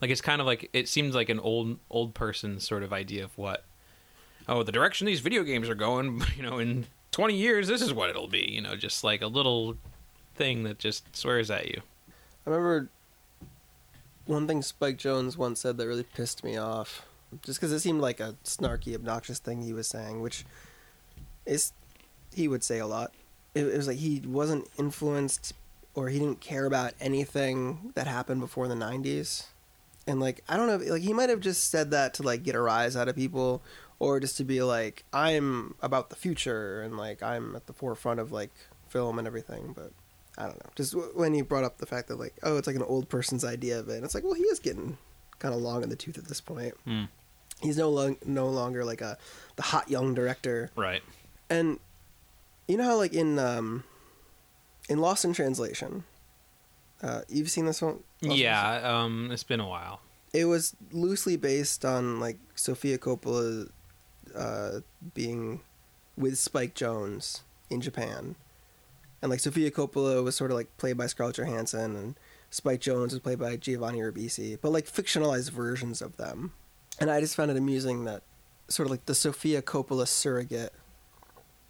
[0.00, 3.22] Like it's kind of like it seems like an old old person sort of idea
[3.24, 3.64] of what
[4.48, 7.94] oh the direction these video games are going you know in 20 years this is
[7.94, 9.76] what it'll be you know just like a little
[10.34, 11.82] thing that just swears at you
[12.44, 12.88] I remember
[14.26, 17.06] one thing Spike Jonze once said that really pissed me off,
[17.42, 20.44] just because it seemed like a snarky, obnoxious thing he was saying, which
[21.46, 21.72] is
[22.34, 23.12] he would say a lot.
[23.54, 25.54] It, it was like he wasn't influenced
[25.94, 29.46] or he didn't care about anything that happened before the '90s,
[30.06, 32.54] and like I don't know, like he might have just said that to like get
[32.54, 33.62] a rise out of people,
[33.98, 38.20] or just to be like I'm about the future and like I'm at the forefront
[38.20, 38.50] of like
[38.88, 39.92] film and everything, but.
[40.38, 40.70] I don't know.
[40.76, 43.10] Just w- when he brought up the fact that like, oh, it's like an old
[43.10, 43.96] person's idea of it.
[43.96, 44.96] And it's like, well, he is getting
[45.40, 46.72] kind of long in the tooth at this point.
[46.86, 47.04] Hmm.
[47.60, 49.18] He's no long, no longer like a
[49.56, 50.70] the hot young director.
[50.74, 51.02] Right.
[51.50, 51.78] And
[52.66, 53.84] you know how like in um
[54.88, 56.04] in Lost in Translation,
[57.02, 58.02] uh, you've seen this one?
[58.22, 58.80] Lost yeah.
[58.82, 60.00] Um, it's been a while.
[60.32, 63.68] it was loosely based on like Sofia Coppola
[64.34, 64.80] uh,
[65.14, 65.60] being
[66.16, 67.40] with Spike Jonze
[67.70, 68.36] in Japan,
[69.20, 72.14] and like Sofia Coppola was sort of like played by Scarlett Johansson, and
[72.50, 76.52] Spike Jonze was played by Giovanni Ribisi, but like fictionalized versions of them.
[77.00, 78.22] And I just found it amusing that
[78.68, 80.72] sort of like the Sofia Coppola surrogate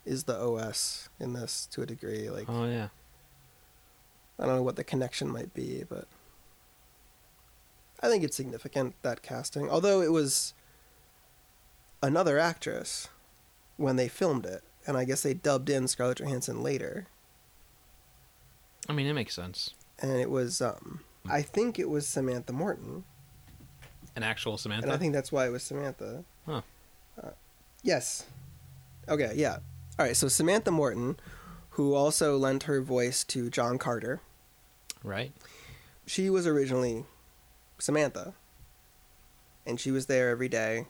[0.04, 2.28] is the OS in this to a degree.
[2.28, 2.88] Like Oh yeah.
[4.42, 6.06] I don't know what the connection might be, but
[8.00, 9.70] I think it's significant that casting.
[9.70, 10.52] Although it was
[12.02, 13.08] another actress
[13.76, 17.06] when they filmed it, and I guess they dubbed in Scarlett Johansson later,
[18.88, 19.74] I mean, it makes sense.
[20.00, 21.00] and it was um
[21.30, 23.04] I think it was Samantha Morton,
[24.16, 24.86] An actual Samantha.
[24.86, 26.24] and I think that's why it was Samantha.
[26.46, 26.62] Huh.
[27.22, 27.30] Uh,
[27.84, 28.24] yes.
[29.08, 29.32] Okay.
[29.36, 29.58] Yeah.
[29.98, 30.16] All right.
[30.16, 31.16] So Samantha Morton,
[31.70, 34.20] who also lent her voice to John Carter.
[35.04, 35.32] Right.
[36.06, 37.04] she was originally
[37.78, 38.34] Samantha,
[39.66, 40.86] and she was there every day.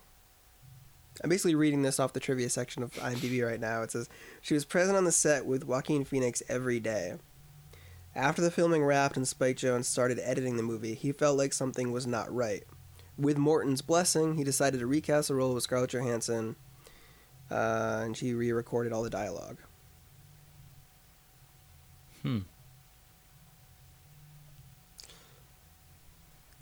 [1.22, 3.82] I'm basically reading this off the trivia section of IMDb right now.
[3.82, 4.09] It says
[4.40, 7.14] she was present on the set with Joaquin Phoenix every day.
[8.14, 11.93] After the filming wrapped and Spike Jonze started editing the movie, he felt like something
[11.93, 12.64] was not right.
[13.18, 16.56] With Morton's blessing, he decided to recast the role with Scarlett Johansson,
[17.51, 19.59] uh, and she re-recorded all the dialogue.
[22.22, 22.40] Hmm.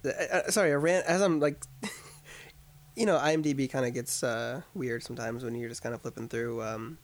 [0.05, 1.62] Uh, uh, sorry, I ran as I'm like,
[2.97, 6.28] you know, IMDb kind of gets uh, weird sometimes when you're just kind of flipping
[6.28, 6.62] through.
[6.62, 6.98] Um,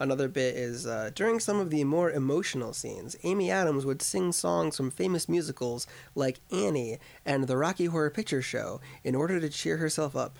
[0.00, 4.32] another bit is uh, during some of the more emotional scenes, Amy Adams would sing
[4.32, 9.48] songs from famous musicals like Annie and the Rocky Horror Picture Show in order to
[9.48, 10.38] cheer herself up.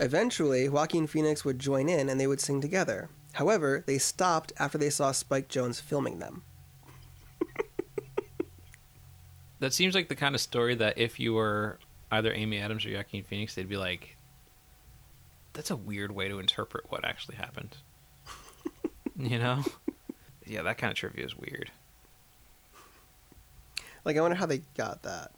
[0.00, 3.10] Eventually, Joaquin Phoenix would join in and they would sing together.
[3.34, 6.42] However, they stopped after they saw Spike Jonze filming them.
[9.62, 11.78] That seems like the kind of story that if you were
[12.10, 14.16] either Amy Adams or Joaquin Phoenix, they'd be like,
[15.52, 17.76] "That's a weird way to interpret what actually happened."
[19.16, 19.62] you know?
[20.44, 21.70] Yeah, that kind of trivia is weird.
[24.04, 25.30] Like, I wonder how they got that.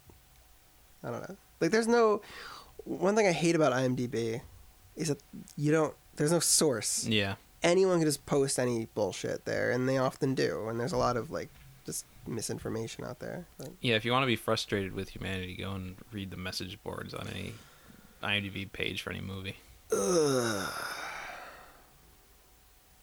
[1.03, 1.37] I don't know.
[1.61, 2.23] Like, there's no.
[2.83, 4.41] One thing I hate about IMDb
[4.95, 5.21] is that
[5.55, 5.93] you don't.
[6.15, 7.05] There's no source.
[7.05, 7.35] Yeah.
[7.61, 10.67] Anyone can just post any bullshit there, and they often do.
[10.67, 11.49] And there's a lot of, like,
[11.85, 13.45] just misinformation out there.
[13.57, 16.81] But, Yeah, if you want to be frustrated with humanity, go and read the message
[16.83, 17.53] boards on any
[18.23, 19.55] IMDb page for any movie.
[19.91, 20.73] ugh.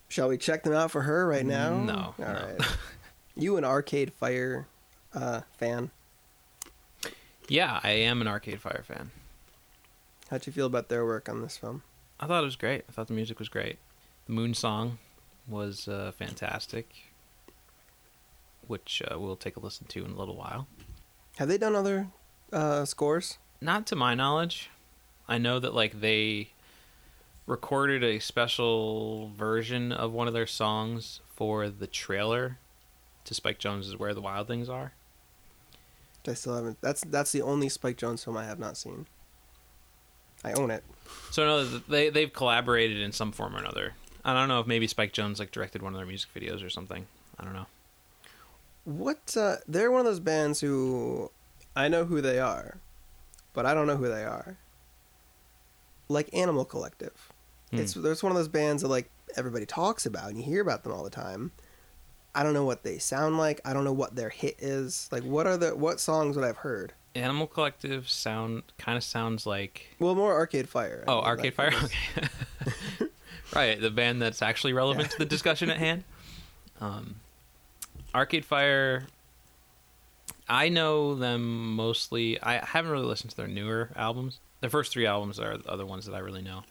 [0.09, 1.75] Shall we check them out for her right now?
[1.79, 2.33] No, All no.
[2.59, 2.77] right.
[3.37, 4.67] you an Arcade Fire
[5.15, 5.91] uh, fan?
[7.49, 9.11] Yeah, I am an Arcade Fire fan.
[10.31, 11.83] How'd you feel about their work on this film?
[12.21, 12.85] I thought it was great.
[12.89, 13.79] I thought the music was great.
[14.27, 14.99] The Moon Song
[15.49, 16.89] was uh, fantastic,
[18.67, 20.67] which uh, we'll take a listen to in a little while.
[21.37, 22.09] Have they done other
[22.53, 23.39] uh, scores?
[23.61, 24.71] Not to my knowledge.
[25.29, 26.51] I know that like they
[27.47, 32.59] recorded a special version of one of their songs for the trailer
[33.25, 34.93] to Spike Jonze's "Where the Wild Things Are."
[36.27, 36.81] I still haven't.
[36.81, 39.07] That's that's the only Spike Jonze film I have not seen.
[40.45, 40.85] I own it.
[41.31, 43.95] So no, th- they they've collaborated in some form or another.
[44.25, 46.71] I don't know if maybe Spike Jonze like directed one of their music videos or
[46.71, 47.07] something.
[47.39, 47.67] I don't know.
[48.85, 49.37] What?
[49.37, 51.31] Uh, they're one of those bands who
[51.77, 52.79] I know who they are,
[53.53, 54.57] but I don't know who they are.
[56.09, 57.33] Like Animal Collective,
[57.71, 57.79] Hmm.
[57.79, 60.83] it's there's one of those bands that like everybody talks about and you hear about
[60.83, 61.53] them all the time.
[62.35, 63.61] I don't know what they sound like.
[63.65, 65.09] I don't know what their hit is.
[65.13, 66.93] Like, what are the what songs would I've heard?
[67.15, 71.05] Animal Collective sound kind of sounds like Well, more Arcade Fire.
[71.07, 71.85] I oh mean, Arcade like, Fire.
[71.85, 73.09] Okay,
[73.55, 76.05] right, the band that's actually relevant to the discussion at hand.
[76.81, 77.17] Um,
[78.15, 79.07] Arcade Fire.
[80.49, 82.41] I know them mostly.
[82.43, 84.39] I haven't really listened to their newer albums.
[84.61, 86.63] Their first three albums are the other ones that I really know.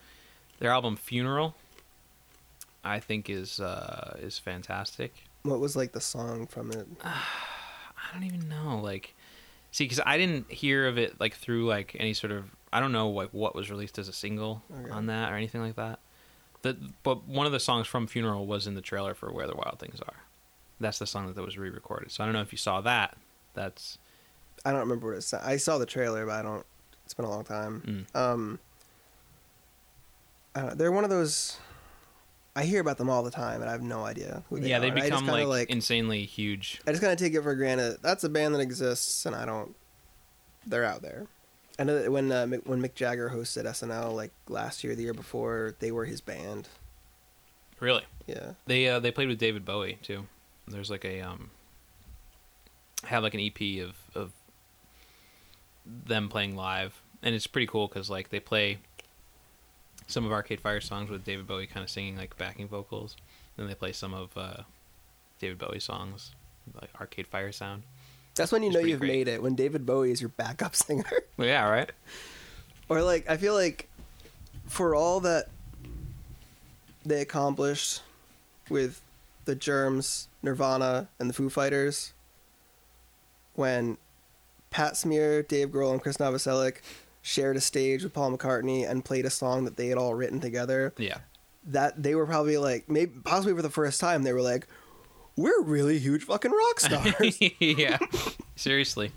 [0.60, 1.56] Their album Funeral,
[2.84, 5.14] I think is uh, is fantastic.
[5.44, 6.88] What was like the song from it?
[7.04, 8.80] I don't even know.
[8.82, 9.16] Like,
[9.72, 12.46] see, because I didn't hear of it like through like any sort of.
[12.74, 14.92] I don't know like what was released as a single Okay.
[14.92, 16.00] on that or anything like that.
[16.62, 19.56] The, but one of the songs from Funeral was in the trailer for Where the
[19.56, 20.14] Wild Things Are.
[20.82, 22.12] That's the song that was re-recorded.
[22.12, 23.18] So I don't know if you saw that.
[23.54, 23.98] That's
[24.66, 25.42] I don't remember what it said.
[25.44, 26.66] I saw the trailer, but I don't.
[27.06, 28.06] It's been a long time.
[28.14, 28.20] mm.
[28.20, 28.60] Um,
[30.76, 31.58] they're one of those.
[32.56, 34.78] I hear about them all the time, and I have no idea who they yeah.
[34.78, 34.82] are.
[34.82, 36.82] They just become kinda, like, insanely huge.
[36.86, 38.00] I just kind of take it for granted.
[38.02, 39.76] That's a band that exists, and I don't.
[40.68, 41.28] They're out there.
[41.80, 45.04] I know that when uh, Mick, when Mick Jagger hosted SNL like last year, the
[45.04, 46.68] year before, they were his band.
[47.80, 48.04] Really?
[48.28, 48.52] Yeah.
[48.68, 50.28] They uh, they played with David Bowie too.
[50.68, 51.50] There's like a um
[53.06, 54.32] have like an EP of of
[55.86, 58.78] them playing live, and it's pretty cool because like they play
[60.08, 63.16] some of Arcade Fire songs with David Bowie kind of singing like backing vocals,
[63.58, 64.64] then they play some of uh,
[65.40, 66.32] David Bowie songs
[66.80, 67.84] like Arcade Fire sound.
[68.36, 69.12] That's when you It's know you've great.
[69.12, 71.06] made it when David Bowie is your backup singer.
[71.38, 71.92] Well, yeah, right.
[72.90, 73.88] or like I feel like
[74.68, 75.48] for all that
[77.06, 78.02] they accomplished
[78.70, 79.02] with
[79.46, 82.14] the Germs, Nirvana, and the Foo Fighters,
[83.56, 83.98] when
[84.70, 86.78] Pat Smear, Dave Grohl, and Chris Novoselic
[87.22, 90.40] shared a stage with Paul McCartney and played a song that they had all written
[90.40, 91.20] together, Yeah.
[91.66, 94.68] that they were probably like maybe possibly for the first time they were like,
[95.36, 98.00] "We're really huge fucking rock stars." yeah.
[98.56, 99.12] Seriously.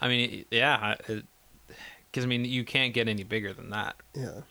[0.00, 3.96] I mean, yeah, because I mean, you can't get any bigger than that.
[4.14, 4.42] yeah.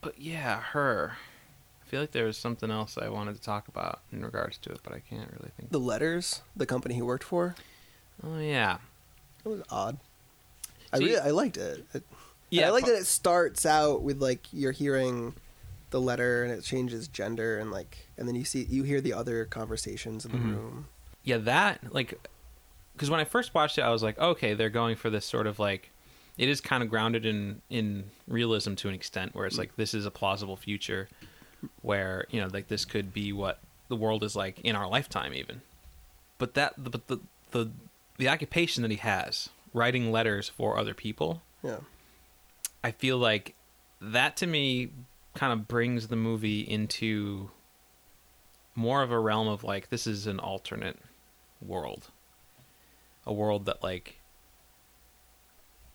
[0.00, 1.16] But yeah, her.
[1.92, 4.70] I feel like there was something else I wanted to talk about in regards to
[4.72, 5.70] it, but I can't really think.
[5.72, 7.54] The Letters, the company he worked for,
[8.24, 8.78] Oh yeah,
[9.44, 9.98] it was odd.
[10.90, 11.84] I really I liked it.
[11.92, 12.02] it
[12.48, 12.68] yeah.
[12.68, 15.34] I like that it starts out with like you're hearing
[15.90, 19.12] the letter and it changes gender and like and then you see you hear the
[19.12, 20.50] other conversations in the Mhm.
[20.56, 20.86] room.
[21.24, 22.18] yeah, that like,
[22.94, 25.46] because when I first watched it, I was like, okay, they're going for this sort
[25.46, 25.90] of like,
[26.38, 29.92] it is kind of grounded in in realism to an extent, where it's like this
[29.92, 31.08] is a plausible future,
[31.82, 33.58] where you know like this could be what
[33.88, 35.62] the world is like in our lifetime even.
[36.38, 37.20] But that, but the
[37.50, 37.70] the
[38.18, 41.78] the occupation that he has, writing letters for other people, Yeah.
[42.84, 43.54] I feel like
[44.00, 44.90] that to me
[45.34, 47.50] kind of brings the movie into
[48.74, 50.98] more of a realm of like this is an alternate
[51.60, 52.10] world.
[53.24, 54.18] A world that like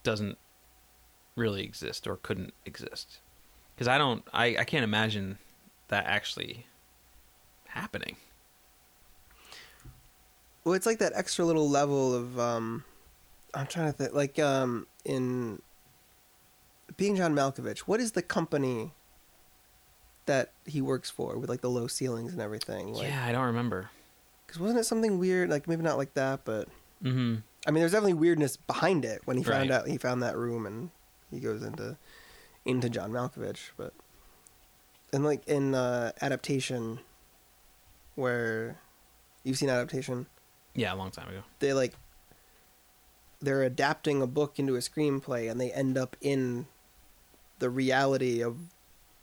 [0.03, 0.37] doesn't
[1.35, 3.19] really exist or couldn't exist.
[3.77, 5.37] Cuz I don't I I can't imagine
[5.89, 6.67] that actually
[7.67, 8.17] happening.
[10.63, 12.83] Well, it's like that extra little level of um
[13.53, 15.61] I'm trying to think like um in
[16.95, 18.93] being John Malkovich, what is the company
[20.25, 22.93] that he works for with like the low ceilings and everything?
[22.93, 23.89] Like, yeah, I don't remember.
[24.47, 26.67] Cuz wasn't it something weird like maybe not like that, but
[27.03, 27.43] Mhm.
[27.65, 29.71] I mean, there's definitely weirdness behind it when he found Right.
[29.81, 30.91] out he found that room and
[31.29, 31.97] he goes into
[32.65, 33.93] into John Malkovich, but
[35.13, 36.99] and like in uh, adaptation,
[38.15, 38.77] where
[39.43, 40.25] you've seen adaptation,
[40.75, 41.43] Yeah, a long time ago.
[41.59, 41.93] they like
[43.39, 46.65] they're adapting a book into a screenplay and they end up in
[47.59, 48.57] the reality of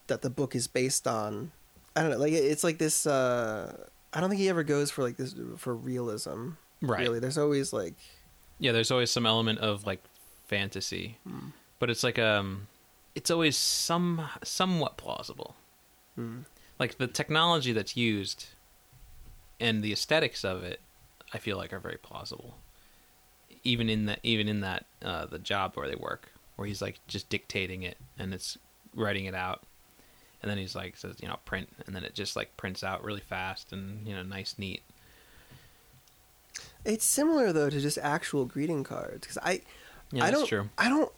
[0.06, 1.50] that the book is based on.
[1.96, 3.06] I don't know, like it's like this.
[3.06, 6.50] uh I don't think he ever goes for like this for realism.
[6.80, 7.00] Right.
[7.00, 7.94] Really, there's always like
[8.58, 10.02] Yeah, there's always some element of like
[10.46, 11.48] fantasy, Hmm.
[11.80, 12.68] but it's like um,
[13.16, 15.56] it's always some somewhat plausible.
[16.14, 16.40] Hmm.
[16.78, 18.46] Like the technology that's used
[19.60, 20.80] and the aesthetics of it,
[21.32, 22.56] I feel like are very plausible.
[23.62, 26.98] Even in that, even in that, uh, the job where they work, where he's like
[27.06, 28.58] just dictating it and it's
[28.94, 29.62] writing it out,
[30.42, 33.04] and then he's like says, you know, print, and then it just like prints out
[33.04, 34.82] really fast and you know, nice, neat.
[36.84, 39.62] It's similar though to just actual greeting cards because I,
[40.12, 40.70] Yeah, I that's don't, true.
[40.76, 41.10] I don't,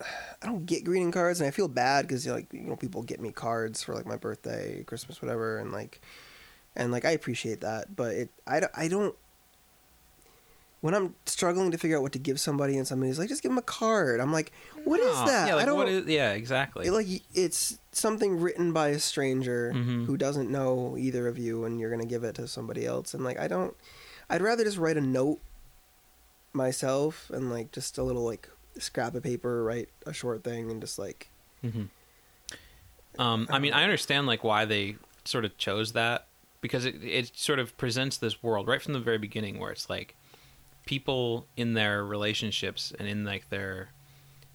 [0.00, 3.20] I don't get greeting cards, and I feel bad because like you know people get
[3.20, 6.00] me cards for like my birthday, Christmas, whatever, and like,
[6.76, 9.14] and like I appreciate that, but it, I, don't- I don't.
[10.80, 13.50] When I'm struggling to figure out what to give somebody, and somebody's like, "Just give
[13.50, 14.52] them a card," I'm like,
[14.84, 15.78] "What is Oh, that?" Yeah, like, I don't.
[15.78, 16.86] what is, yeah, exactly.
[16.86, 20.04] it, like it's something written by a stranger Mhm.
[20.04, 23.24] who doesn't know either of you, and you're gonna give it to somebody else, and
[23.24, 23.74] like I don't.
[24.28, 25.40] I'd rather just write a note
[26.52, 30.80] myself and like just a little like scrap of paper, write a short thing, and
[30.80, 31.28] just like
[31.62, 31.84] hmm
[33.18, 36.26] Um, I mean, I understand like why they sort of chose that
[36.60, 39.88] because it it sort of presents this world right from the very beginning where it's
[39.88, 40.14] like
[40.86, 43.88] people in their relationships and in like their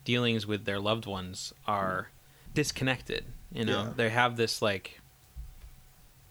[0.05, 2.09] dealings with their loved ones are
[2.53, 3.25] disconnected.
[3.51, 3.93] You know, Yeah.
[3.95, 4.99] they have this like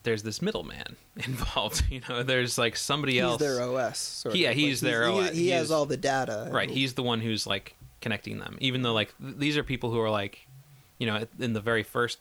[0.04, 1.84] there's this middleman involved.
[1.90, 3.40] You know, there's like somebody he's else.
[3.40, 3.98] their OS.
[3.98, 5.30] Sort Yeah, he's Like, their he, OS.
[5.30, 6.48] He, He has is- all the data.
[6.52, 8.56] Right, he's the one who's like connecting them.
[8.60, 10.46] Even though like th- these are people who are like,
[10.98, 12.18] you know, in the very first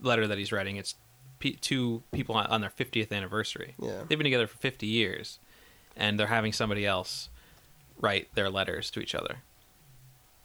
[0.00, 0.94] letter that he's writing, it's
[1.38, 3.74] p- two people on, on their 50th anniversary.
[3.80, 4.02] Yeah.
[4.08, 5.38] They've been together for 50 years
[5.96, 7.28] and they're having somebody else
[8.00, 9.38] write their letters to each other.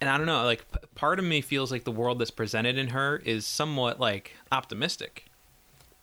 [0.01, 2.77] And I don't know, like p- part of me feels like the world that's presented
[2.77, 5.25] in her is somewhat like optimistic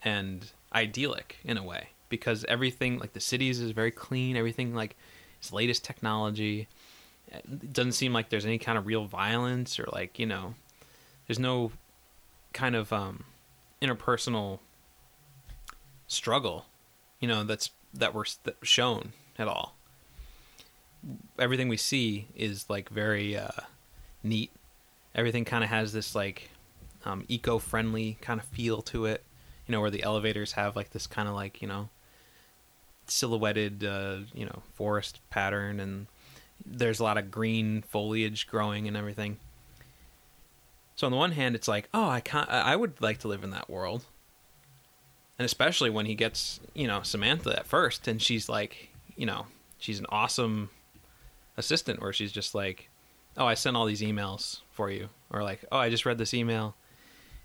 [0.02, 4.96] and idyllic in a way because everything like the cities is very clean, everything like
[5.38, 6.68] its latest technology
[7.44, 10.54] It doesn't seem like there's any kind of real violence or like you know,
[11.26, 11.72] there's no
[12.52, 13.24] kind of um,
[13.82, 14.60] interpersonal
[16.06, 16.66] struggle,
[17.20, 18.24] you know, that's that we're
[18.62, 19.74] shown at all.
[21.38, 23.48] Everything we see is like very uh,
[24.22, 24.50] neat.
[25.14, 26.50] Everything kind of has this like
[27.04, 29.22] um, eco-friendly kind of feel to it.
[29.66, 31.88] You know, where the elevators have like this kind of like you know
[33.06, 36.06] silhouetted uh, you know forest pattern, and
[36.68, 39.38] there's a lot of green foliage growing and everything.
[40.96, 42.48] So on the one hand, it's like, oh, I can't.
[42.48, 44.04] I would like to live in that world,
[45.38, 49.46] and especially when he gets you know Samantha at first, and she's like, you know,
[49.78, 50.70] she's an awesome
[51.58, 52.88] assistant, where she's just like,
[53.36, 56.32] oh, I sent all these emails for you, or like, oh, I just read this
[56.32, 56.74] email.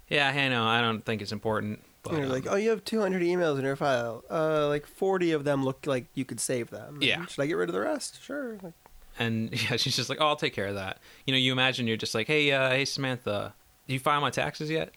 [0.08, 0.66] Yeah, I know.
[0.66, 1.82] I don't think it's important.
[2.04, 4.24] But, And you're um, like, oh, you have 200 emails in your file.
[4.30, 6.98] Uh, like 40 of them look like you could save them.
[7.00, 7.26] Yeah.
[7.28, 8.22] Should I get rid of the rest?
[8.22, 8.58] Sure.
[8.62, 8.74] Like,
[9.22, 11.88] and yeah, she's just like, "Oh, I'll take care of that." You know, you imagine
[11.88, 13.54] you're just like, "Hey, uh, hey, Samantha,
[13.88, 14.92] you file my taxes yet?"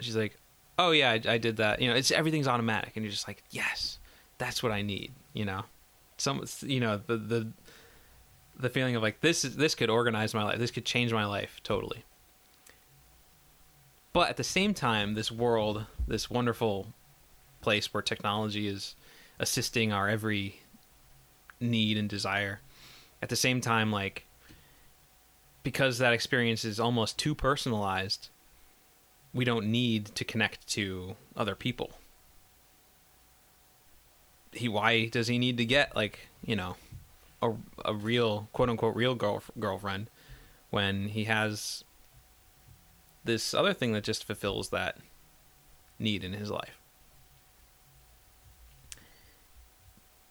[0.00, 0.36] She's like,
[0.78, 3.42] "Oh yeah, I, I did that." You know, it's everything's automatic, and you're just like,
[3.50, 3.98] "Yes,
[4.38, 5.64] that's what I need." You know,
[6.16, 7.48] some, you know, the the
[8.58, 11.26] the feeling of like this is this could organize my life, this could change my
[11.26, 12.04] life totally.
[14.12, 16.86] But at the same time, this world, this wonderful
[17.60, 18.94] place where technology is
[19.38, 20.60] assisting our every
[21.60, 22.60] need and desire
[23.22, 24.26] at the same time like
[25.62, 28.28] because that experience is almost too personalized
[29.36, 31.90] we don't need to connect to other people.
[34.52, 36.76] He why does he need to get like you know
[37.42, 37.52] a,
[37.84, 40.08] a real quote unquote real girl, girlfriend
[40.70, 41.84] when he has
[43.24, 44.96] this other thing that just fulfills that
[45.98, 46.75] need in his life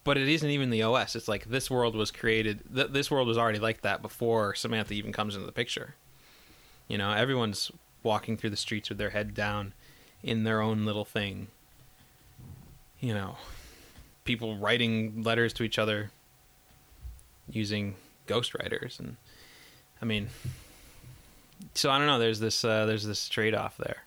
[0.05, 1.15] but it isn't even the OS.
[1.15, 2.61] It's like this world was created.
[2.73, 5.95] Th- this world was already like that before Samantha even comes into the picture.
[6.87, 7.71] You know, everyone's
[8.03, 9.73] walking through the streets with their head down,
[10.23, 11.47] in their own little thing.
[12.99, 13.37] You know,
[14.23, 16.11] people writing letters to each other
[17.49, 17.95] using
[18.27, 19.17] ghostwriters, and
[20.03, 20.29] I mean,
[21.73, 22.19] so I don't know.
[22.19, 22.63] There's this.
[22.63, 24.03] Uh, there's this trade off there.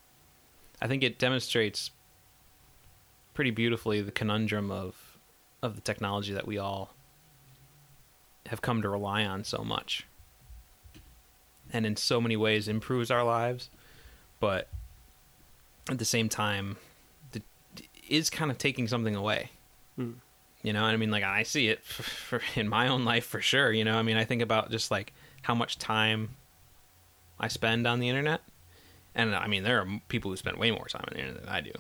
[0.80, 1.90] I think it demonstrates
[3.34, 5.07] pretty beautifully the conundrum of
[5.62, 6.94] of the technology that we all
[8.46, 10.06] have come to rely on so much.
[11.72, 13.68] And in so many ways improves our lives
[14.40, 14.68] but
[15.90, 16.76] at the same time
[17.32, 17.42] the,
[18.08, 19.50] is kind of taking something away.
[19.96, 20.12] Hmm.
[20.62, 22.02] you know i mean like i see it for,
[22.38, 24.92] for, in my own life for sure you know i mean i think about just
[24.92, 25.12] like
[25.42, 26.36] how much time
[27.40, 28.40] i spend on the internet.
[29.14, 31.52] And i mean there are people who spend way more time on the internet than
[31.52, 31.72] i do.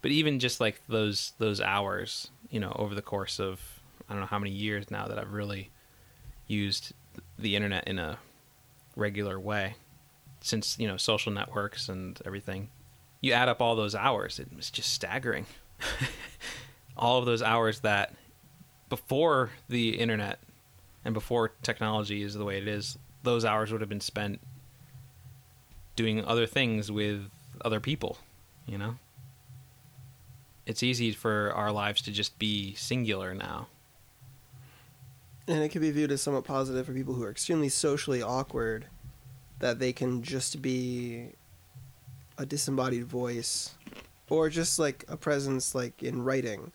[0.00, 3.60] But even just like those those hours you know over the course of
[4.08, 5.70] i don't know how many years now that i've really
[6.46, 6.92] used
[7.38, 8.18] the internet in a
[8.96, 9.74] regular way
[10.40, 12.68] since you know social networks and everything.
[13.20, 15.46] You add up all those hours it was just staggering.
[16.96, 18.12] All of those hours that
[18.88, 20.40] before the internet
[21.04, 24.40] and before technology is the way it is those hours would have been spent
[25.94, 27.30] doing other things with
[27.64, 28.18] other people
[28.66, 28.96] you know
[30.68, 33.66] it's easy for our lives to just be singular now.
[35.48, 38.84] and it can be viewed as somewhat positive for people who are extremely socially awkward
[39.60, 41.30] that they can just be
[42.36, 43.74] a disembodied voice
[44.28, 46.70] or just like a presence like in writing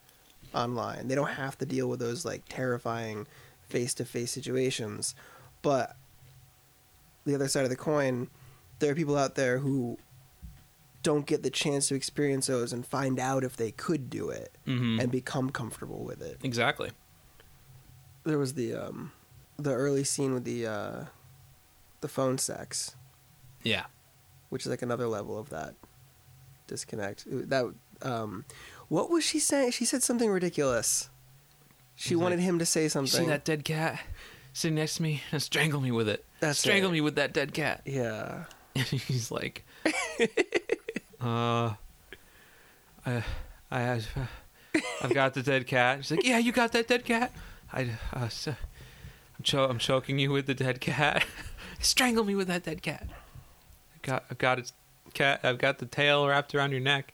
[0.56, 3.28] online they don't have to deal with those like terrifying
[3.70, 5.14] face-to-face situations
[5.62, 5.96] but
[7.26, 8.28] the other side of the coin
[8.80, 9.98] there are people out there who
[11.04, 14.58] don't get the chance to experience those and find out if they could do it
[14.66, 15.00] Mm-hmm.
[15.02, 16.90] and become comfortable with it exactly.
[18.24, 19.12] there was the um
[19.58, 21.06] the early scene with the uh
[22.02, 22.96] the phone sex
[23.64, 23.86] Yeah.
[24.50, 25.76] which is like another level of that
[26.68, 28.46] disconnect that um
[28.88, 31.10] what was she saying she said something ridiculous
[31.96, 34.00] she He's wanted like, him to say something see that dead cat
[34.54, 36.24] sitting next to me and strangle me with it.
[36.40, 36.94] That's strangle it.
[36.94, 37.82] me with that dead cat.
[37.86, 39.64] yeah And he's like,
[41.24, 41.74] uh,
[43.06, 43.24] I,
[43.72, 44.08] I, have,
[45.02, 46.00] I've got the dead cat.
[46.06, 47.32] She's like, yeah, you got that dead cat.
[47.72, 51.26] I, uh, so, I'm, cho- I'm choking you with the dead cat.
[51.80, 53.08] Strangle me with that dead cat.
[53.96, 54.74] I've got, I've got its
[55.14, 55.40] cat.
[55.44, 57.14] I've got the tail wrapped around your neck.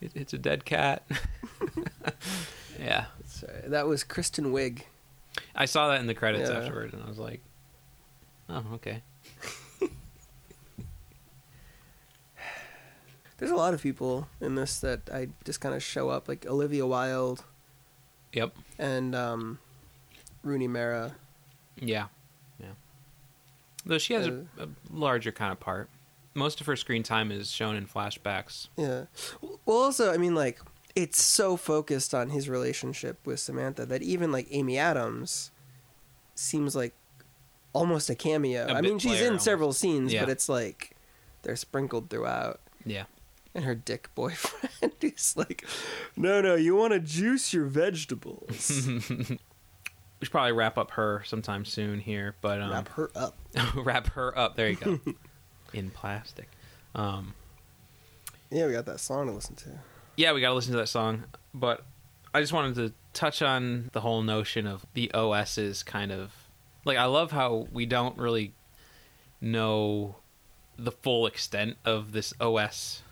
[0.00, 1.04] It, it's a dead cat.
[2.80, 4.82] yeah, so that was kristen wiig
[5.54, 6.58] I saw that in the credits Yeah.
[6.58, 7.40] afterward, and I was like,
[8.48, 9.02] oh, okay.
[13.38, 16.46] There's a lot of people in this that i just kind of show up like
[16.46, 17.44] olivia wilde
[18.32, 18.54] Yep.
[18.78, 19.58] and um
[20.42, 21.14] rooney mara
[21.80, 22.06] Yeah.
[22.60, 22.72] Yeah.
[23.86, 25.88] Though she has Uh, a, a larger kind of part.
[26.34, 28.68] Most of her screen time is shown in flashbacks.
[28.76, 29.04] Yeah.
[29.40, 30.60] Well, also, I mean, like,
[30.96, 35.50] it's so focused on his relationship with Samantha that even like Amy Adams
[36.34, 36.92] seems like
[37.72, 38.66] almost a cameo.
[38.66, 39.44] A I mean, she's in almost.
[39.44, 40.20] several scenes, Yeah.
[40.22, 40.96] but it's like
[41.42, 42.60] they're sprinkled throughout.
[42.84, 43.04] Yeah.
[43.54, 45.64] And her dick boyfriend is like,
[46.16, 48.88] no, no, you want to juice your vegetables.
[50.20, 53.36] We should probably wrap up her sometime soon here, but um, Wrap her up.
[53.74, 54.56] wrap her up.
[54.56, 54.98] There you go.
[55.74, 56.48] in plastic.
[56.94, 57.34] Um,
[58.50, 59.70] Yeah, we got that song to listen to.
[60.16, 61.24] yeah, we got to listen to that song.
[61.52, 61.84] But
[62.32, 66.32] I just wanted to touch on the whole notion of the OS's kind of
[66.86, 68.54] like I love how we don't really
[69.42, 70.16] know
[70.78, 73.02] the full extent of this OS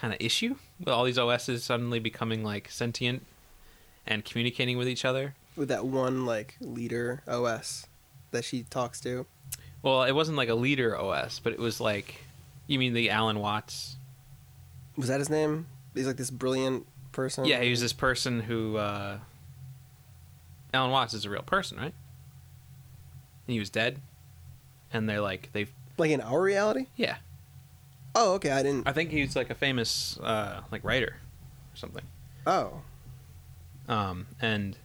[0.00, 3.24] kind of issue with all these OSs suddenly becoming like sentient
[4.06, 5.34] and communicating with each other.
[5.56, 7.86] With that one like leader OS
[8.30, 9.26] that she talks to.
[9.82, 12.22] Well, it wasn't like a leader OS, but it was like
[12.66, 13.96] you mean the Alan Watts
[14.96, 15.66] Was that his name?
[15.94, 17.44] He's like this brilliant person.
[17.44, 19.18] Yeah, he was this person who uh,
[20.72, 21.94] Alan Watts is a real person, right?
[23.46, 24.00] And he was dead,
[24.92, 26.86] and they're like they've like in our reality.
[26.96, 27.16] yeah.
[28.14, 28.50] Oh, okay.
[28.50, 28.88] I didn't.
[28.88, 31.16] I think he's like a famous uh, like writer
[31.72, 32.04] or something.
[32.46, 32.80] Oh,
[33.88, 34.76] Um, and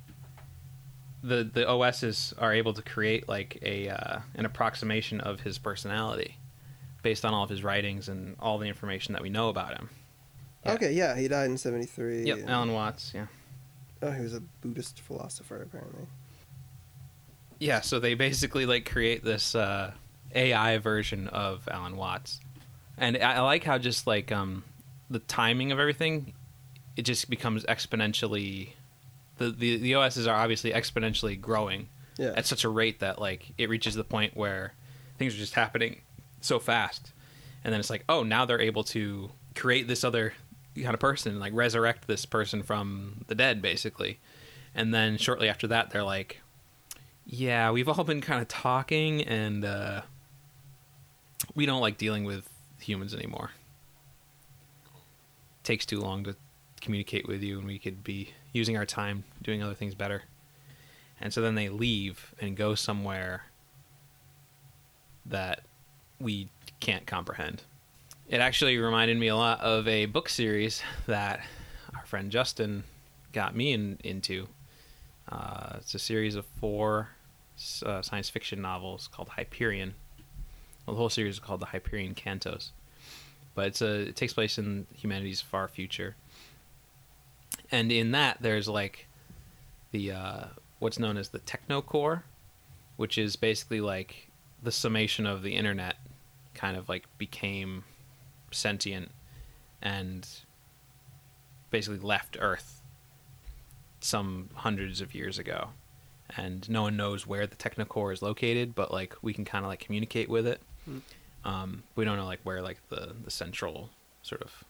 [1.24, 6.38] the the OSs are able to create like a uh, an approximation of his personality
[7.02, 9.90] based on all of his writings and all the information that we know about him.
[10.66, 10.74] Yeah.
[10.74, 10.92] okay.
[10.94, 12.24] Yeah, he died in '73.
[12.26, 13.12] Yep, Alan Watts.
[13.16, 13.28] Yeah.
[14.02, 16.08] Oh, he was a Buddhist philosopher, apparently.
[17.60, 19.94] Yeah, so they basically like create this uh,
[20.36, 22.42] AI version of Alan Watts,
[22.98, 24.64] and I, I like how just like um,
[25.10, 26.34] the timing of everything,
[26.96, 28.70] it just becomes exponentially.
[29.38, 32.34] The, the the OSs are obviously exponentially growing Yeah.
[32.38, 34.74] at such a rate that like it reaches the point where
[35.18, 36.02] things are just happening
[36.42, 37.12] so fast,
[37.64, 40.34] and then it's like oh now they're able to create this other
[40.76, 44.20] kind of person like resurrect this person from the dead basically,
[44.76, 46.40] and then shortly after that they're like
[47.26, 50.02] yeah, we've all been kind of talking, and uh,
[51.56, 52.50] we don't like dealing with
[52.84, 53.52] humans anymore.
[55.64, 56.36] takes too long to
[56.82, 60.24] communicate with you, and we could be using our time doing other things better.
[61.22, 63.44] And so then they leave and go somewhere
[65.26, 65.62] that
[66.20, 66.50] we
[66.80, 67.64] can't comprehend.
[68.28, 71.42] It actually reminded me a lot of a book series that
[71.96, 72.84] our friend Justin
[73.32, 74.48] got me in, into.
[75.30, 77.10] Uh, it's a series of four
[77.86, 79.94] uh, science fiction novels called Hyperion.
[80.86, 82.72] Well, the whole series is called the Hyperion Cantos,
[83.56, 86.16] but it's a it takes place in humanity's far future.
[87.72, 89.08] And in that, there's like
[89.92, 90.44] the uh,
[90.80, 92.24] what's known as the technocore,
[92.98, 94.30] which is basically like
[94.62, 95.96] the summation of the internet,
[96.54, 97.86] kind of like became
[98.52, 99.10] sentient
[99.82, 100.28] and
[101.72, 102.82] basically left Earth
[104.02, 105.70] some hundreds of years ago.
[106.36, 109.70] And no one knows where the technocore is located but like we can kind of
[109.70, 110.98] like communicate with it Hmm.
[111.46, 113.90] um, we don't know like where like the the central
[114.22, 114.64] sort of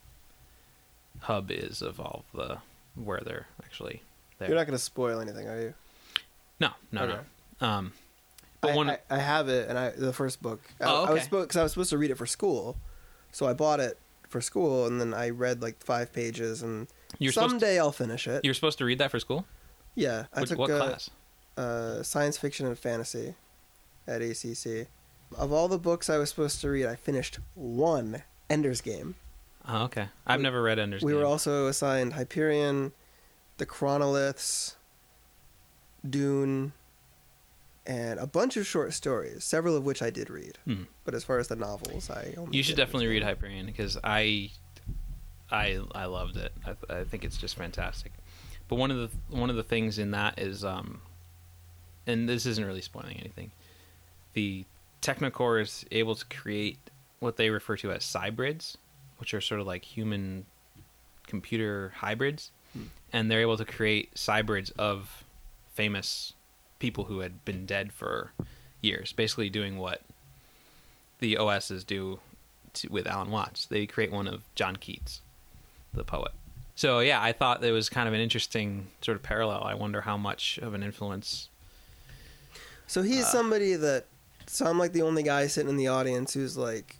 [1.21, 2.57] hub is of all the
[2.95, 4.01] where they're actually
[4.37, 5.73] there You're not going to spoil anything, are you?
[6.59, 7.19] no no Okay.
[7.61, 7.93] no um
[8.61, 10.61] but I, one I, I have it, and I the first book.
[10.79, 11.41] I, Oh, I was okay.
[11.41, 12.77] because I was supposed to read it for school,
[13.31, 13.97] so I bought it
[14.29, 16.87] for school, and then I read like five pages, and
[17.19, 18.45] you're supposed to, someday I'll finish it.
[18.45, 19.45] you're supposed to read that for school
[19.95, 21.09] yeah, I what, took what uh, class
[21.57, 23.35] uh, science fiction and fantasy
[24.07, 24.87] at ACC.
[25.37, 29.15] Of all the books I was supposed to read, I finished one Ender's Game.
[29.67, 32.91] oh okay i've we- never read ender's we game We were also assigned Hyperion,
[33.57, 34.75] the Chronoliths,
[36.07, 36.73] Dune,
[37.85, 40.57] and a bunch of short stories, several of which I did read.
[40.65, 40.83] Hmm.
[41.05, 44.51] But as far as the novels, I only You should definitely read Hyperion because I,
[45.51, 46.51] I, I loved it.
[46.65, 48.11] I, I think it's just fantastic.
[48.67, 51.01] But one of the one of the things in that is, um,
[52.07, 53.51] and this isn't really spoiling anything.
[54.33, 54.65] The
[55.03, 56.79] Technocore is able to create
[57.19, 58.77] what they refer to as cybrids,
[59.17, 60.45] which are sort of like human
[61.27, 62.85] computer hybrids, Hmm.
[63.11, 65.23] and they're able to create cybrids of
[65.75, 66.33] famous
[66.79, 68.31] people who had been dead for
[68.81, 70.01] years, basically doing what
[71.19, 72.19] the OSs do
[72.73, 73.65] to, with Alan Watts.
[73.67, 75.21] They create one of John Keats,
[75.93, 76.31] the poet.
[76.75, 79.63] So yeah, I thought it was kind of an interesting sort of parallel.
[79.63, 81.49] I wonder how much of an influence.
[82.87, 84.05] So he's Uh, somebody that.
[84.47, 86.97] So I'm like the only guy sitting in the audience who's like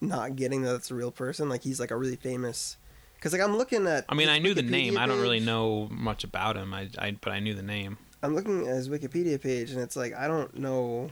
[0.00, 1.48] not getting that it's a real person.
[1.48, 2.76] Like he's like a really famous.
[3.14, 4.04] Because like I'm looking at.
[4.08, 4.98] I mean, I knew the Wikipedia name.
[4.98, 6.74] I don't really know much about him.
[6.74, 7.98] I, I but I knew the name.
[8.22, 11.10] I'm looking at his Wikipedia page, and it's like I don't know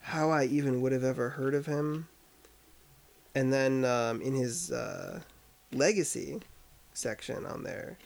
[0.00, 2.08] how I even would have ever heard of him.
[3.34, 5.20] And then um, in his uh,
[5.72, 6.40] legacy
[6.94, 7.98] section on there,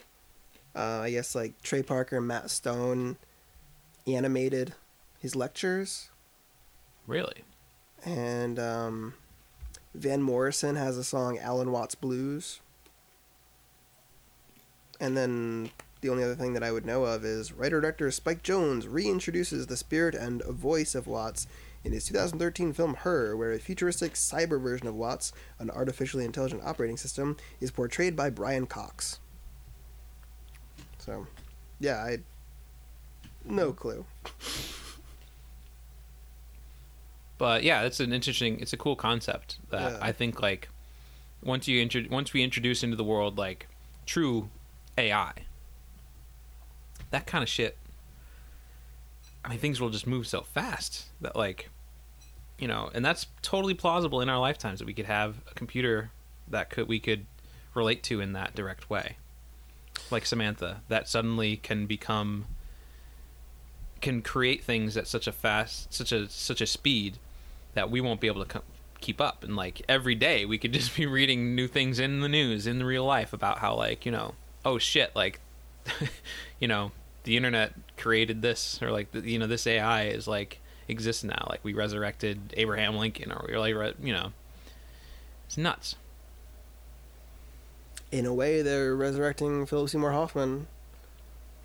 [0.74, 3.16] uh, I guess like Trey Parker Matt Stone
[4.06, 4.74] animated
[5.20, 6.08] his lectures,
[7.06, 7.44] Really?
[8.04, 9.14] and um,
[9.94, 12.60] Van Morrison has a song "Alan Watts Blues."
[14.98, 15.70] And then
[16.02, 19.66] the only other thing that I would know of is writer director Spike Jonze reintroduces
[19.66, 21.46] the spirit and voice of Watts
[21.84, 26.62] in his 2013 film Her, where a futuristic cyber version of Watts, an artificially intelligent
[26.64, 29.18] operating system, is portrayed by Brian Cox.
[30.98, 31.26] So,
[31.78, 32.18] yeah, I
[33.44, 34.04] no clue.
[37.40, 38.60] But yeah, it's an interesting.
[38.60, 39.98] It's a cool concept that Yeah.
[40.02, 40.68] I think like
[41.42, 43.66] once you intro- once we introduce into the world like
[44.04, 44.50] true
[44.98, 45.32] AI,
[47.10, 47.78] that kind of shit.
[49.42, 51.70] I mean, things will just move so fast that like,
[52.58, 56.10] you know, and that's totally plausible in our lifetimes that we could have a computer
[56.46, 57.24] that could we could
[57.72, 59.16] relate to in that direct way,
[60.10, 62.44] like Samantha, that suddenly can become
[64.02, 67.18] can create things at such a fast such a such a speed
[67.74, 68.62] that we won't be able to
[69.00, 69.44] keep up.
[69.44, 72.78] And like every day we could just be reading new things in the news in
[72.78, 74.34] the real life about how like you know
[74.64, 75.40] oh shit like
[76.60, 76.92] you know
[77.24, 81.46] the internet created this or like you know this ai is like exists now.
[81.48, 84.32] Like we resurrected abraham lincoln or we're like you know
[85.46, 85.96] it's nuts.
[88.12, 90.66] In a way, they're resurrecting Philip Seymour Hoffman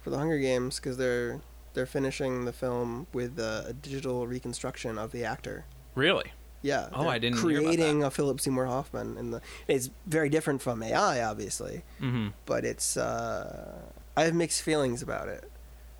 [0.03, 1.41] for the Hunger Games because they're
[1.73, 5.65] they're finishing the film with uh, a digital reconstruction of the actor.
[5.95, 6.31] Really
[6.61, 6.89] Yeah.
[6.93, 11.23] Oh, I didn't creating a Philip Seymour Hoffman, and the it's very different from AI,
[11.23, 13.81] obviously, mm-hmm but it's uh,
[14.17, 15.49] I have mixed feelings about it.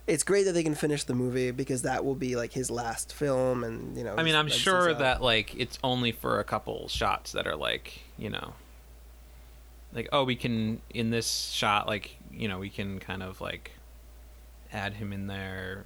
[0.08, 3.14] It's great that they can finish the movie because that will be like his last
[3.14, 4.16] film, and you know.
[4.18, 8.02] I mean, I'm sure that like it's only for a couple shots that are like,
[8.18, 8.54] you know,
[9.94, 13.72] like oh, we can in this shot, like you know, we can kind of like
[14.72, 15.86] add him in there.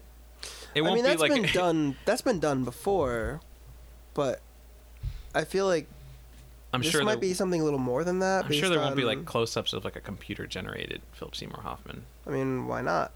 [0.76, 1.96] It won't I mean, be that's like been done.
[2.06, 3.40] That's been done before,
[4.14, 4.42] but
[5.34, 5.88] I feel like
[6.74, 8.46] I'm this sure might there, be something a little more than that.
[8.46, 12.04] I'm sure there won't be like close-ups of like a computer-generated Philip Seymour Hoffman.
[12.28, 13.12] I mean, why not?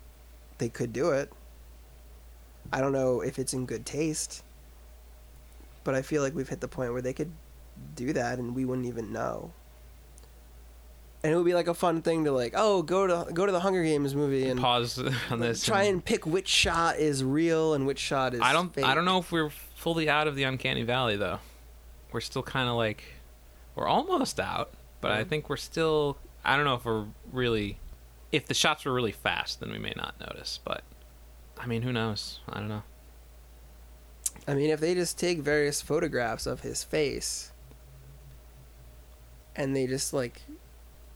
[0.58, 1.32] They could do it.
[2.72, 4.44] I don't know if it's in good taste,
[5.84, 7.32] but I feel like we've hit the point where they could
[7.96, 9.52] do that and we wouldn't even know.
[11.24, 13.52] And it would be like a fun thing to like, oh, go to go to
[13.52, 15.64] the Hunger Games movie and Pause on this.
[15.64, 18.42] try and pick which shot is real and which shot is.
[18.42, 18.78] I don't.
[18.84, 21.40] I don't know if we're fully out of the uncanny valley though.
[22.12, 23.04] We're still kind of like,
[23.76, 24.72] we're almost out,
[25.02, 26.18] but I think we're still.
[26.44, 27.80] I don't know if we're really.
[28.34, 30.60] If the shots were really fast, then we may not notice.
[30.66, 30.82] But,
[31.58, 32.40] I mean, who knows?
[32.50, 32.84] I don't know.
[34.48, 37.52] I mean, if they just take various photographs of his face
[39.56, 40.42] and they just like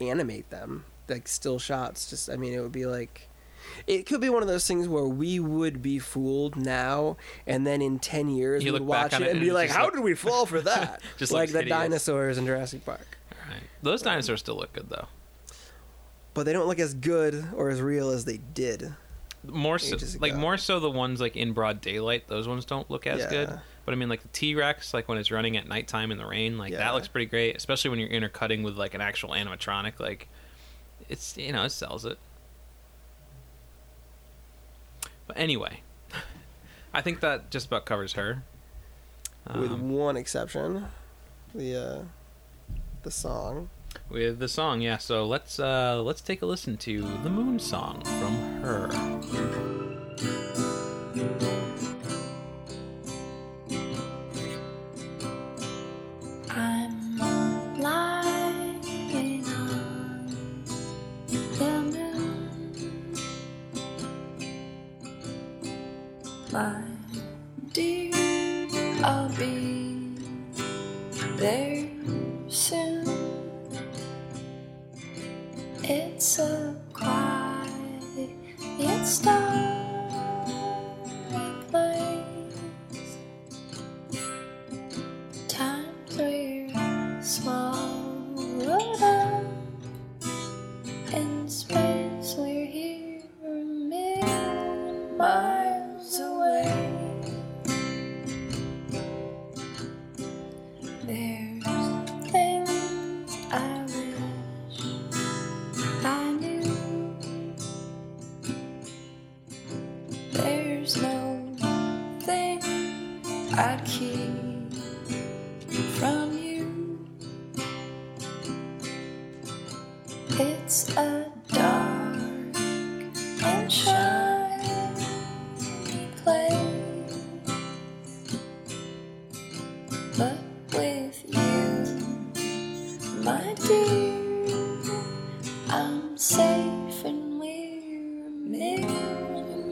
[0.01, 3.29] animate them, like still shots, just I mean, it would be like
[3.85, 7.81] it could be one of those things where we would be fooled now, and then
[7.81, 9.95] in ten years You we look would watch it it and be like, "How look-
[9.95, 11.77] did we fall for that?" Just like the hideous.
[11.77, 13.63] dinosaurs in Jurassic Park, All right.
[13.81, 15.07] Those dinosaurs still look good though.
[16.33, 18.93] but they don't look as good or as real as they did.
[19.43, 22.27] More so, like more so the ones like in broad daylight.
[22.27, 23.59] Those ones don't look as good.
[23.87, 26.25] But I mean, like the T Rex, like when it's running at nighttime in the
[26.25, 26.79] rain, like Yeah.
[26.79, 27.55] that looks pretty great.
[27.55, 29.97] Especially when you're intercutting with like an actual animatronic.
[29.97, 30.27] Like,
[31.07, 32.17] it's you know it sells it.
[35.25, 35.83] But anyway,
[36.93, 38.43] I think that just about covers her.
[39.55, 40.87] with Um, one exception,
[41.55, 42.01] the uh,
[43.03, 43.69] the song.
[44.09, 44.97] with the song, yeah.
[44.97, 49.66] So let's uh let's take a listen to the Moon Song from her.
[66.57, 66.81] My
[67.71, 68.11] dear.
[69.03, 70.15] I'll be
[71.37, 71.87] there
[72.47, 73.05] soon.
[75.83, 76.66] It's a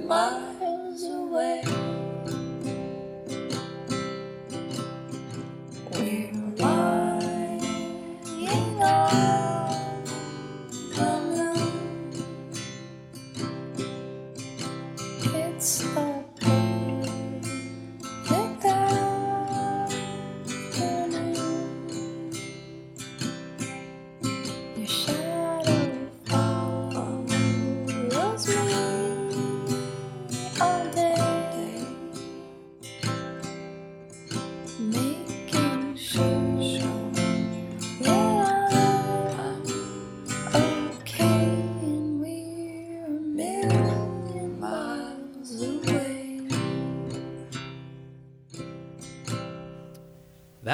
[0.08, 0.55] million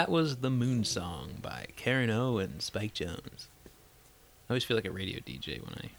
[0.02, 3.45] That was The Moon Song by Karen O and Spike Jonze.
[3.68, 5.90] I always feel like a radio DJ when I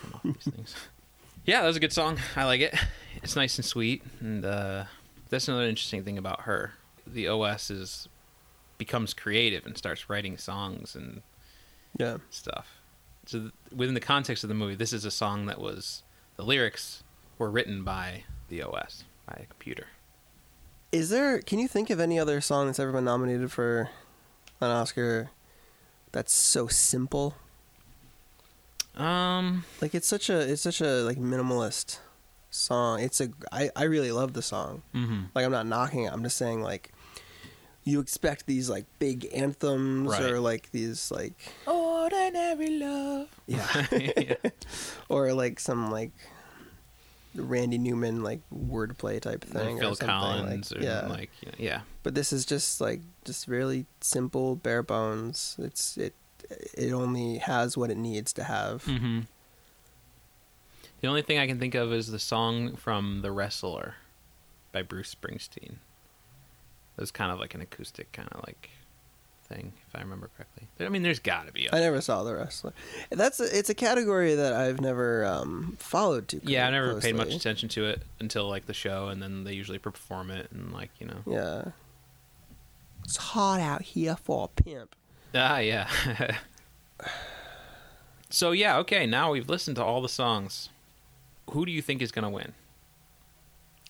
[0.00, 0.76] come off these things.
[1.44, 2.18] Yeah, that was a good song.
[2.36, 2.72] I like it.
[3.20, 4.84] It's nice and sweet, and uh,
[5.28, 6.74] that's another interesting thing about her.
[7.04, 8.08] The OS is
[8.78, 11.20] becomes creative and starts writing songs and
[11.98, 12.18] Yeah.
[12.30, 12.68] stuff.
[13.26, 16.04] So th- within the context of the movie, this is a song that was
[16.36, 17.02] the lyrics
[17.38, 19.88] were written by the OS by a computer.
[20.92, 21.40] Is there?
[21.40, 23.88] Can you think of any other song that's ever been nominated for
[24.60, 25.30] an Oscar
[26.12, 27.34] that's so simple?
[28.96, 31.98] Um, Like it's such a it's such a like minimalist
[32.50, 33.00] song.
[33.00, 34.82] It's a I I really love the song.
[34.94, 35.28] mhm.
[35.34, 36.12] Like I'm not knocking it.
[36.12, 36.92] I'm just saying like
[37.84, 40.22] you expect these like big anthems Right.
[40.30, 41.32] or like these like
[41.66, 43.28] ordinary love.
[43.46, 44.34] yeah yeah.
[45.08, 46.12] or like some like
[47.34, 51.06] Randy Newman like wordplay type thing Phil or something Collins like or yeah.
[51.06, 51.80] like you know, yeah.
[52.02, 56.14] but this is just like just really simple bare bones it's it
[56.74, 59.20] it only has what it needs to have Mm-hmm.
[61.02, 63.96] The only thing I can think of is the song from The Wrestler
[64.70, 65.72] by Bruce Springsteen.
[65.72, 68.70] It was kind of like an acoustic kind of like
[69.42, 70.66] thing, if I remember correctly.
[70.80, 71.72] I mean, there's got to be.
[71.72, 72.72] I never saw the wrestler.
[73.10, 76.40] That's a, it's a category that I've never um, followed too.
[76.44, 79.52] yeah, I never paid much attention to it until like the show, and then they
[79.52, 81.22] usually perform it, and like you know.
[81.26, 81.72] Yeah,
[83.04, 84.94] it's hot out here for a pimp.
[85.34, 85.88] Ah, yeah.
[88.30, 89.06] so yeah, okay.
[89.06, 90.68] Now we've listened to all the songs.
[91.50, 92.52] Who do you think is gonna win?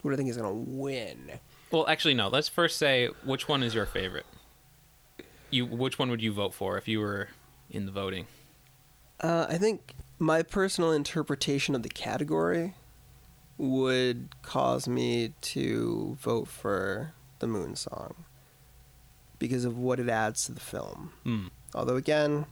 [0.02, 1.32] Who do I think is gonna win?
[1.70, 2.28] Well, actually, no.
[2.28, 4.26] Let's first say which one is your favorite.
[5.52, 7.28] You, which one would you vote for if you were
[7.70, 8.26] in the voting?
[9.20, 12.74] Uh, I think my personal interpretation of the category
[13.58, 18.14] would cause me to vote for the Moon Song
[19.38, 21.12] because of what it adds to the film.
[21.22, 21.46] Hmm.
[21.74, 22.46] Although again,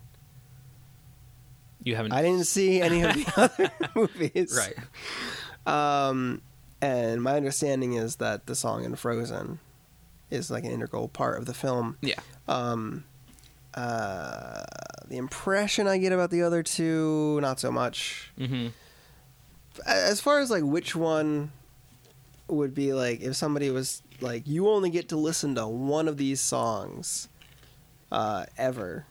[1.83, 2.13] You haven't.
[2.13, 4.57] I didn't see any of the other movies.
[4.57, 4.77] Right.
[5.67, 6.43] Um,
[6.83, 9.59] and my understanding is that the song in Frozen
[10.31, 11.97] is like an integral part of the film.
[12.01, 12.21] Yeah.
[12.49, 13.05] Um,
[13.75, 14.63] uh,
[15.09, 18.33] the impression I get about the other two, not so much.
[18.39, 18.69] Mm-hmm.
[19.87, 21.53] As far as like which one
[22.49, 26.17] would be like, if somebody was like, you only get to listen to one of
[26.17, 27.29] these songs,
[28.13, 29.07] uh, ever,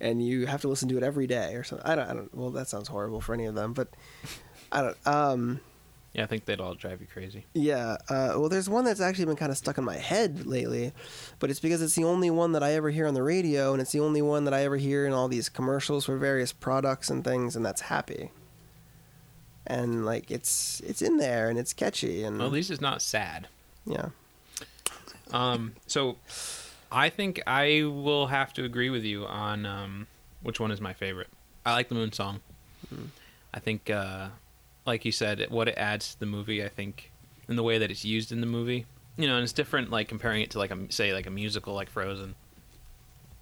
[0.00, 1.86] and you have to listen to it every day or something.
[1.86, 2.08] I don't.
[2.08, 2.34] I don't.
[2.34, 3.88] Well, that sounds horrible for any of them, but
[4.72, 5.06] I don't.
[5.06, 5.60] Um.
[6.14, 7.44] Yeah, I think they'd all drive you crazy.
[7.54, 7.96] Yeah.
[8.08, 10.92] Uh, well, there's one that's actually been kind of stuck in my head lately,
[11.40, 13.82] but it's because it's the only one that I ever hear on the radio, and
[13.82, 17.10] it's the only one that I ever hear in all these commercials for various products
[17.10, 18.30] and things, and that's Happy.
[19.66, 23.00] And like it's it's in there and it's catchy and Well, at least it's not
[23.02, 23.48] sad.
[23.86, 24.10] yeah.
[25.32, 25.74] Um.
[25.86, 26.16] So,
[26.92, 30.06] I think I will have to agree with you on um,
[30.42, 31.28] which one is my favorite.
[31.66, 32.40] I like the Moon Song.
[33.54, 34.28] I think, uh,
[34.86, 36.64] like you said, what it adds to the movie.
[36.64, 37.10] I think,
[37.48, 38.86] in the way that it's used in the movie,
[39.16, 39.90] you know, and it's different.
[39.90, 42.34] Like comparing it to like a say like a musical like Frozen.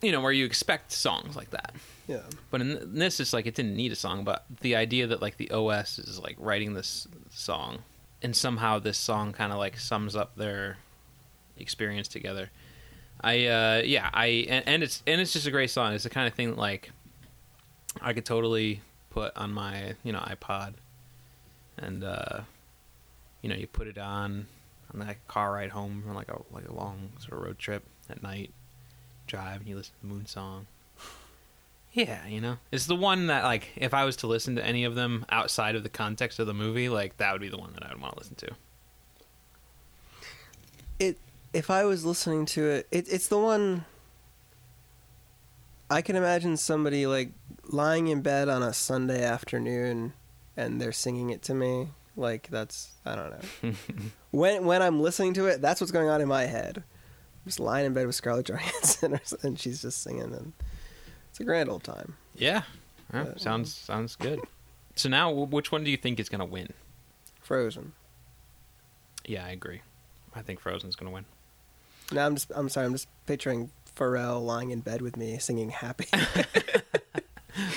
[0.00, 1.74] You know, where you expect songs like that.
[2.08, 2.22] Yeah.
[2.50, 5.22] But in th- this, it's like it didn't need a song, but the idea that
[5.22, 7.78] like the OS is like writing this song,
[8.20, 10.78] and somehow this song kind of like sums up their
[11.56, 12.50] experience together.
[13.20, 15.92] I uh yeah I and, and it's and it's just a great song.
[15.94, 16.90] It's the kind of thing that like
[18.00, 20.74] I could totally put on my you know iPod,
[21.82, 22.40] and uh
[23.42, 24.46] you know you put it on
[24.94, 27.82] on a car ride home from like a like a long sort of road trip
[28.08, 28.50] at night,
[29.26, 30.66] drive and you listen to the Moon Song.
[31.92, 34.84] Yeah, you know, it's the one that like if I was to listen to any
[34.84, 37.72] of them outside of the context of the movie, like that would be the one
[37.74, 38.50] that I would want to listen to.
[40.98, 41.18] it
[41.52, 43.84] if I was listening to it, it it's the one
[45.90, 47.32] I can imagine somebody like
[47.68, 50.14] lying in bed on a Sunday afternoon
[50.56, 51.88] and they're singing it to me.
[52.16, 53.72] Like that's I don't know.
[54.30, 56.78] when when I'm listening to it, that's what's going on in my head.
[56.78, 60.52] I'm just lying in bed with Scarlett Johansson and she's just singing and
[61.30, 62.16] it's a grand old time.
[62.36, 62.62] Yeah,
[63.12, 63.30] Yeah, Yeah.
[63.30, 64.40] Uh, sounds sounds good.
[64.94, 66.68] So now, which one do you think is gonna win?
[67.40, 67.92] Frozen.
[69.26, 69.80] Yeah, I agree.
[70.34, 71.24] I think Frozen's gonna win.
[72.12, 75.70] Now I'm just I'm sorry, I'm just picturing Pharrell lying in bed with me singing
[75.70, 76.08] happy.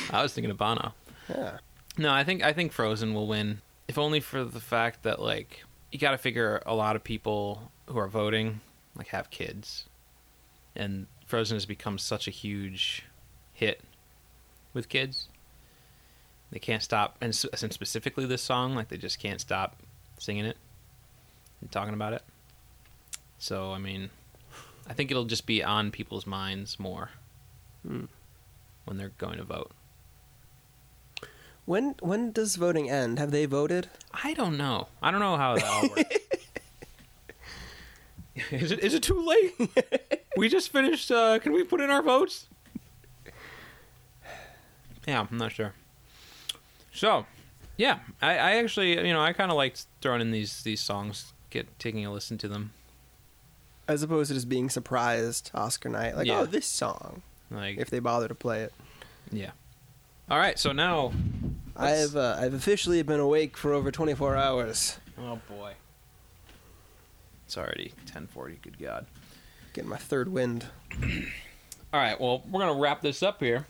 [0.10, 0.94] I was thinking of Bono.
[1.30, 1.58] yeah.
[1.98, 5.64] No, I think I think Frozen will win, if only for the fact that like
[5.92, 8.60] you got to figure a lot of people who are voting
[8.98, 9.86] like have kids,
[10.76, 13.04] and Frozen has become such a huge
[13.54, 13.82] hit
[14.74, 15.28] with kids.
[16.52, 19.78] They can't stop, and, and specifically this song, like they just can't stop
[20.20, 20.58] singing it
[21.62, 22.22] and talking about it.
[23.40, 24.10] So I mean,
[24.88, 27.10] I think it'll just be on people's minds more
[27.86, 28.06] Hmm.
[28.86, 29.72] when they're going to vote.
[31.66, 33.18] When when does voting end?
[33.20, 33.90] Have they voted?
[34.24, 34.88] I don't know.
[35.02, 36.16] I don't know how that all works.
[38.52, 40.22] is it is it too late?
[40.38, 41.10] we just finished.
[41.12, 42.48] Uh, can we put in our votes?
[45.08, 45.74] Yeah, I'm not sure.
[46.92, 47.26] So,
[47.78, 51.34] yeah, I, I actually, you know, I kind of liked throwing in these these songs,
[51.50, 52.74] get taking a listen to them.
[53.88, 56.40] As opposed to just being surprised Oscar night, like Yeah.
[56.40, 57.22] oh this song,
[57.52, 58.74] Like, if they bother to play it.
[59.32, 59.52] yeah.
[60.28, 61.12] All right, so now,
[61.76, 65.74] I Let's- have uh, I've officially been awake for over 24 hours, oh boy,
[67.46, 68.62] it's already 10:40.
[68.62, 69.06] Good God.
[69.74, 70.66] getting my third wind.
[71.94, 73.66] All right, well, we're gonna wrap this up here,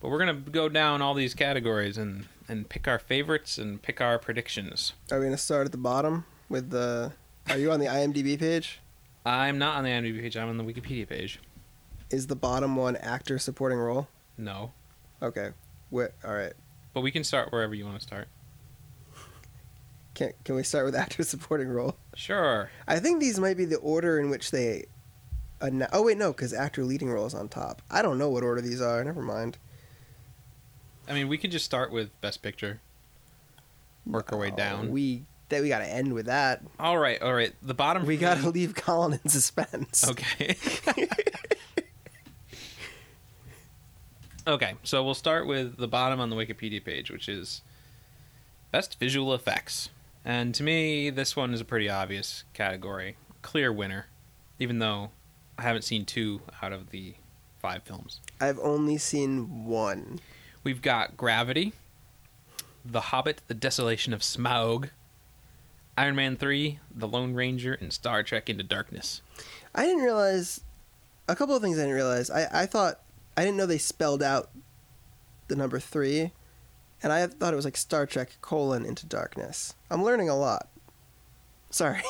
[0.00, 4.00] but we're gonna go down all these categories and and pick our favorites and pick
[4.00, 4.92] our predictions.
[5.10, 7.12] Are we gonna start at the bottom with the?
[7.48, 8.80] Are you on the IMDb page?
[9.24, 10.36] I'm not on the IMDb page.
[10.36, 11.40] I'm on the Wikipedia page.
[12.10, 14.08] Is the bottom one actor supporting role?
[14.36, 14.72] No,
[15.22, 15.50] Okay.
[15.90, 16.14] What?
[16.24, 16.52] All right.
[16.92, 18.28] But we can start wherever you want to start.
[20.14, 21.96] Can can we start with actor supporting role?
[22.14, 22.70] Sure.
[22.86, 24.86] I think these might be the order in which they.
[25.60, 27.82] anno- oh wait, no, because actor leading role is on top.
[27.90, 29.02] I don't know what order these are.
[29.02, 29.58] Never mind.
[31.08, 32.80] I mean, we could just start with Best Picture.
[34.06, 34.90] Work our way down.
[34.90, 36.62] We that we got to end with that.
[36.78, 37.52] All right, all right.
[37.62, 38.04] The bottom.
[38.06, 40.08] We got to leave Colin in suspense.
[40.08, 40.56] Okay.
[44.46, 47.62] okay, so we'll start with the bottom on the Wikipedia page, which is
[48.70, 49.90] Best Visual Effects.
[50.24, 53.16] And to me, this one is a pretty obvious category.
[53.42, 54.06] Clear winner,
[54.58, 55.10] even though
[55.58, 57.14] I haven't seen two out of the
[57.60, 58.20] five films.
[58.40, 60.20] I've only seen one.
[60.64, 61.72] We've got Gravity,
[62.84, 64.90] The Hobbit, The Desolation of Smaug,
[65.96, 69.22] Iron Man 3, The Lone Ranger, and Star Trek Into Darkness.
[69.74, 70.62] I didn't realize
[71.28, 71.78] a couple of things.
[71.78, 72.30] I didn't realize.
[72.30, 73.00] I I thought
[73.36, 74.50] I didn't know they spelled out
[75.48, 76.32] the number three,
[77.02, 79.74] and I thought it was like Star Trek colon into darkness.
[79.90, 80.68] I'm learning a lot.
[81.70, 82.02] Sorry.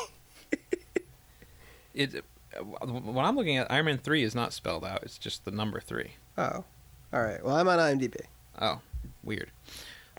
[1.94, 2.24] it
[2.60, 5.02] what I'm looking at, Iron Man three is not spelled out.
[5.02, 6.12] It's just the number three.
[6.36, 6.64] Oh,
[7.12, 7.42] all right.
[7.44, 8.20] Well, I'm on IMDb.
[8.60, 8.80] Oh,
[9.22, 9.50] weird.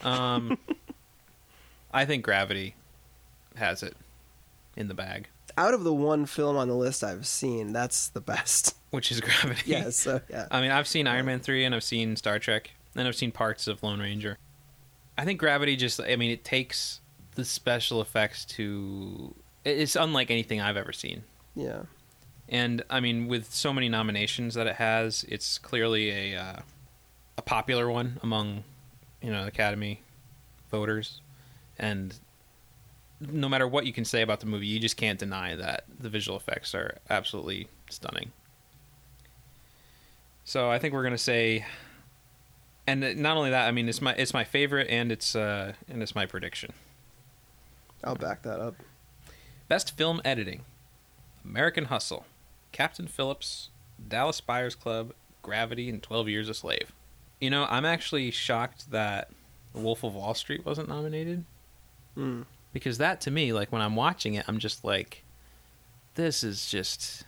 [0.02, 0.58] Um,
[1.94, 2.76] I think Gravity
[3.56, 3.96] has it
[4.76, 5.28] in the bag,
[5.58, 8.76] Out of the one film on the list I've seen, that's the best.
[8.92, 9.64] which is Gravity.
[9.66, 9.98] yes.
[9.98, 10.48] So yeah.
[10.52, 13.32] I mean, I've seen Iron Man three, and I've seen Star Trek, and I've seen
[13.32, 14.38] parts of Lone Ranger.
[15.18, 17.00] I think Gravity just, I mean, it takes
[17.36, 19.34] the special effects to.
[19.64, 21.24] It's unlike anything I've ever seen.
[21.56, 21.84] Yeah.
[22.50, 26.60] and I mean, with so many nominations that it has, it's clearly a uh,
[27.38, 28.64] a popular one among
[29.22, 30.02] you know Academy
[30.72, 31.22] voters,
[31.78, 32.16] and
[33.32, 36.10] no matter what you can say about the movie, you just can't deny that the
[36.10, 38.32] visual effects are absolutely stunning.
[40.46, 41.66] So I think we're gonna say,
[42.86, 46.02] and not only that, I mean, it's my it's my favorite, and it's uh and
[46.02, 46.74] it's my prediction.
[48.04, 48.76] I'll back that up.
[49.70, 50.62] Best film editing
[51.46, 52.26] American Hustle,
[52.72, 53.70] Captain Phillips,
[54.06, 56.92] Dallas Buyers Club, Gravity, and 12 Years a Slave.
[57.40, 59.30] You know, I'm actually shocked that
[59.74, 61.46] Wolf of Wall Street wasn't nominated
[62.18, 62.46] Mm.
[62.74, 65.24] Because that to me, like when I'm watching it, I'm just like,
[66.16, 67.24] this is just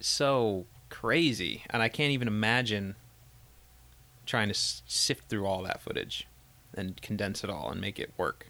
[0.00, 1.64] so crazy.
[1.68, 2.94] And I can't even imagine
[4.24, 6.26] trying to sift through all that footage
[6.74, 8.46] and condense it all and make it work.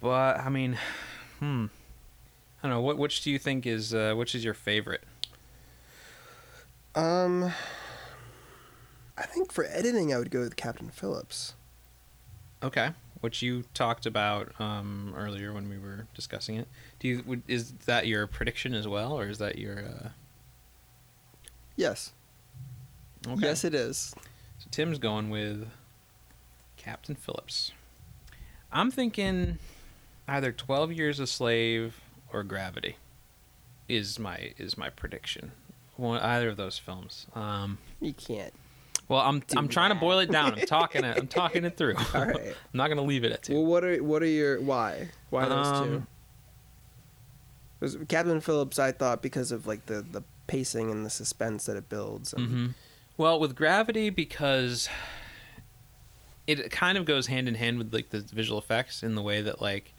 [0.00, 0.78] But, I mean,
[1.38, 1.66] hmm.
[2.62, 2.80] I don't know.
[2.80, 5.04] What which do you think is uh, which is your favorite?
[6.96, 7.52] Um,
[9.16, 11.54] I think for editing, I would go with Captain Phillips.
[12.60, 16.68] Okay, which you talked about um, earlier when we were discussing it.
[16.98, 19.78] Do you would, is that your prediction as well, or is that your?
[19.78, 20.08] Uh...
[21.76, 22.12] Yes.
[23.26, 23.42] Okay.
[23.42, 24.14] Yes, it is.
[24.58, 25.68] So Tim's going with
[26.76, 27.72] Captain Phillips.
[28.72, 29.58] I'm thinking
[30.26, 32.00] either Twelve Years a Slave
[32.32, 32.96] or Gravity.
[33.88, 35.52] Is my is my prediction.
[35.96, 37.26] One, either of those films.
[37.34, 38.52] Um, You can't.
[39.08, 40.54] Well, I'm Do I'm trying to boil it down.
[40.58, 41.16] I'm talking it.
[41.18, 41.96] I'm talking it through.
[42.14, 42.36] All right.
[42.48, 43.54] I'm not gonna leave it at two.
[43.54, 45.08] Well, what are what are your why?
[45.30, 45.94] Why those two?
[45.96, 46.06] Um,
[48.06, 51.88] Captain Phillips, I thought because of like the the pacing and the suspense that it
[51.88, 52.32] builds.
[52.32, 52.66] and- hmm
[53.16, 54.88] Well, with Gravity, because
[56.46, 59.42] it kind of goes hand in hand with like the visual effects in the way
[59.42, 59.92] that like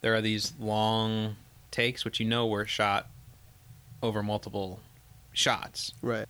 [0.00, 1.36] there are these long
[1.70, 3.08] takes, which you know were shot
[4.02, 4.80] over multiple
[5.32, 6.26] shots, Right.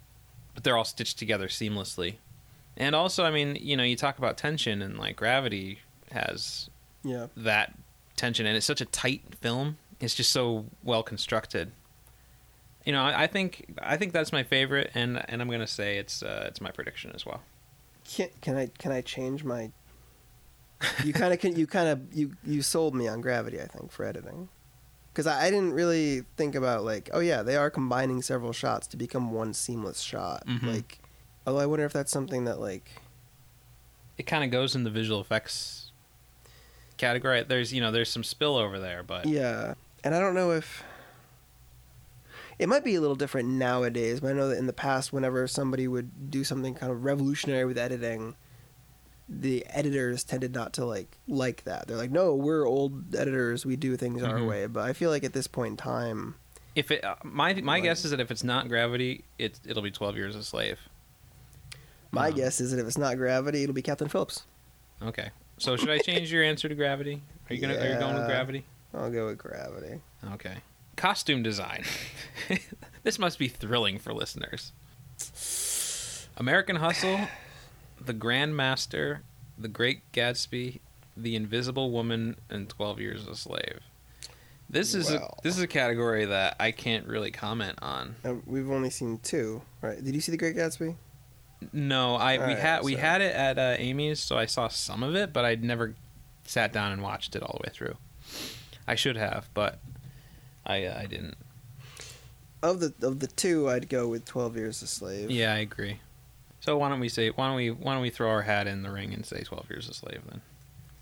[0.54, 2.16] But they're all stitched together seamlessly.
[2.76, 5.80] And also, I mean, you know, you talk about tension and like Gravity
[6.10, 6.70] has
[7.04, 7.26] Yeah.
[7.36, 7.74] that
[8.16, 9.76] tension, and it's such a tight film.
[10.00, 11.72] It's just so well constructed.
[12.84, 15.98] You know, I, I think I think that's my favorite, and and I'm gonna say
[15.98, 17.42] it's uh, it's my prediction as well.
[18.04, 19.70] Can can I can I change my?
[21.04, 23.60] You kind of can you kind of you you sold me on Gravity.
[23.60, 24.48] I think for editing,
[25.12, 28.86] because I, I didn't really think about like oh yeah they are combining several shots
[28.88, 30.46] to become one seamless shot.
[30.46, 30.62] Mhm.
[30.74, 30.98] Like,
[31.46, 32.90] although I wonder if that's something that like
[34.18, 35.90] It kind of goes in the visual effects
[36.96, 37.42] category.
[37.42, 39.74] There's you know there's some spill over there, but Yeah,
[40.04, 40.84] and I don't know if
[42.58, 44.20] it might be a little different nowadays.
[44.20, 47.64] But I know that in the past, whenever somebody would do something kind of revolutionary
[47.64, 48.36] with editing,
[49.40, 51.86] the editors tended not to like like that.
[51.88, 53.64] They're like, "No, we're old editors.
[53.66, 54.48] We do things our Mhm.
[54.48, 56.34] way." But I feel like at this point in time,
[56.74, 59.82] if it uh, my my Like- guess is that if it's not Gravity, it it'll
[59.82, 60.78] be Twelve Years a Slave.
[62.10, 64.42] my Um, guess is that if it's not Gravity, it'll be Captain Phillips.
[65.02, 67.22] Okay, so should I change your answer to Gravity?
[67.48, 68.64] Are you gonna are you going with Gravity?
[68.94, 70.00] I'll go with Gravity.
[70.34, 70.58] Okay.
[70.94, 71.84] Costume design.
[73.02, 74.72] this must be thrilling for listeners.
[76.36, 77.28] American Hustle,
[78.06, 79.20] The Grandmaster,
[79.58, 80.80] The Great Gatsby,
[81.16, 83.80] The Invisible Woman, and Twelve Years a Slave.
[84.68, 85.36] This is Well.
[85.38, 88.14] a this is a category that I can't really comment on.
[88.24, 90.02] Uh, we've only seen two, right?
[90.02, 90.96] Did you see The Great Gatsby?
[91.72, 95.02] No, I we Alright, had we had it at uh, Amy's, so I saw some
[95.02, 95.94] of it, but I'd never
[96.44, 97.96] sat down and watched it all the way through.
[98.88, 99.78] I should have, but
[100.66, 101.36] I uh, I didn't.
[102.62, 105.30] Of the of the two, I'd go with Twelve Years a Slave.
[105.30, 106.00] Yeah, I agree.
[106.62, 108.82] So why don't we say why don't we why don't we throw our hat in
[108.82, 110.42] the ring and say Twelve Years a Slave then?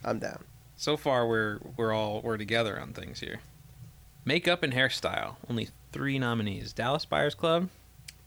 [0.02, 0.44] I'm down.
[0.76, 3.40] So far we're we're all we're together on things here.
[4.24, 7.68] Makeup and hairstyle, only three nominees: Dallas Buyers Club,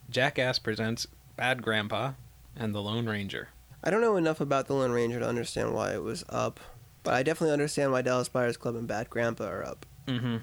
[0.08, 2.12] Jackass Presents Bad Grandpa,
[2.56, 3.48] and The Lone Ranger.
[3.82, 6.60] I don't know enough about the Lone Ranger to understand why it was up,
[7.02, 9.86] but I definitely understand why Dallas Buyers Club and Bad Grandpa are up.
[10.06, 10.36] Mm-hmm.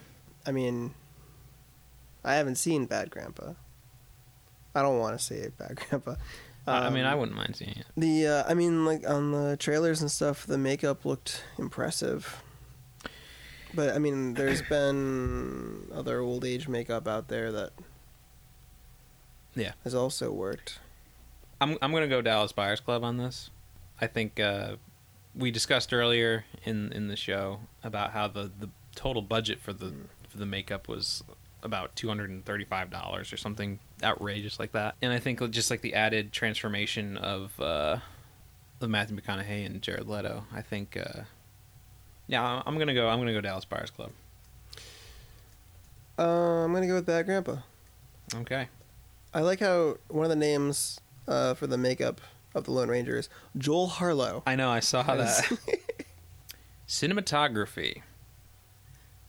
[0.45, 0.93] I mean,
[2.21, 3.53] I haven't seen Bad Grandpa.
[4.75, 6.15] I don't want to say it, Bad Grandpa.
[6.67, 7.85] I mean, I Um, wouldn't mind seeing it.
[7.97, 12.41] The uh, I mean, like on the trailers and stuff, the makeup looked impressive.
[13.73, 17.71] But I mean, there's been other old age makeup out there that
[19.55, 19.73] Yeah.
[19.83, 20.79] has also worked.
[21.59, 23.49] I'm I'm gonna go Dallas Buyers Club on this.
[23.99, 24.75] I think uh,
[25.35, 29.93] we discussed earlier in in the show about how the the total budget for the
[30.27, 31.23] for the makeup was
[31.63, 34.95] about two hundred and thirty five dollars or something outrageous like that.
[35.01, 37.97] And I think just like the added transformation of uh,
[38.79, 40.97] of Matthew McConaughey and Jared Leto, I think.
[40.97, 41.21] Uh,
[42.27, 43.09] yeah, I'm gonna go.
[43.09, 44.11] I'm gonna go Dallas Buyers Club.
[46.17, 47.57] Uh, I'm gonna go with Bad Grandpa.
[48.33, 48.67] Okay.
[49.33, 52.21] I like how one of the names uh, for the makeup
[52.53, 54.43] of the Lone Ranger is Joel Harlow.
[54.45, 54.69] I know.
[54.69, 55.51] I saw that.
[56.87, 58.01] Cinematography.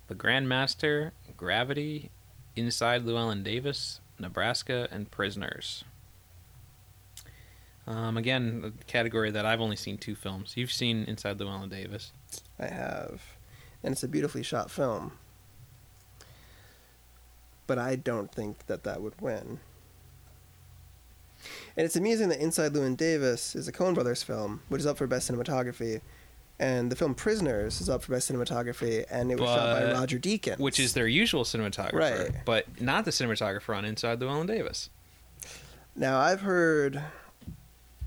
[0.09, 2.11] The Grandmaster, Gravity,
[2.57, 5.85] Inside Llewellyn Davis, Nebraska, and Prisoners.
[7.87, 10.57] Um, again, a category that I've only seen two films.
[10.57, 12.13] You've seen Inside Llewellyn Davis.
[12.59, 13.23] I have,
[13.83, 15.13] and it's a beautifully shot film.
[17.67, 19.61] But I don't think that that would win.
[21.77, 24.99] And it's amusing that Inside Llewellyn Davis is a Coen Brothers film, which is up
[24.99, 26.01] for best cinematography,
[26.63, 30.19] and the film Prisoners is up for best cinematography, and it was shot by Roger
[30.19, 31.93] Deakins, Which is their usual cinematographer,
[32.31, 32.45] Right.
[32.45, 34.89] but not the cinematographer on Inside the Llewellyn Davis.
[35.97, 37.03] Now I've heard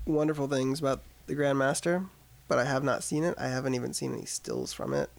[0.06, 2.08] wonderful things about the Grandmaster,
[2.48, 3.34] but I have not seen it.
[3.36, 5.10] I haven't even seen any stills from it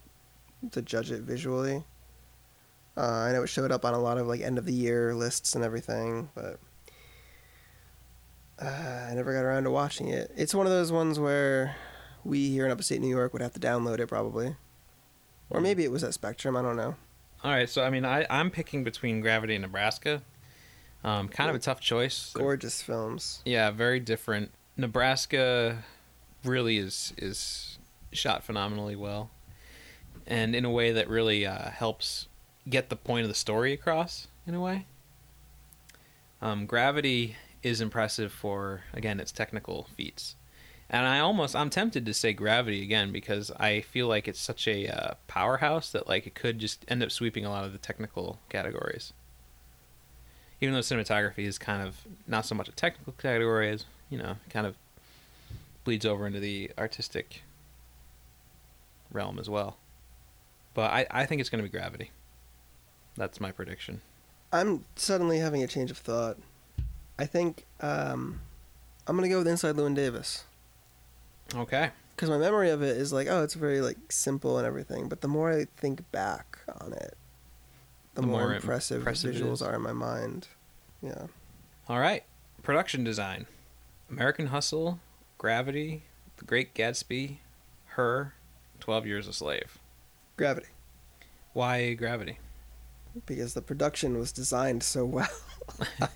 [0.72, 1.84] to judge it visually.
[2.96, 5.14] Uh, I know it showed up on a lot of like end of the year
[5.14, 6.58] lists and everything, but
[8.60, 8.66] uh,
[9.10, 10.32] I never got around to watching it.
[10.36, 11.76] It's one of those ones where
[12.28, 14.56] we here in upstate New York would have to download it probably,
[15.50, 16.56] or maybe it was at Spectrum.
[16.56, 16.96] I don't know.
[17.42, 20.22] All right, so I mean, I I'm picking between Gravity and Nebraska.
[21.04, 22.32] Um, kind of a tough choice.
[22.34, 23.40] Gorgeous films.
[23.44, 24.50] Yeah, very different.
[24.76, 25.84] Nebraska
[26.44, 27.78] really is is
[28.12, 29.30] shot phenomenally well,
[30.26, 32.26] and in a way that really uh, helps
[32.68, 34.28] get the point of the story across.
[34.46, 34.86] In a way,
[36.42, 40.34] um, Gravity is impressive for again its technical feats,
[40.90, 44.66] and I almost I'm tempted to say Gravity again because I feel like it's such
[44.66, 47.78] a uh, powerhouse that like it could just end up sweeping a lot of the
[47.78, 49.12] technical categories.
[50.60, 54.36] Even though cinematography is kind of not so much a technical category as you know,
[54.50, 54.76] kind of
[55.84, 57.42] bleeds over into the artistic
[59.12, 59.76] realm as well.
[60.74, 62.10] But I, I think it's going to be Gravity.
[63.16, 64.00] That's my prediction.
[64.52, 66.38] I'm suddenly having a change of thought.
[67.18, 68.40] I think um,
[69.06, 70.44] I'm gonna go with Inside Llewyn Davis
[71.54, 71.90] Okay.
[72.14, 75.08] because my memory of it is like, oh, it's very like simple and everything.
[75.08, 77.16] But the more I think back on it,
[78.14, 80.48] the, The more, more impressive, impressive visuals are in my mind.
[81.02, 81.26] Yeah,
[81.88, 82.24] All right.
[82.62, 83.46] Production design
[84.10, 84.98] American Hustle,
[85.38, 86.02] Gravity,
[86.38, 87.36] The Great Gatsby,
[87.86, 88.34] Her,
[88.80, 89.78] 12 Years a Slave.
[90.36, 90.68] Gravity,
[91.52, 92.38] Why Gravity?
[93.26, 95.28] because the production was designed so well.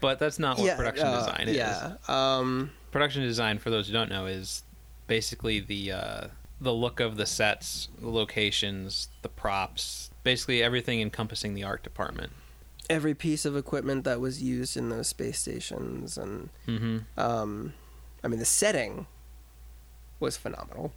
[0.00, 1.56] But that's not what production uh, design is.
[1.56, 1.94] Yeah.
[2.08, 4.62] Um, production design for those who don't know is
[5.08, 6.26] basically the uh,
[6.60, 12.30] the look of the sets the locations the props basically everything encompassing the art department
[12.88, 16.98] every piece of equipment that was used in those space stations and mm-hmm.
[17.18, 17.72] um,
[18.22, 19.08] I mean the setting
[20.20, 20.92] was phenomenal.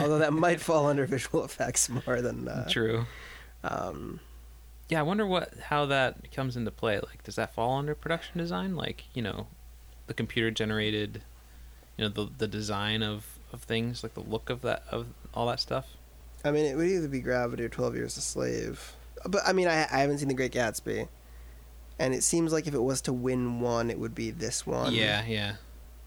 [0.00, 3.06] Although that might fall under visual effects more than uh, true
[3.62, 4.18] um,
[4.88, 8.38] yeah i wonder what how that comes into play like does that fall under production
[8.38, 9.46] design like you know
[10.08, 11.22] the computer generated
[11.96, 15.46] you know the the design of of things like the look of that of all
[15.46, 15.86] that stuff
[16.44, 18.92] I mean, it would either be Gravity or Twelve Years a Slave.
[19.26, 21.08] But I mean, I, I haven't seen The Great Gatsby,
[21.98, 24.94] and it seems like if it was to win one, it would be this one.
[24.94, 25.54] Yeah, yeah.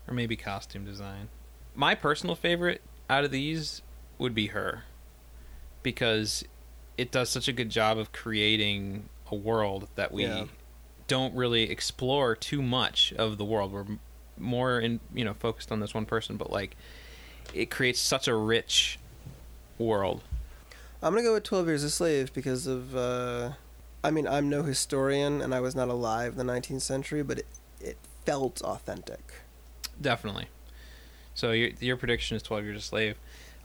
[0.07, 1.28] Or maybe costume design.
[1.76, 3.82] My personal favorite out of these
[4.18, 4.84] would be her.
[5.84, 6.45] Because
[6.98, 10.45] it does such a good job of creating a world that we Yeah.
[11.07, 13.74] don't really explore too much of the world.
[13.74, 13.86] We're
[14.40, 16.76] more in, you know, focused on this one person, but like
[17.53, 18.99] it creates such a rich
[19.78, 20.22] world.
[21.02, 22.95] I'm gonna go with Twelve Years a Slave because of.
[22.95, 23.52] Uh,
[24.03, 27.40] I mean, I'm no historian, and I was not alive in the 19th century, but
[27.40, 27.48] it
[27.80, 29.34] it felt authentic.
[30.02, 30.48] Definitely.
[31.34, 33.16] So your your prediction is Twelve Years a Slave.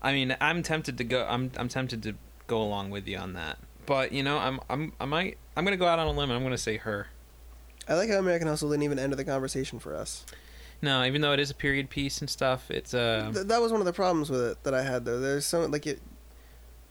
[0.03, 1.27] I mean, I'm tempted to go.
[1.29, 2.15] I'm I'm tempted to
[2.47, 3.59] go along with you on that.
[3.87, 6.31] But you know, I'm I'm I might I'm gonna go out on a limb.
[6.31, 7.09] and I'm gonna say her.
[7.89, 10.25] I like how American Hustle didn't even enter the conversation for us.
[10.85, 13.73] No, even though it is a period piece and stuff, it's uh Th- that was
[13.73, 15.19] one of the problems with it that I had though.
[15.19, 16.01] There's so like it.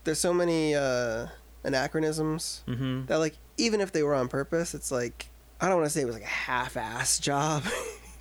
[0.04, 1.28] There's so many uh,
[1.64, 5.28] anachronisms hmm that like even if they were on purpose, it's like
[5.62, 7.64] I don't want to say it was like a half-ass job,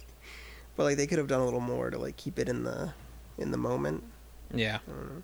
[0.77, 2.93] but like they could have done a little more to like keep it in the
[3.39, 4.05] in the moment.
[4.55, 4.79] yeah.
[4.87, 5.23] I don't know.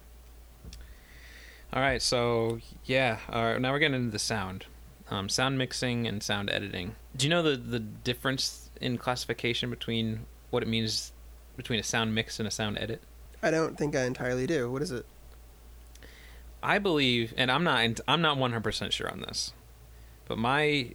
[1.75, 4.65] All right, so yeah, uh, now we're getting into the sound,
[5.11, 6.95] um, sound mixing and sound editing.
[7.15, 11.13] Do you know the the difference in classification between what it means
[11.57, 13.03] between a sound mix and a sound edit?
[13.43, 14.71] I don't think I entirely do.
[14.71, 15.07] What is it?
[16.63, 19.53] I believe, and I'm not I'm not 100 percent sure on this,
[20.27, 20.93] but my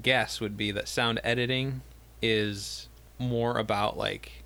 [0.00, 1.82] guess would be that sound editing
[2.22, 2.88] is
[3.18, 4.44] more about like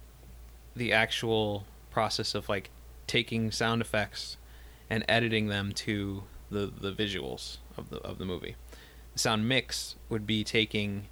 [0.74, 2.70] the actual process of like
[3.06, 4.36] taking sound effects
[4.90, 8.56] and editing them to the the visuals of the of the movie.
[9.12, 11.06] The sound mix would be taking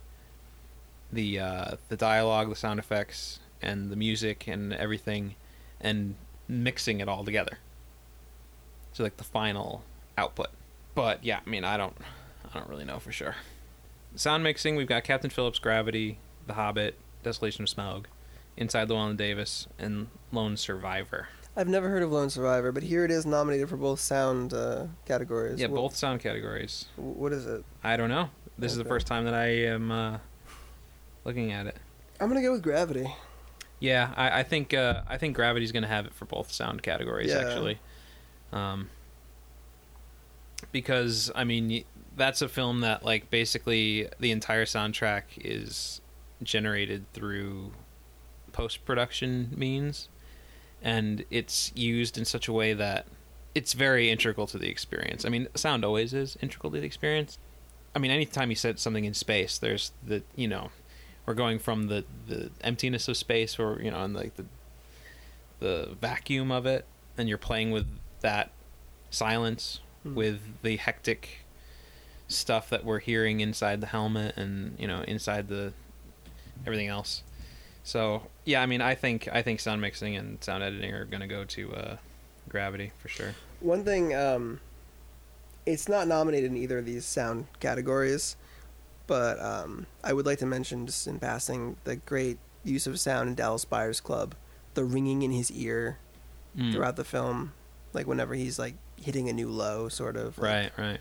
[1.12, 5.34] the uh, the dialogue, the sound effects, and the music and everything,
[5.80, 6.14] and
[6.48, 7.59] mixing it all together.
[8.93, 9.84] So like the final
[10.18, 10.48] output.
[10.94, 11.97] But yeah, I mean, I don't,
[12.52, 13.36] I don't really know for sure.
[14.14, 18.05] Sound mixing, we've got Captain Phillips, Gravity, The Hobbit, Desolation of Smaug,
[18.59, 21.28] Inside Llewellyn Davis, and Lone Survivor.
[21.56, 24.86] I've never heard of Lone Survivor, but here it is nominated for both sound uh,
[25.06, 25.59] categories.
[25.60, 26.86] Yeah, Wh- both sound categories.
[26.97, 27.64] What is it?
[27.82, 28.28] I don't know.
[28.59, 30.18] This is the first time that I am uh,
[31.24, 31.77] looking at it.
[32.20, 33.12] I'm gonna go with Gravity.
[33.81, 36.85] Yeah, I, I think uh, I think Gravity's going to have it for both sound
[36.85, 37.39] categories Yeah.
[37.39, 37.81] actually,
[38.53, 38.90] um,
[40.70, 41.85] because I mean
[42.16, 46.01] that's a film that like basically the entire soundtrack is
[46.43, 47.73] generated through
[48.53, 50.09] post production means,
[50.82, 53.07] and it's used in such a way that
[53.55, 55.24] it's very integral to the experience.
[55.24, 57.39] I mean, sound always is integral to the experience.
[57.94, 60.70] I mean, anytime you set something in space, there's the you know,
[61.27, 64.44] we're going from the the emptiness of space, or you know, and like the
[65.61, 66.85] the vacuum of it,
[67.16, 67.86] and you're playing with
[68.20, 68.51] that
[69.11, 70.15] silence, Hmm.
[70.16, 71.39] with the hectic
[72.27, 75.73] stuff that we're hearing inside the helmet, and you know, inside the
[76.66, 77.23] everything else.
[77.85, 81.27] So yeah, I mean, I think I think sound mixing and sound editing are gonna
[81.28, 81.97] go to uh,
[82.49, 83.35] Gravity for sure.
[83.61, 84.59] One thing, um,
[85.66, 88.35] it's not nominated in either of these sound categories,
[89.12, 93.28] but um, I would like to mention just in passing the great use of sound
[93.28, 94.34] in Dallas Buyers Club,
[94.72, 95.98] the ringing in his ear
[96.56, 96.72] Mm.
[96.72, 97.52] throughout the film,
[97.94, 100.36] like whenever he's like hitting a new low, sort of.
[100.39, 101.01] like, Right, right.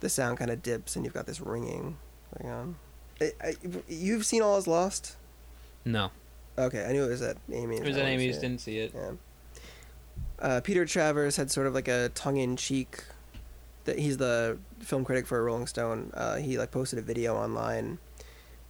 [0.00, 1.96] The sound kind of dips, and you've got this ringing
[2.38, 2.76] going on.
[3.20, 3.54] I, I,
[3.88, 5.16] you've seen All Is Lost?
[5.84, 6.10] No,
[6.58, 7.76] Okay, I knew it was at Amy.
[7.78, 8.38] it was at Amy's.
[8.38, 8.92] Didn't see it.
[8.94, 9.12] Yeah.
[10.38, 13.02] Uh, Peter Travers had sort of like a tongue-in-cheek.
[13.98, 16.10] He's the film critic for Rolling Stone.
[16.14, 17.98] Uh, he like posted a video online,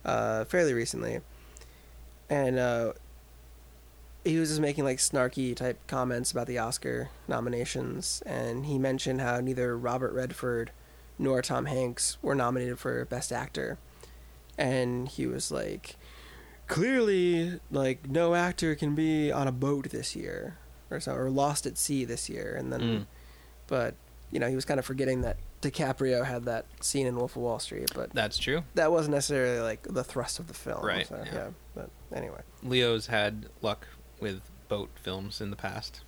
[0.05, 1.20] uh, fairly recently,
[2.28, 2.92] and uh,
[4.24, 9.20] he was just making like snarky type comments about the Oscar nominations, and he mentioned
[9.20, 10.70] how neither Robert Redford
[11.18, 13.78] nor Tom Hanks were nominated for Best Actor,
[14.59, 15.97] and he was like,
[16.66, 20.56] clearly, like no actor can be on a boat this year,
[20.90, 23.06] or so, or lost at sea this year, and then, Mm.
[23.66, 23.94] but
[24.31, 27.43] you know, he was kind of forgetting that DiCaprio had that scene in Wolf of
[27.43, 28.62] Wall Street, but That's true.
[28.74, 31.32] that wasn't necessarily like the thrust of the film, Right, So, yeah.
[31.35, 33.86] yeah, but anyway, Leo's had luck
[34.20, 36.02] with boat films in the past.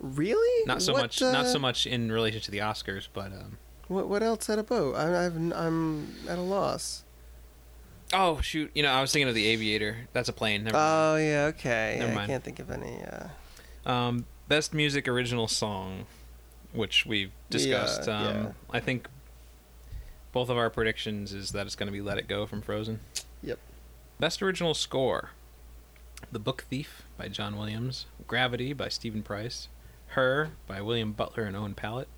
[0.00, 1.20] really, Not so What, much.
[1.20, 4.58] not uh, so much in relation to the Oscars, but um, What what else at
[4.58, 4.94] a boat?
[4.94, 7.04] I, I've I'm at a loss.
[8.12, 10.08] oh shoot, you know, I was thinking of the Aviator.
[10.12, 10.64] That's a plane.
[10.64, 10.86] Never mind.
[10.86, 11.96] Oh yeah, okay.
[11.98, 13.02] Never Yeah, I can't think of any.
[13.04, 16.06] Uh, Um, best music original song,
[16.74, 18.06] which we've discussed.
[18.06, 18.52] Yeah, um, yeah.
[18.70, 19.08] I think
[20.32, 23.00] both of our predictions is that it's going to be "Let It Go" from Frozen.
[23.42, 23.58] Yep.
[24.18, 25.30] Best original score:
[26.30, 29.68] "The Book Thief" by John Williams, "Gravity" by Steven Price,
[30.08, 32.08] "Her" by William Butler and Owen Pallett,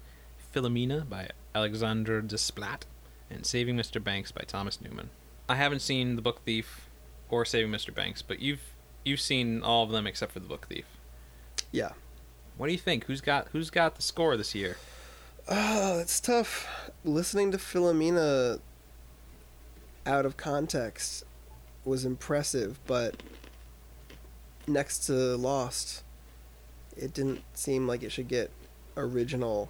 [0.53, 2.83] "Philomena" by Alexandre Desplat,
[3.31, 4.03] and "Saving Mr.
[4.03, 5.11] Banks" by Thomas Newman.
[5.49, 6.89] I haven't seen "The Book Thief"
[7.29, 7.95] or "Saving Mr.
[7.95, 8.73] Banks," but you've
[9.05, 10.87] you've seen all of them except for "The Book Thief."
[11.73, 11.93] yeah.
[12.57, 13.05] What do you think?
[13.05, 14.77] Who's got who's got the score this year?
[15.49, 16.91] Ah, oh, it's tough.
[17.05, 18.61] Listening to Philomena
[20.05, 21.25] out of context
[21.85, 23.23] was impressive, but
[24.67, 26.03] next to Lost,
[26.97, 28.51] it didn't seem like it should get
[28.97, 29.69] original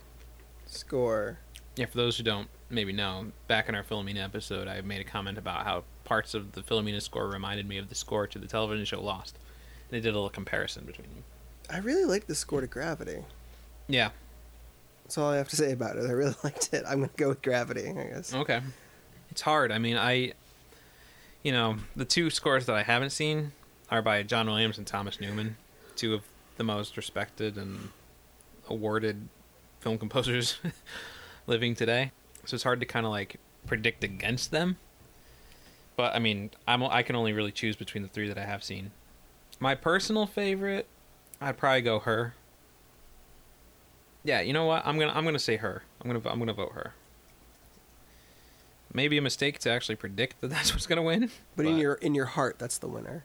[0.66, 1.38] score.
[1.76, 5.04] Yeah, for those who don't maybe know, back in our Philomena episode, I made a
[5.04, 8.46] comment about how parts of the Philomena score reminded me of the score to the
[8.46, 9.38] television show Lost.
[9.90, 11.24] And I did a little comparison between them.
[11.70, 13.24] I really liked the score to Gravity.
[13.88, 14.10] Yeah.
[15.04, 16.04] That's all I have to say about it.
[16.04, 16.84] I really liked it.
[16.86, 17.88] I'm gonna go with Gravity.
[17.88, 18.34] I guess.
[18.34, 18.60] Okay.
[19.30, 19.72] It's hard.
[19.72, 20.32] I mean, I,
[21.42, 23.52] you know, the two scores that I haven't seen
[23.90, 25.56] are by John Williams and Thomas Newman,
[25.94, 26.22] two of
[26.56, 27.90] the most respected and
[28.68, 29.28] awarded
[29.80, 30.58] film composers
[31.46, 32.12] living today.
[32.44, 33.36] So it's hard to kind of like
[33.66, 34.76] predict against them.
[35.96, 38.62] But I mean, I'm I can only really choose between the three that I have
[38.62, 38.90] seen.
[39.58, 40.86] My personal favorite,
[41.40, 42.34] I'd probably go her.
[44.24, 44.86] Yeah, you know what?
[44.86, 45.82] I'm gonna I'm gonna say her.
[46.00, 46.94] I'm gonna I'm gonna vote her.
[48.92, 51.30] Maybe a mistake to actually predict that that's what's gonna win.
[51.54, 53.24] But, in your in your heart, that's the winner.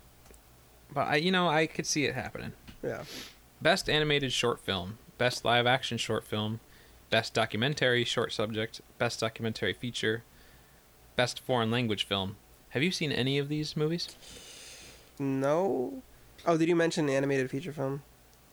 [0.93, 2.53] but I you know I could see it happening.
[2.83, 3.03] Yeah.
[3.61, 6.59] Best animated short film, best live action short film,
[7.09, 10.23] best documentary short subject, best documentary feature,
[11.15, 12.37] best foreign language film.
[12.69, 14.15] Have you seen any of these movies?
[15.19, 16.01] No.
[16.45, 18.03] Oh, did you mention the animated feature film?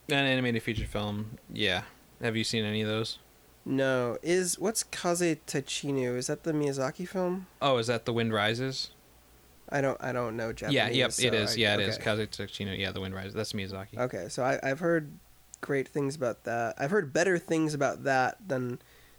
[0.09, 1.83] An animated feature film, yeah.
[2.23, 3.19] Have you seen any of those?
[3.65, 4.19] No.
[4.23, 6.17] Is what's Kaze Tachinu?
[6.17, 7.47] Is that the Miyazaki film?
[7.61, 8.91] Oh, is that The Wind Rises?
[9.71, 10.03] I don't.
[10.03, 10.75] I don't know Japanese.
[10.77, 11.53] yeah, yep, it so is.
[11.53, 11.97] I- yeah, it is.
[11.99, 12.05] okay.
[12.05, 12.79] Kaze Tsuchino.
[12.79, 13.35] Yeah, The Wind Rises.
[13.35, 13.99] That's Miyazaki.
[13.99, 15.13] Okay, so I, I've heard
[15.61, 16.75] great things about that.
[16.79, 18.79] I've heard better things about that than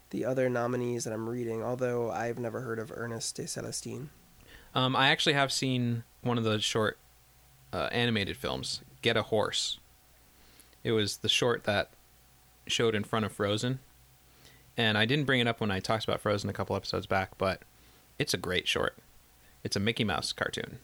[0.09, 1.61] the other nominees that I'm reading.
[1.63, 4.09] Although I've never heard of Ernest de Celestine.
[4.73, 6.97] Um, I actually have seen one of the short
[7.73, 9.79] uh, animated films, Get a Horse.
[10.83, 11.89] It was the short that
[12.67, 13.79] showed in front of Frozen.
[14.77, 17.37] And I didn't bring it up when I talked about Frozen a couple episodes back,
[17.37, 17.61] but
[18.17, 18.97] it's a great short.
[19.63, 20.79] It's a Mickey Mouse cartoon.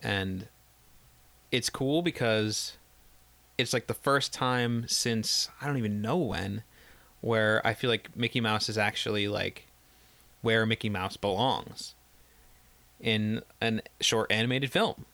[0.00, 0.48] And
[1.52, 2.76] it's cool because
[3.56, 6.64] it's like the first time since I don't even know when
[7.20, 9.66] where I feel like Mickey Mouse is actually like
[10.40, 11.94] where Mickey Mouse belongs
[13.00, 15.06] in an short animated film.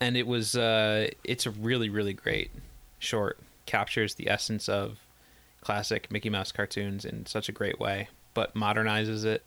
[0.00, 2.50] And it was uh it's a really really great
[2.98, 4.98] short captures the essence of
[5.60, 9.42] classic Mickey Mouse cartoons in such a great way, but modernizes it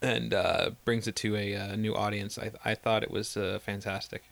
[0.00, 2.38] and uh, brings it to a, uh new audience.
[2.38, 4.22] I I thought it was uh, fantastic.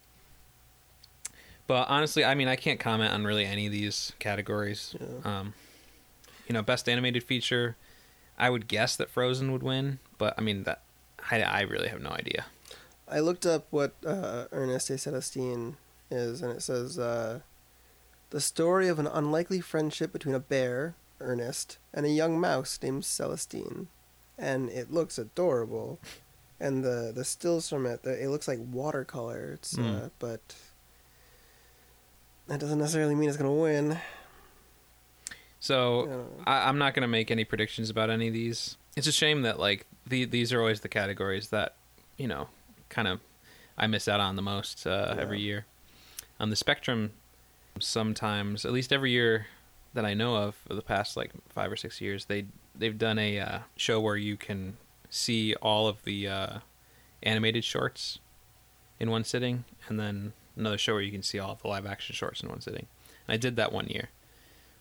[1.66, 4.96] But honestly, I mean, I can't comment on really any of these categories.
[5.00, 5.38] Yeah.
[5.38, 5.54] Um,
[6.48, 7.76] you know, best animated feature,
[8.36, 10.82] I would guess that Frozen would win, but I mean that
[11.30, 12.46] I, I really have no idea.
[13.10, 14.94] I looked up what uh, Ernest A.
[14.98, 15.76] Celestine
[16.10, 17.40] is, and it says uh,
[18.30, 23.02] the story of an unlikely friendship between a bear, Ernest, and a young mouse named
[23.04, 23.88] Celestine,
[24.38, 25.98] and it looks adorable.
[26.60, 29.52] And the the stills from it, the, it looks like watercolor.
[29.54, 30.10] It's uh, Mm.
[30.18, 30.40] but
[32.46, 33.98] that doesn't necessarily mean it's gonna win.
[35.58, 38.78] So I, I'm not going to make any predictions about any of these.
[38.96, 41.74] It's a shame that like the, these are always the categories that
[42.16, 42.48] you know
[42.90, 43.20] kind of
[43.78, 45.22] I miss out on the most uh, Yeah.
[45.22, 45.64] every year.
[46.38, 47.12] On the spectrum,
[47.78, 49.46] sometimes at least every year
[49.94, 52.46] that I know of for the past like five or six years, they
[52.78, 54.76] they've done a uh, show where you can
[55.08, 56.58] see all of the uh,
[57.22, 58.18] animated shorts
[58.98, 61.86] in one sitting, and then another show where you can see all of the live
[61.86, 62.86] action shorts in one sitting.
[63.26, 64.10] And I did that one year,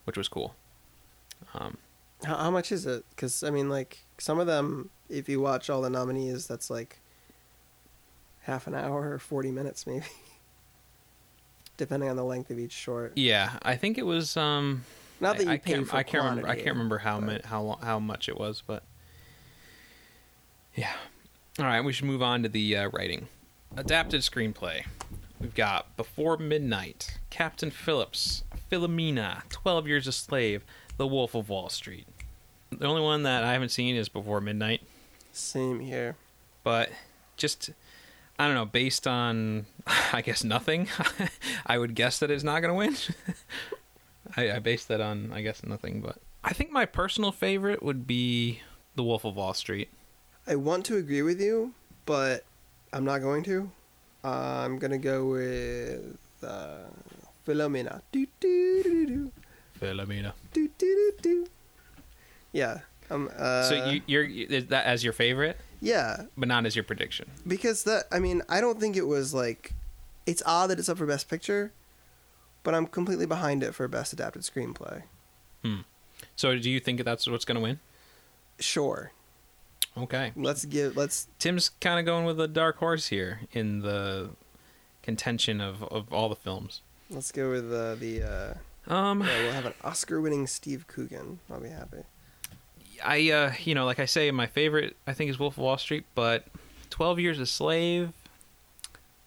[0.04, 0.54] which was cool.
[1.54, 1.78] Um,
[2.24, 3.04] How, how much is it?
[3.10, 7.00] Because I mean, like some of them, if you watch all the nominees, that's like
[8.40, 10.04] half an hour or forty minutes, maybe,
[11.76, 13.12] depending on the length of each short.
[13.16, 14.36] Yeah, I think it was.
[14.36, 14.84] Um,
[15.20, 15.88] Not that you I, pay can't.
[15.88, 16.48] for I can't remember.
[16.48, 18.82] I can't remember how but- how lo- how much it was, but
[20.74, 20.92] yeah.
[21.58, 23.28] All right, we should move on to the uh, writing.
[23.76, 24.86] Adapted screenplay.
[25.40, 30.64] We've got Before Midnight, Captain Phillips, Philomena, Twelve Years a Slave,
[30.96, 32.06] The Wolf of Wall Street.
[32.70, 34.82] The only one that I haven't seen is Before Midnight,
[35.32, 36.16] Same here.
[36.62, 36.90] but
[37.36, 37.70] just
[38.40, 38.64] I don't know.
[38.64, 39.66] Based on
[40.14, 40.88] I guess nothing,
[41.66, 42.96] I would guess that it's not going to win.
[44.36, 48.06] I, I based that on I guess nothing, but I think my personal favorite would
[48.06, 48.62] be
[48.94, 49.90] The Wolf of Wall Street.
[50.46, 51.74] I want to agree with you,
[52.06, 52.44] but
[52.94, 53.70] I'm not going to.
[54.24, 56.88] Uh, I'm gonna go with uh,
[57.46, 58.00] Philomena.
[58.10, 59.32] Do, do, do, do,
[59.78, 60.32] Philomena.
[60.54, 61.46] do, do, do, do.
[62.52, 62.80] Yeah.
[63.10, 66.84] Um, uh, so you, you're is that as your favorite, yeah, but not as your
[66.84, 67.28] prediction.
[67.46, 69.74] because that I mean I don't think it was like
[70.26, 71.72] it's odd that it's up for best picture,
[72.62, 75.02] but I'm completely behind it for best adapted screenplay.
[75.64, 75.80] Hmm.
[76.36, 77.80] So do you think that's what's going to win?
[78.58, 79.10] Sure,
[79.96, 80.32] Okay.
[80.36, 84.30] let's give let's Tim's kind of going with a dark horse here in the
[85.02, 86.82] contention of, of all the films.
[87.08, 91.38] let's go with uh, the uh, Um, yeah, we'll have an Oscar-winning Steve Coogan.
[91.50, 92.04] I'll be happy.
[93.04, 95.78] I uh you know like I say my favorite I think is Wolf of Wall
[95.78, 96.46] Street, but
[96.90, 98.12] Twelve Years a Slave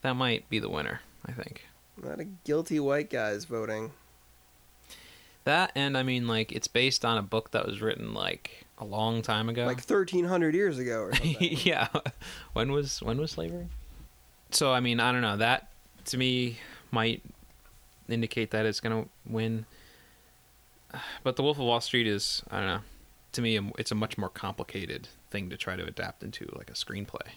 [0.01, 1.01] that might be the winner.
[1.25, 1.65] I think
[2.01, 3.91] Not a guilty white guys voting.
[5.45, 8.85] that and I mean like it's based on a book that was written like a
[8.85, 9.65] long time ago.
[9.65, 11.35] Like 1300 years ago or something.
[11.39, 11.87] yeah,
[12.53, 13.67] when was when was slavery?
[14.51, 15.69] So I mean I don't know that
[16.05, 16.57] to me
[16.91, 17.21] might
[18.09, 19.65] indicate that it's gonna win.
[21.23, 22.79] But the Wolf of Wall Street is I don't know.
[23.33, 26.73] To me, it's a much more complicated thing to try to adapt into like a
[26.73, 27.27] screenplay.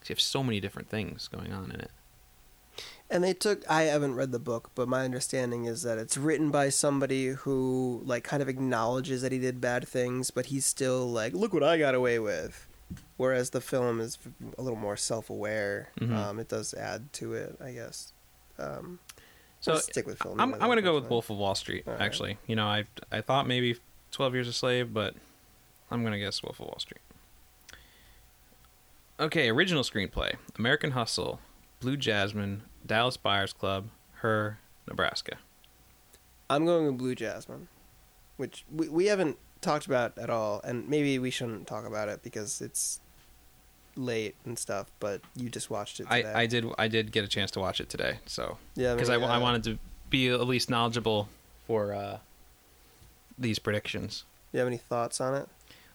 [0.00, 1.90] 'Cause you have so many different things going on in it.
[3.10, 6.50] And they took I haven't read the book, but my understanding is that it's written
[6.50, 11.10] by somebody who like kind of acknowledges that he did bad things, but he's still
[11.10, 12.66] like, look what I got away with.
[13.16, 14.18] Whereas the film is
[14.56, 15.90] a little more self-aware.
[16.00, 16.14] Mhm.
[16.14, 18.12] Um, it does add to it, I guess.
[18.58, 18.98] Um,
[19.60, 20.40] So stick with film.
[20.40, 21.10] I'm, I'm going to go with.
[21.10, 21.82] Wolf of Wall Street.
[21.86, 22.02] All right.
[22.02, 23.76] Actually, you know, I I thought maybe
[24.12, 25.14] Twelve Years a Slave, but
[25.90, 27.00] I'm going to guess Wolf of Wall Street.
[29.20, 31.40] Okay, original screenplay: American Hustle,
[31.80, 35.38] Blue Jasmine, Dallas Buyers Club, Her, Nebraska.
[36.48, 37.68] I'm going with Blue Jasmine,
[38.36, 42.22] which we we haven't talked about at all, and maybe we shouldn't talk about it
[42.22, 43.00] because it's
[43.96, 44.86] late and stuff.
[45.00, 46.30] But you just watched it today.
[46.30, 49.10] I, I did I did get a chance to watch it today, so yeah, because
[49.10, 49.78] I, mean, I wanted to
[50.10, 51.28] be at least knowledgeable
[51.66, 52.18] for uh,
[53.36, 54.24] these predictions.
[54.52, 55.48] You have any thoughts on it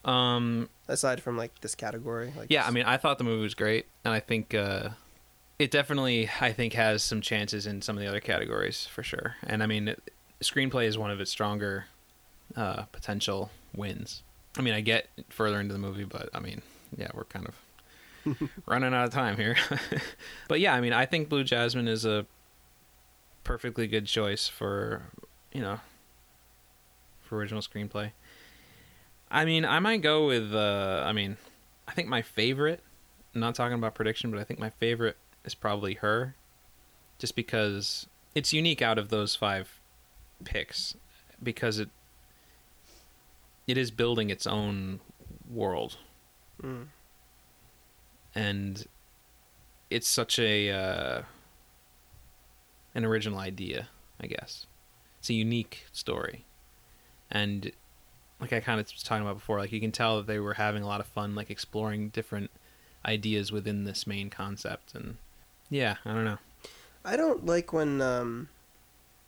[0.05, 2.33] Um, aside from like this category?
[2.37, 4.89] Like, Yeah, I mean, I thought the movie was great, and I think uh,
[5.59, 9.35] it definitely, I think, has some chances in some of the other categories for sure.
[9.45, 11.85] And I mean, it, screenplay is one of its stronger
[12.55, 14.23] uh, potential wins.
[14.57, 16.61] I mean, I get further into the movie, but I mean,
[16.95, 19.55] yeah, we're kind of running out of time here.
[20.47, 22.25] but yeah, I mean, I think Blue Jasmine is a
[23.43, 25.03] perfectly good choice for
[25.51, 25.79] you know
[27.21, 28.11] for original screenplay.
[29.33, 30.53] I mean, I might go with.
[30.53, 31.37] Uh, I mean,
[31.87, 32.81] I think my favorite.
[33.33, 36.35] I'm not talking about prediction, but I think my favorite is probably her,
[37.17, 38.05] just because
[38.35, 39.79] it's unique out of those five
[40.45, 40.95] picks,
[41.41, 41.89] because it
[43.65, 44.99] it is building its own
[45.49, 45.97] world,
[46.61, 46.87] Mm.
[48.35, 48.85] and
[49.89, 51.21] it's such a uh,
[52.93, 53.89] an original idea,
[54.21, 54.67] I guess.
[55.19, 56.45] It's a unique story,
[57.31, 57.71] and
[58.43, 60.53] like I kind of was talking about before, like you can tell that they were
[60.55, 62.51] having a lot of fun, like exploring different
[63.05, 65.17] ideas within this main concept, and
[65.69, 66.37] yeah, I don't know.
[67.05, 68.49] I don't like when, um,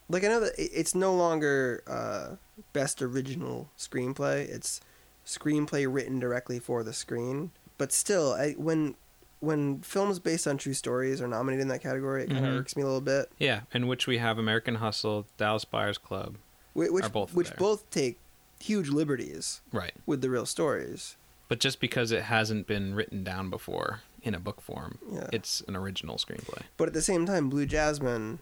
[0.09, 2.35] like I know that it's no longer uh,
[2.73, 4.47] best original screenplay.
[4.47, 4.79] It's
[5.25, 7.51] screenplay written directly for the screen.
[7.77, 8.95] But still, I, when
[9.41, 12.59] when films based on true stories are nominated in that category, it kind of Mhm.
[12.59, 13.29] irks me a little bit.
[13.37, 16.37] Yeah, in which we have American Hustle, Dallas Buyers Club,
[16.73, 17.57] Which Are both which there.
[17.57, 18.17] both take
[18.59, 19.93] huge liberties right?
[20.06, 21.17] with the real stories.
[21.48, 25.30] But just because it hasn't been written down before in a book form, Yeah.
[25.32, 26.64] it's an original screenplay.
[26.77, 28.40] But at the same time, Blue Jasmine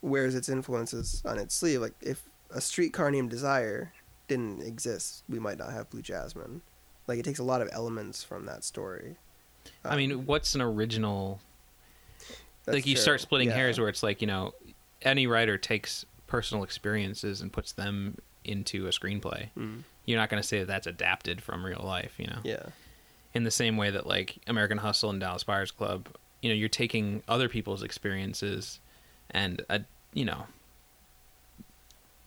[0.00, 1.80] wears its influences on its sleeve.
[1.80, 3.92] Like if a streetcar named Desire
[4.28, 6.62] didn't exist, we might not have Blue Jasmine.
[7.06, 9.16] Like it takes a lot of elements from that story.
[9.84, 11.40] I Um, mean, what's an original?
[12.66, 13.02] like you true.
[13.02, 13.54] start splitting Yeah.
[13.56, 14.54] hairs where it's like you know,
[15.02, 18.16] any writer takes personal experiences and puts them
[18.48, 19.48] into a screenplay.
[19.58, 19.82] Mm.
[20.04, 22.38] You're not going to say that that's adapted from real life, you know.
[22.44, 22.66] Yeah.
[23.34, 26.08] In the same way that like American Hustle and Dallas Buyers Club,
[26.42, 28.80] you know, you're taking other people's experiences
[29.30, 29.80] and uh,
[30.14, 30.46] you know,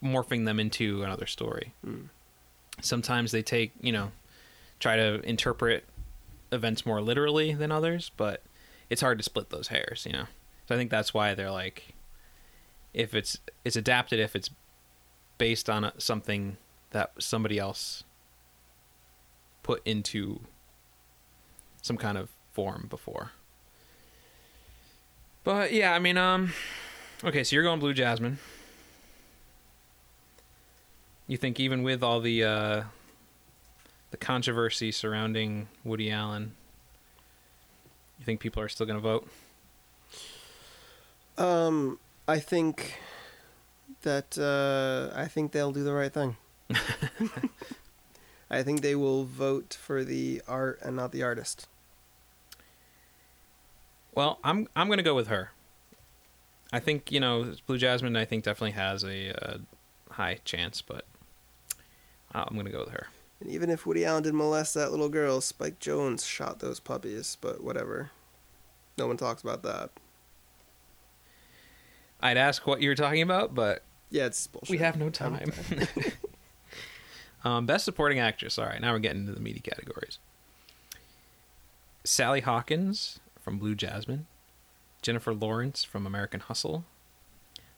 [0.03, 1.73] morphing them into another story.
[1.85, 2.09] Mm.
[2.81, 4.11] sometimes they take you know
[4.79, 5.83] try to interpret
[6.51, 8.41] events more literally than others but
[8.89, 10.25] it's hard to split those hairs you know
[10.65, 11.93] so i think that's why they're like
[12.93, 14.49] if it's it's adapted if it's
[15.39, 16.57] based on something
[16.91, 18.03] that somebody else
[19.63, 20.41] put into
[21.81, 23.31] some kind of form before
[25.43, 26.53] but yeah i mean um
[27.23, 28.37] okay so you're going blue jasmine
[31.29, 32.83] you think even with all the uh,
[34.09, 36.55] the controversy surrounding Woody Allen,
[38.17, 39.29] you think people are still going to vote?
[41.37, 42.99] Um, I think
[44.01, 46.37] that uh, I think they'll do the right thing.
[48.51, 51.67] I think they will vote for the art and not the artist.
[54.13, 55.51] Well, I'm I'm going to go with her.
[56.71, 58.15] I think you know Blue Jasmine.
[58.15, 59.57] I think definitely has a, uh
[60.11, 61.05] high chance, but
[62.33, 63.07] I'm going to go with her.
[63.39, 67.37] And even if Woody Allen did molest that little girl, Spike Jonze shot those puppies.
[67.39, 68.11] But whatever,
[68.97, 69.91] no one talks about that.
[72.21, 74.69] I'd ask what you were talking about, but Yeah, it's bullshit.
[74.69, 75.51] we have no time.
[77.43, 78.57] um, best supporting actress.
[78.57, 80.19] All right, now we're getting into the meaty categories.
[82.03, 84.25] Sally Hawkins from Blue Jasmine,
[85.01, 86.85] Jennifer Lawrence from American Hustle,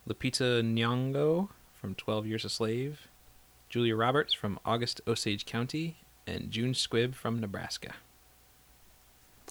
[0.08, 3.08] Lupita Nyong'o from Twelve Years a Slave,
[3.70, 7.94] Julia Roberts from August Osage County, and June Squibb from Nebraska.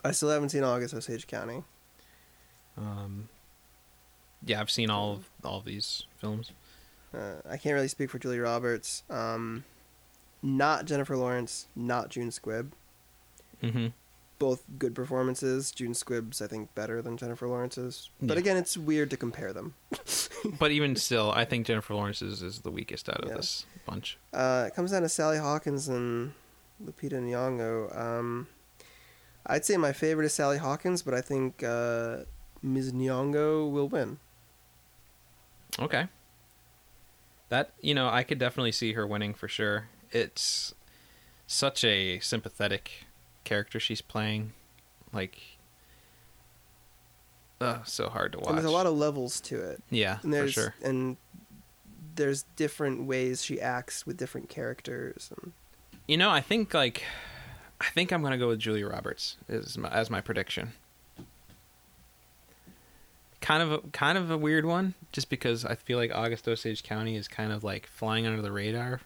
[0.04, 1.62] I still haven't seen August Osage County.
[2.76, 3.28] Um,
[4.44, 6.52] yeah, I've seen all of all of these films.
[7.14, 9.02] Uh, I can't really speak for Julie Roberts.
[9.10, 9.64] Um,
[10.42, 12.70] not Jennifer Lawrence, not June Squibb.
[13.62, 13.88] Mm-hmm.
[14.38, 15.70] Both good performances.
[15.70, 18.08] June Squibb's, I think, better than Jennifer Lawrence's.
[18.22, 18.40] But Yeah.
[18.40, 19.74] again, it's weird to compare them.
[20.58, 23.36] But even still, I think Jennifer Lawrence's is the weakest out of Yeah.
[23.36, 24.16] this bunch.
[24.32, 26.32] Uh, it comes down to Sally Hawkins and
[26.82, 27.94] Lupita Nyong'o.
[27.94, 28.46] Um,
[29.44, 32.20] I'd say my favorite is Sally Hawkins, but I think uh,
[32.62, 32.92] Ms.
[32.92, 34.18] Nyong'o will win.
[35.78, 36.08] Okay.
[37.50, 39.88] That you know, I could definitely see her winning for sure.
[40.10, 40.74] It's
[41.46, 43.04] such a sympathetic
[43.44, 44.52] character she's playing.
[45.12, 45.38] Like
[47.60, 48.48] uh, so hard to watch.
[48.48, 49.82] And there's a lot of levels to it.
[49.90, 50.74] Yeah, And for there's sure.
[50.82, 51.16] and
[52.14, 55.30] there's different ways she acts with different characters.
[55.42, 55.52] And
[56.06, 57.02] You know, I think like
[57.80, 60.72] I think I'm going to go with Julia Roberts as my, as my prediction.
[63.50, 66.84] Kind of a, kind of a weird one just because I feel like August Osage
[66.84, 69.00] County is kind of like flying under the radar.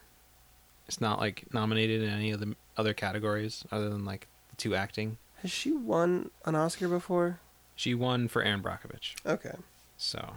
[0.87, 4.75] It's not like nominated in any of the other categories other than like the two
[4.75, 5.17] acting.
[5.41, 7.41] has she won an Oscar before?
[7.75, 9.15] She won for Erin Brockovich.
[9.25, 9.55] Okay,
[9.97, 10.35] So,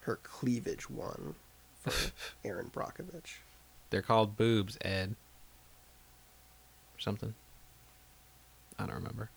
[0.00, 1.34] her cleavage won
[1.78, 1.92] for
[2.42, 3.40] Erin Brockovich.
[3.90, 5.14] they're called boobs, Ed.
[6.96, 7.34] Or something.
[8.78, 9.28] I don't remember.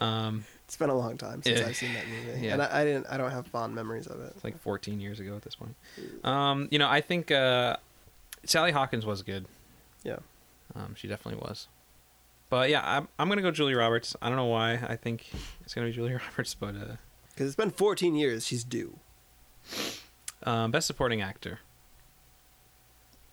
[0.00, 1.66] Um It's been a long time since Yeah.
[1.66, 2.52] I've seen that movie, Yeah.
[2.54, 3.06] and I, I didn't.
[3.10, 4.32] I don't have fond memories of it.
[4.34, 5.74] It's like 14 years ago at this point.
[6.24, 7.76] Um, you know, I think uh,
[8.44, 9.46] Sally Hawkins was good.
[10.04, 10.18] Yeah.
[10.74, 11.68] Um, she definitely was.
[12.48, 14.16] But yeah, I'm I'm gonna go Julie Roberts.
[14.22, 14.74] I don't know why.
[14.74, 15.30] I think
[15.62, 16.96] it's gonna be Julie Roberts, but uh,
[17.30, 18.46] Because it's been 14 years.
[18.46, 18.98] She's due.
[20.44, 21.60] um, best supporting actor.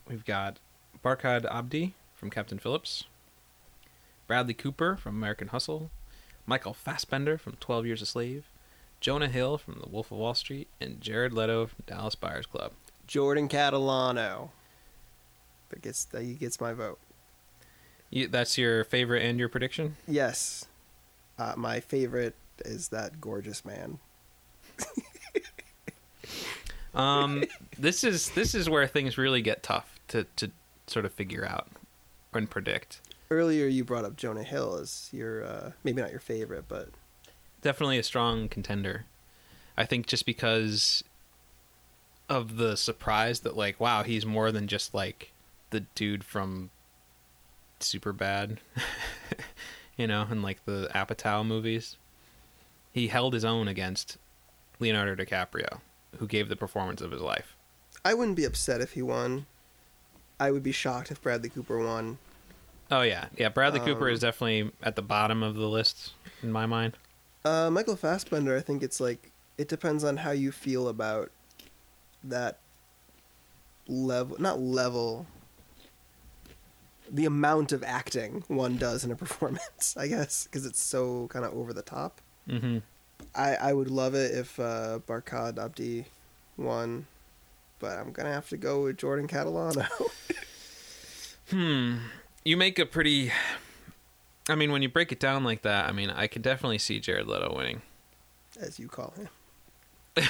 [0.08, 0.58] We've got
[1.04, 3.04] Barkhad Abdi from Captain Phillips,
[4.26, 5.90] Bradley Cooper from American Hustle,
[6.48, 8.46] Michael Fassbender from 12 Years a Slave,
[9.00, 12.72] Jonah Hill from The Wolf of Wall Street, and Jared Leto from Dallas Buyers Club.
[13.06, 14.48] Jordan Catalano.
[15.68, 16.98] That gets that he gets my vote.
[18.08, 19.96] You, that's your favorite and your prediction?
[20.06, 20.64] Yes.
[21.38, 23.98] Uh, my favorite is that gorgeous man.
[26.94, 27.44] Um,
[27.78, 30.50] this is this is where things really get tough to, to
[30.88, 31.68] sort of figure out
[32.32, 33.00] and predict.
[33.30, 36.88] Earlier, you brought up Jonah Hill as your uh, maybe not your favorite, but
[37.60, 39.04] Definitely a strong contender.
[39.76, 41.02] I think just because
[42.28, 45.32] of the surprise that like, wow, he's more than just like
[45.70, 46.70] the dude from
[47.80, 48.60] Super Bad,
[49.96, 51.96] you know, and like the Apatow movies.
[52.92, 54.18] He held his own against
[54.78, 55.80] Leonardo DiCaprio,
[56.18, 57.56] who gave the performance of his life.
[58.04, 59.46] I wouldn't be upset if he won.
[60.40, 62.18] I would be shocked if Bradley Cooper won.
[62.90, 63.48] Oh yeah, yeah.
[63.48, 66.94] Bradley Cooper Um, is definitely at the bottom of the list in my mind.
[67.44, 71.30] Uh, Michael Fassbender, I think it's like it depends on how you feel about
[72.24, 72.58] that
[73.86, 75.26] level, not level,
[77.10, 79.94] the amount of acting one does in a performance.
[79.96, 82.20] I guess because it's so kind of over the top.
[82.48, 82.78] hmm
[83.34, 86.06] I I would love it if uh, Barkhad Abdi
[86.56, 87.06] won,
[87.80, 89.86] but I'm gonna have to go with Jordan Catalano.
[91.50, 91.96] Hmm.
[92.48, 93.30] You make a pretty.
[94.48, 96.98] I mean, when you break it down like that, I mean, I could definitely see
[96.98, 97.82] Jared Leto winning.
[98.58, 99.28] as you call him.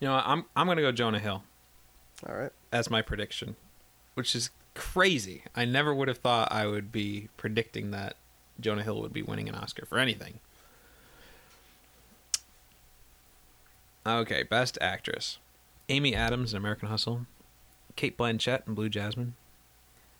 [0.00, 1.42] You know, I'm I'm gonna go Jonah Hill
[2.28, 2.52] All right.
[2.70, 3.56] as my prediction,
[4.12, 5.44] which is crazy.
[5.54, 8.16] I never would have thought I would be predicting that
[8.60, 10.40] Jonah Hill would be winning an Oscar for anything.
[14.06, 15.38] Okay, best actress:
[15.88, 17.24] Amy Adams in American Hustle,
[17.96, 19.34] Cate Blanchett in Blue Jasmine,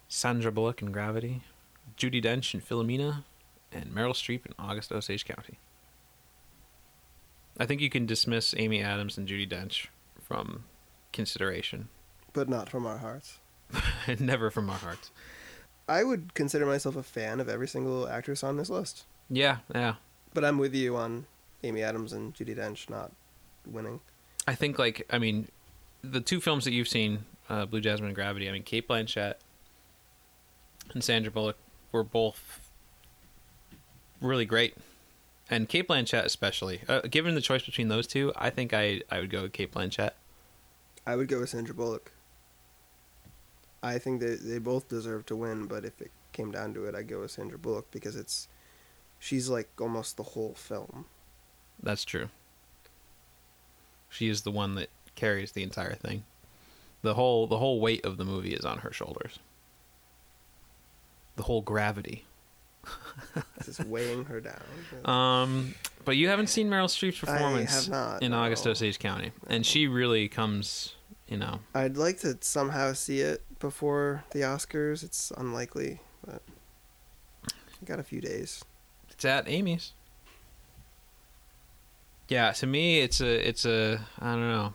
[0.07, 1.41] Sandra Bullock in Gravity,
[1.97, 3.23] Judi Dench in Philomena,
[3.71, 5.59] and Meryl Streep in August Osage County.
[7.59, 9.87] I think you can dismiss Amy Adams and Judi Dench
[10.21, 10.65] from
[11.11, 11.89] consideration.
[12.33, 13.39] But not from our hearts.
[14.19, 15.11] Never from our hearts.
[15.87, 19.05] I would consider myself a fan of every single actress on this list.
[19.29, 19.95] Yeah, yeah.
[20.33, 21.25] But I'm with you on
[21.63, 23.11] Amy Adams and Judi Dench not
[23.65, 24.01] winning.
[24.47, 25.47] I think like I mean,
[26.01, 28.47] the two films that you've seen, uh, Blue Jasmine and Gravity.
[28.49, 29.35] I mean, Cate Blanchett
[30.93, 31.57] and Sandra Bullock
[31.91, 32.71] were both
[34.21, 34.75] really great,
[35.49, 36.81] and Cate Blanchett especially.
[36.87, 39.71] Uh, given the choice between those two, I think I I would go with Cate
[39.71, 40.11] Blanchett.
[41.05, 42.11] I would go with Sandra Bullock.
[43.81, 46.95] I think that they both deserve to win, but if it came down to it,
[46.95, 48.47] I'd go with Sandra Bullock because it's
[49.19, 51.05] she's like almost the whole film.
[51.81, 52.29] That's true.
[54.09, 56.23] She is the one that carries the entire thing.
[57.01, 59.39] The whole the whole weight of the movie is on her shoulders.
[61.35, 62.25] The whole gravity.
[63.57, 64.61] It's just weighing her down.
[65.05, 68.39] Um, but you haven't seen Meryl Streep's performance not, in no.
[68.39, 70.95] August Osage County, and she really comes,
[71.27, 71.59] you know.
[71.73, 75.03] I'd like to somehow see it before the Oscars.
[75.03, 76.41] It's unlikely, but
[77.47, 78.63] I got a few days.
[79.09, 79.93] It's at Amy's.
[82.27, 84.73] Yeah, to me, it's a, it's a, I don't know,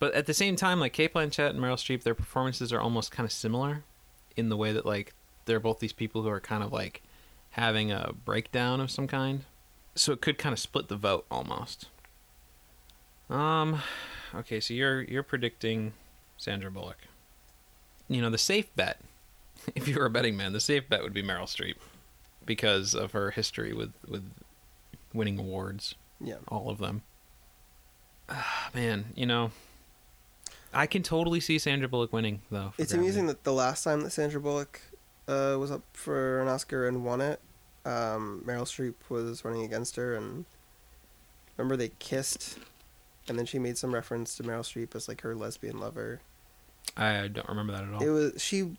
[0.00, 3.12] but at the same time, like Cate Blanchett and Meryl Streep, their performances are almost
[3.12, 3.84] kind of similar,
[4.36, 5.14] in the way that like
[5.44, 7.02] they're both these people who are kind of like
[7.50, 9.44] having a breakdown of some kind,
[9.94, 11.86] so it could kind of split the vote almost.
[13.28, 13.80] Um,
[14.34, 15.92] okay, so you're you're predicting
[16.36, 16.98] Sandra Bullock.
[18.08, 19.00] You know, the safe bet,
[19.74, 21.76] if you were a betting man, the safe bet would be Meryl Streep
[22.44, 24.28] because of her history with with
[25.12, 26.36] winning awards, Yeah.
[26.48, 27.02] all of them.
[28.28, 29.50] Ah, man, you know,
[30.72, 32.72] I can totally see Sandra Bullock winning though.
[32.78, 32.98] It's Gravity.
[32.98, 34.80] amusing that the last time that Sandra Bullock
[35.26, 37.40] uh, was up for an Oscar and won it,
[37.84, 40.44] um, Meryl Streep was running against her, and
[41.56, 42.58] remember they kissed,
[43.28, 46.20] and then she made some reference to Meryl Streep as like her lesbian lover.
[46.96, 48.02] I don't remember that at all.
[48.02, 48.76] It was she,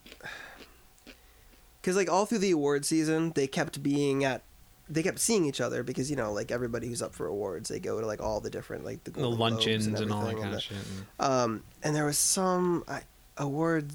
[1.82, 4.44] because like all through the award season, they kept being at,
[4.92, 7.80] they kept seeing each other because you know like everybody who's up for awards, they
[7.80, 10.58] go to like all the different like the, the luncheons and, all that kind the-
[10.58, 10.78] of shit.
[10.78, 13.00] and- um, and there was some uh,
[13.38, 13.92] award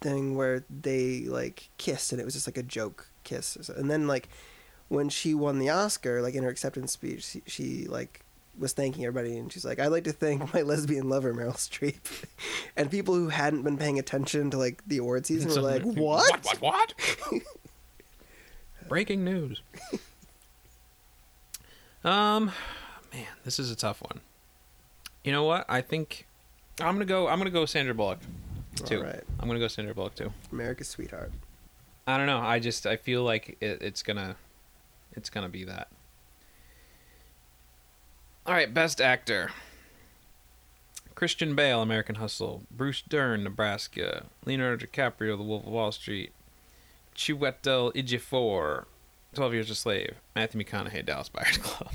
[0.00, 3.56] thing where they like kissed, and it was just like a joke kiss.
[3.68, 4.28] And then like
[4.88, 8.20] when she won the Oscar, like in her acceptance speech, she, she like
[8.58, 12.24] was thanking everybody, and she's like, "I'd like to thank my lesbian lover, Meryl Streep."
[12.76, 15.96] and people who hadn't been paying attention to like the award season were like, "What?"
[16.44, 16.44] What?
[16.60, 16.94] What?
[17.30, 17.42] what?
[18.88, 19.60] Breaking news.
[22.08, 22.52] Um,
[23.12, 24.20] man, this is a tough one.
[25.24, 25.66] You know what?
[25.68, 26.26] I think
[26.80, 27.28] I'm gonna go.
[27.28, 28.18] I'm gonna go Sandra Bullock.
[28.76, 28.98] Two.
[28.98, 29.22] All right.
[29.40, 30.32] I'm gonna go Sandra Bullock too.
[30.52, 31.32] America's Sweetheart.
[32.06, 32.38] I don't know.
[32.38, 34.36] I just I feel like it, it's gonna
[35.14, 35.88] it's gonna be that.
[38.46, 39.50] All right, best actor.
[41.14, 42.62] Christian Bale, American Hustle.
[42.70, 44.26] Bruce Dern, Nebraska.
[44.46, 46.32] Leonardo DiCaprio, The Wolf of Wall Street.
[47.14, 48.84] Chiwetel Ejiofor,
[49.38, 50.14] Twelve Years a Slave.
[50.36, 51.92] Matthew McConaughey, Dallas Buyers Club.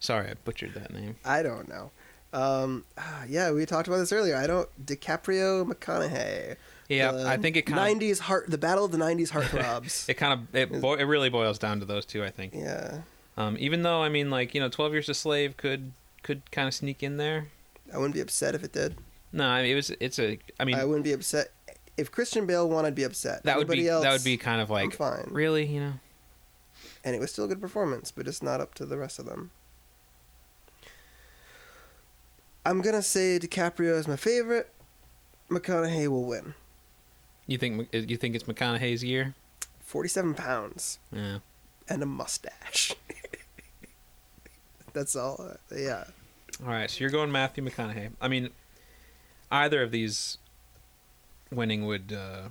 [0.00, 1.16] Sorry, I butchered that name.
[1.24, 1.90] I don't know.
[2.32, 4.36] Um, ah, yeah, we talked about this earlier.
[4.36, 4.68] I don't.
[4.86, 6.56] DiCaprio, McConaughey.
[6.88, 8.48] Yeah, The I think it kind of '90s heart.
[8.48, 10.08] The battle of the '90s heartthrobs.
[10.08, 12.22] it kind of it, bo- it really boils down to those two.
[12.24, 12.54] I think.
[12.54, 13.00] yeah,
[13.36, 15.92] Um, even though I mean, like you know, Twelve Years a Slave could
[16.22, 17.48] could kind of sneak in there.
[17.92, 18.96] I wouldn't be upset if it did.
[19.32, 19.90] No, I mean, it was.
[19.98, 20.38] It's a.
[20.60, 21.48] I mean, I wouldn't be upset
[21.96, 22.84] if Christian Bale won.
[22.84, 23.42] I'd be upset.
[23.44, 25.28] that would be else, that would be kind of I'm like fine.
[25.30, 25.92] really, you know.
[27.06, 29.24] And it was still a good performance, but it's not up to the rest of
[29.24, 29.50] them.
[32.64, 34.72] I'm gonna say DiCaprio is my favorite.
[35.48, 36.54] McConaughey will win.
[37.46, 39.34] You think you think it's McConaughey's year?
[39.80, 41.38] Forty-seven pounds Yeah.
[41.88, 42.92] and a mustache.
[44.92, 45.56] That's all.
[45.72, 46.04] Yeah.
[46.62, 48.10] All right, so you're going Matthew McConaughey.
[48.20, 48.50] I mean,
[49.52, 50.38] either of these
[51.52, 52.48] winning would uh,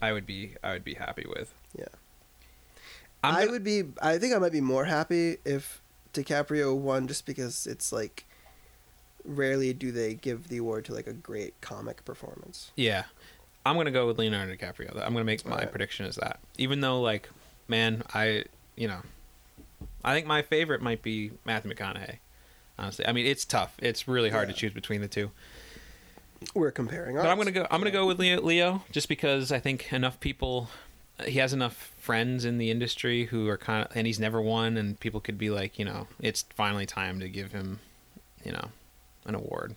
[0.00, 1.52] I would be I would be happy with.
[1.78, 1.84] Yeah.
[3.24, 3.84] I'm I gonna- would be.
[4.00, 5.80] I think I might be more happy if
[6.14, 8.24] DiCaprio won, just because it's like
[9.24, 12.72] rarely do they give the award to like a great comic performance.
[12.76, 13.04] Yeah.
[13.64, 14.90] I'm going to go with Leonardo DiCaprio.
[14.94, 15.70] I'm going to make my Alright.
[15.70, 16.40] prediction as that.
[16.58, 17.28] Even though like
[17.68, 18.44] man, I
[18.76, 19.00] you know,
[20.04, 22.16] I think my favorite might be Matthew McConaughey.
[22.78, 23.06] Honestly.
[23.06, 23.74] I mean, it's tough.
[23.78, 24.54] It's really hard Yeah.
[24.54, 25.30] to choose between the two.
[26.54, 27.14] We're comparing.
[27.14, 27.68] But I'm gonna go.
[27.70, 30.68] I'm gonna go with Leo, Leo, just because I think enough people.
[31.26, 34.76] He has enough friends in the industry who are kind of, and he's never won,
[34.76, 37.78] and people could be like, you know, it's finally time to give him,
[38.44, 38.68] you know,
[39.24, 39.74] an award.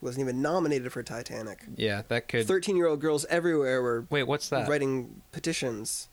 [0.00, 1.64] Wasn't even nominated for Titanic.
[1.76, 2.46] Yeah, that could.
[2.46, 4.68] Thirteen-year-old girls everywhere were Wait, what's that?
[4.68, 6.08] writing petitions.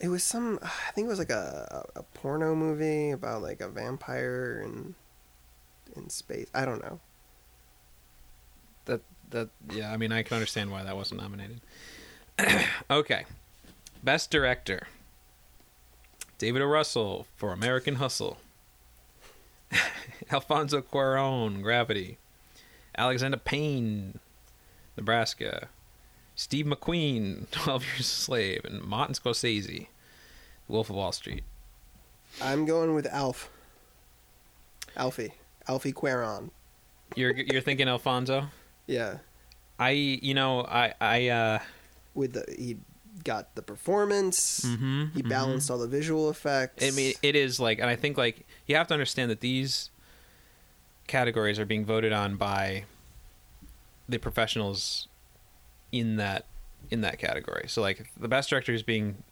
[0.00, 0.60] It was some.
[0.62, 4.94] I think it was like a, a porno movie about like a vampire in
[5.96, 6.46] in space.
[6.54, 7.00] I don't know.
[8.84, 9.92] That that yeah.
[9.92, 11.60] I mean, I can understand why that wasn't nominated.
[12.90, 13.24] okay,
[14.02, 14.88] best director.
[16.38, 16.66] David O.
[16.66, 18.38] Russell for American Hustle.
[20.30, 22.18] Alfonso Cuarón, Gravity.
[22.96, 24.18] Alexander Payne,
[24.96, 25.68] Nebraska.
[26.34, 29.88] Steve McQueen, Twelve Years a Slave, and Martin Scorsese,
[30.68, 31.44] Wolf of Wall Street.
[32.40, 33.50] I'm going with Alf.
[34.96, 35.32] Alfie.
[35.66, 36.50] Alfie Cuaron.
[37.16, 38.48] You're you're thinking Alfonso?
[38.86, 39.18] Yeah.
[39.78, 41.58] I you know I I uh
[42.14, 42.76] With the he
[43.28, 44.60] got the performance.
[44.64, 45.28] mhm, He mhm.
[45.28, 46.82] balanced all the visual effects.
[46.82, 49.90] I mean, it is like, and I think like you have to understand that these
[51.06, 52.84] categories are being voted on by
[54.08, 55.08] the professionals
[55.92, 56.46] in that
[56.90, 57.66] in that category.
[57.68, 59.22] So like the best director is being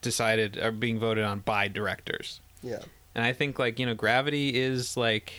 [0.00, 2.40] decided are being voted on by directors.
[2.62, 2.82] yeah.
[3.16, 5.32] And I think like, you know, Gravity is like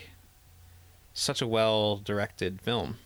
[1.14, 2.98] such a well directed film.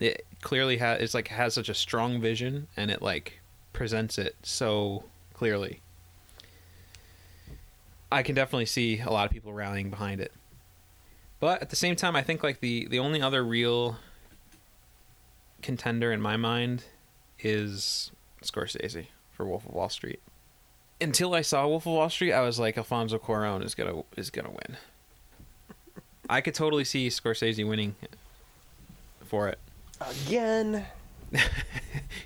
[0.00, 3.40] It clearly has it's like has such a strong vision and it like
[3.74, 5.04] presents it so
[5.34, 5.80] clearly.
[8.10, 10.32] I can definitely see a lot of people rallying behind it.
[11.40, 13.98] But at the same time I think like the the only other real
[15.60, 16.84] contender in my mind
[17.40, 18.10] is
[18.42, 20.20] Scorsese for Wolf of Wall Street
[21.00, 24.30] until I saw Wolf of Wall Street, I was like, Alfonso Cuarón is gonna is
[24.30, 24.76] gonna win.
[26.28, 27.94] I could totally see Scorsese winning
[29.24, 29.58] for it.
[30.00, 30.86] Again.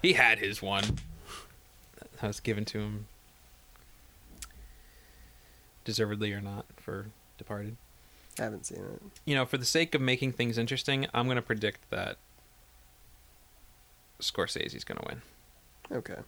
[0.00, 0.84] He had his one.
[2.20, 3.06] That was given to him,
[5.84, 7.06] deservedly or not, for
[7.38, 7.76] Departed.
[8.38, 9.02] I haven't seen it.
[9.24, 12.18] You know, for the sake of making things interesting, I'm gonna predict that
[14.20, 15.22] Scorsese's gonna win.
[15.90, 16.20] Okay.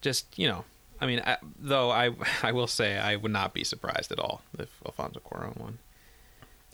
[0.00, 0.64] Just you know,
[1.00, 2.10] I mean, I, though I
[2.42, 5.78] I will say I would not be surprised at all if Alfonso Cuarón won.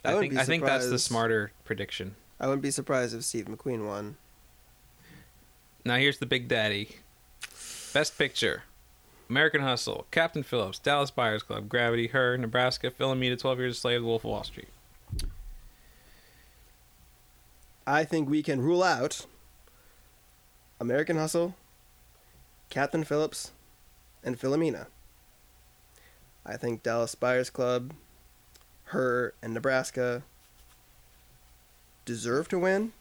[0.05, 2.15] I I, think I think that's the smarter prediction.
[2.39, 4.17] I wouldn't be surprised if Steve McQueen won.
[5.85, 6.97] Now here's the big daddy.
[7.93, 8.65] Best picture.
[9.31, 14.01] American Hustle, Captain Phillips, Dallas Buyers Club, Gravity, Her, Nebraska, Philomena, 12 Years a Slave,
[14.01, 14.69] The Wolf of Wall Street.
[17.87, 19.27] I think we can rule out
[20.81, 21.55] American Hustle,
[22.71, 23.53] Captain Phillips,
[24.23, 24.87] and Philomena.
[26.45, 27.95] I think Dallas Buyers Club,
[28.85, 30.23] her, and Nebraska
[32.05, 32.93] deserve to win,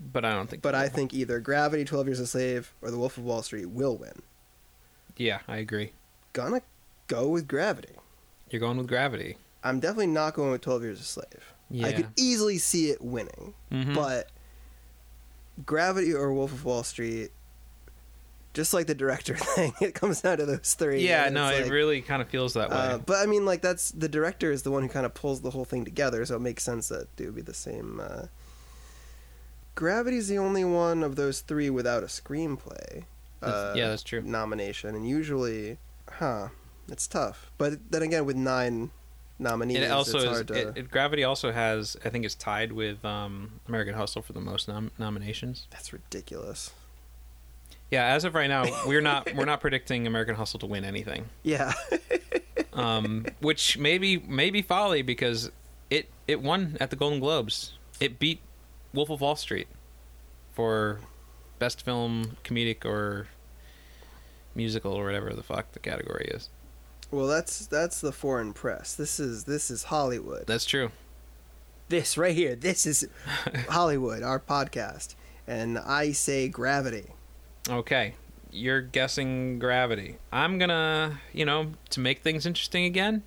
[0.00, 0.62] But I don't think.
[0.62, 3.66] but I think either Gravity, 12 Years a Slave, or The Wolf of Wall Street
[3.66, 4.22] will win.
[5.16, 5.92] Yeah, I agree.
[6.32, 6.62] Gonna
[7.08, 7.94] go with Gravity.
[8.50, 9.36] You're going with Gravity.
[9.64, 11.52] I'm definitely not going with 12 Years a Slave.
[11.70, 11.86] Yeah.
[11.88, 13.94] I could easily see it winning, Mhm.
[13.94, 14.28] but
[15.66, 17.30] Gravity or Wolf of Wall Street.
[18.54, 21.06] Just like the director thing, it comes down to those three.
[21.06, 22.76] Yeah, no, it's it really kind of feels that way.
[22.76, 25.42] Uh, but I mean, like that's the director is the one who kind of pulls
[25.42, 28.00] the whole thing together, so it makes sense that it would be the same.
[28.00, 28.26] Uh...
[29.78, 33.04] Gravity's the only one of those three without a screenplay.
[33.38, 34.20] That's- uh, yeah, that's true.
[34.20, 35.78] Nomination, and usually,
[36.10, 36.48] huh?
[36.88, 37.52] It's tough.
[37.58, 38.90] But then again, with nine
[39.38, 40.30] nominees, it also it's is.
[40.32, 40.68] hard to.
[40.70, 44.40] It, it, Gravity also has, I think, is tied with um, American Hustle for the
[44.40, 45.68] most nom- nominations.
[45.70, 46.72] That's ridiculous.
[47.92, 51.26] Yeah, as of right now, we're not we're not predicting American Hustle to win anything.
[51.44, 51.72] Yeah,
[52.72, 55.52] um, which maybe maybe folly because
[55.88, 57.74] it it won at the Golden Globes.
[58.00, 58.40] It beat
[58.98, 59.68] Wolf of Wall Street
[60.52, 60.98] for
[61.60, 63.28] best film, comedic or
[64.56, 66.48] musical or whatever the fuck the category is.
[67.12, 68.96] well, that's that's the foreign press.
[68.96, 70.48] This is this is Hollywood.
[70.48, 70.90] That's true.
[71.88, 72.56] This right here.
[72.56, 73.06] This is
[73.68, 75.14] Hollywood, our podcast,
[75.46, 77.06] and I say Gravity.
[77.70, 78.14] Okay,
[78.50, 80.16] you're guessing Gravity.
[80.32, 83.22] I'm gonna, you know, to make things interesting again.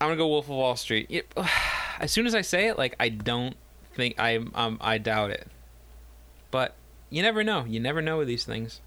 [0.00, 1.10] I'm gonna go Wolf of Wall Street.
[1.10, 1.34] Yep.
[2.00, 3.56] As soon as I say it, like I don't
[3.94, 5.46] think I um I doubt it,
[6.50, 6.74] but
[7.10, 7.64] you never know.
[7.66, 8.80] You never know with these things.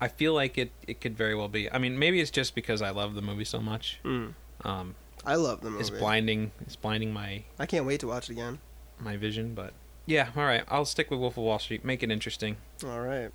[0.00, 1.70] I feel like it it could very well be.
[1.72, 3.98] I mean, maybe it's just because I love the movie so much.
[4.04, 4.34] Mm.
[4.64, 5.80] Um, I love the movie.
[5.80, 6.52] it's blinding.
[6.60, 8.58] It's blinding my I can't wait to watch it again.
[9.00, 9.72] my vision, but
[10.06, 10.28] yeah.
[10.36, 11.84] All right, I'll stick with Wolf of Wall Street.
[11.84, 12.56] Make it interesting.
[12.84, 13.30] All right.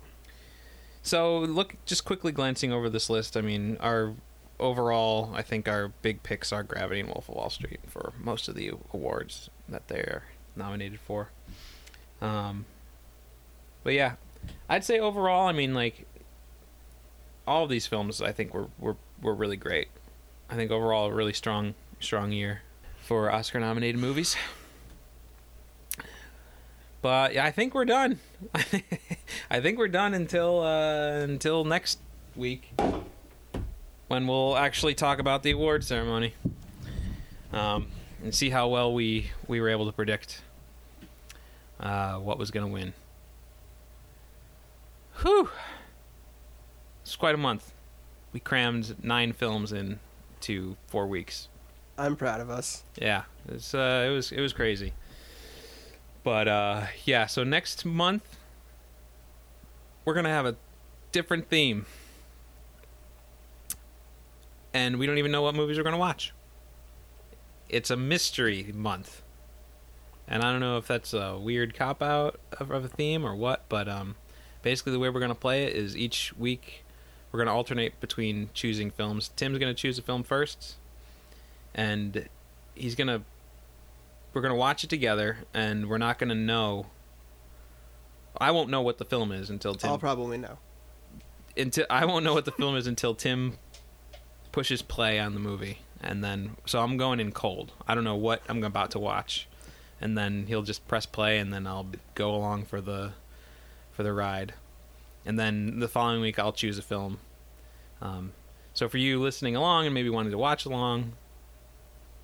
[1.02, 4.14] So, look, just quickly glancing over this list, I mean, our
[4.60, 8.48] overall, I think our big picks are Gravity and Wolf of Wall Street for most
[8.48, 10.24] of the awards that they're
[10.56, 11.30] nominated for.
[12.20, 12.66] Um,
[13.82, 14.14] but yeah,
[14.68, 16.06] I'd say overall, I mean, like,
[17.46, 19.88] all of these films, I think were were were really great.
[20.48, 22.62] I think overall, a really strong strong year
[23.00, 24.36] for Oscar-nominated movies.
[27.02, 28.18] But yeah, I think we're done.
[29.50, 31.98] I think we're done until uh, until next
[32.34, 32.72] week
[34.14, 36.34] when we'll actually talk about the award ceremony
[37.52, 37.88] um,
[38.22, 40.40] and see how well we we were able to predict
[41.80, 42.92] uh, what was going to win.
[45.22, 45.50] Whew!
[47.02, 47.72] It's quite a month.
[48.32, 49.98] We crammed nine films in
[50.42, 51.48] to four weeks.
[51.98, 52.84] I'm proud of us.
[52.96, 54.92] Yeah, it's uh, it was it was crazy.
[56.22, 58.36] But uh, yeah, so next month
[60.04, 60.54] we're gonna have a
[61.10, 61.86] different theme,
[64.74, 66.34] and we don't even know what movies we're gonna watch.
[67.70, 69.22] It's a mystery month,
[70.28, 73.34] and I don't know if that's a weird cop out of, of a theme or
[73.34, 73.64] what.
[73.70, 74.16] But um,
[74.60, 76.84] basically, the way we're gonna play it is each week
[77.32, 79.30] we're gonna alternate between choosing films.
[79.36, 80.74] Tim's gonna choose a film first,
[81.74, 82.28] and
[82.74, 83.22] he's gonna
[84.32, 86.86] we're gonna watch it together and we're not gonna know
[88.40, 90.58] i won't know what the film is until tim I'll probably know.
[91.56, 93.58] until i won't know what the film is until tim
[94.54, 98.14] pushes play on the movie and then so i'm going in cold i don't know
[98.14, 99.48] what i'm about to watch
[100.00, 103.10] and then he'll just press play and then i'll go along for the
[103.90, 104.54] for the ride
[105.26, 107.18] and then the following week i'll choose a film
[108.00, 108.32] um,
[108.74, 111.14] so for you listening along and maybe wanting to watch along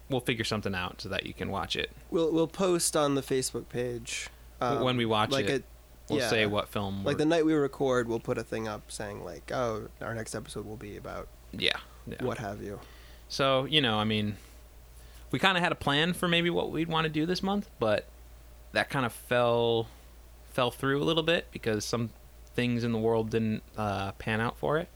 [0.08, 3.22] we'll figure something out so that you can watch it We'll we'll post on the
[3.22, 4.28] Facebook page
[4.60, 5.62] um, when we watch like it.
[5.62, 6.28] A, we'll yeah.
[6.28, 7.04] say what film.
[7.04, 8.08] like the night we record.
[8.08, 11.78] We'll put a thing up saying like, oh, our next episode will be about yeah,
[12.06, 12.24] yeah.
[12.24, 12.80] what have you.
[13.28, 14.36] So you know, I mean,
[15.30, 17.68] we kind of had a plan for maybe what we'd want to do this month,
[17.78, 18.06] but
[18.72, 19.88] that kind of fell
[20.50, 22.10] fell through a little bit because some
[22.54, 24.88] things in the world didn't uh, pan out for it.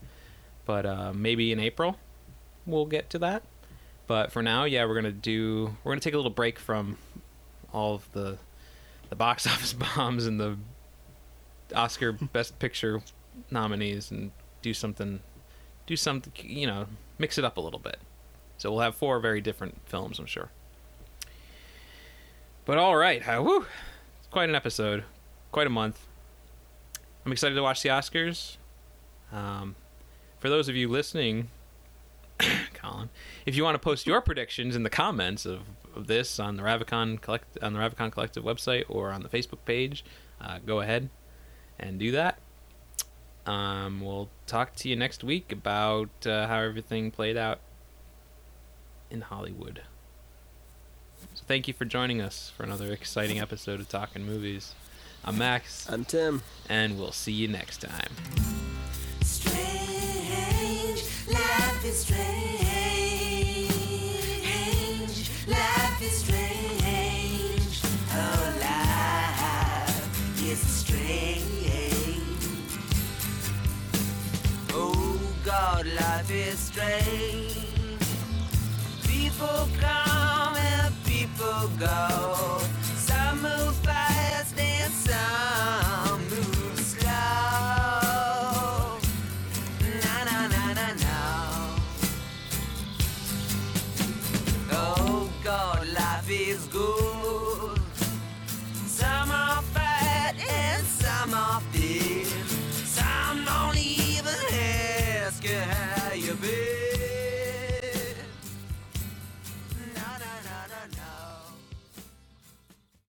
[0.66, 1.97] But uh, maybe in April
[2.66, 3.42] we'll get to that.
[4.07, 5.76] But for now, yeah, we're gonna do.
[5.83, 6.99] We're gonna take a little break from
[7.73, 8.39] all of the
[9.08, 10.58] the box office bombs and the
[11.74, 13.02] Oscar Best Picture
[13.50, 14.31] nominees and
[14.62, 15.20] do something,
[15.86, 16.86] do something, you know,
[17.18, 17.98] mix it up a little bit.
[18.58, 20.50] So we'll have four very different films, I'm sure.
[22.64, 23.66] But all right, uh, woo,
[24.18, 25.04] it's quite an episode,
[25.52, 26.06] quite a month.
[27.24, 28.56] I'm excited to watch the Oscars.
[29.32, 29.74] Um,
[30.38, 31.48] for those of you listening,
[32.74, 33.10] Colin,
[33.46, 35.60] if you want to post your predictions in the comments of,
[35.94, 39.64] of this on the Ravicon collect on the Ravicon Collective website or on the Facebook
[39.64, 40.04] page,
[40.40, 41.08] uh, go ahead
[41.78, 42.38] and do that.
[43.47, 47.60] Um, we'll talk to you next week about uh, how everything played out
[49.10, 49.82] in Hollywood.
[51.34, 54.74] So thank you for joining us for another exciting episode of Talking Movies.
[55.24, 56.42] I'm Max, I'm Tim.
[56.68, 58.12] and we'll see you next time.
[59.23, 59.62] Strange,
[60.31, 61.39] life is strange.
[61.39, 62.63] Life is strange.
[75.55, 77.55] thought life is strange.
[79.07, 82.58] People come and people go.
[83.08, 83.76] Some move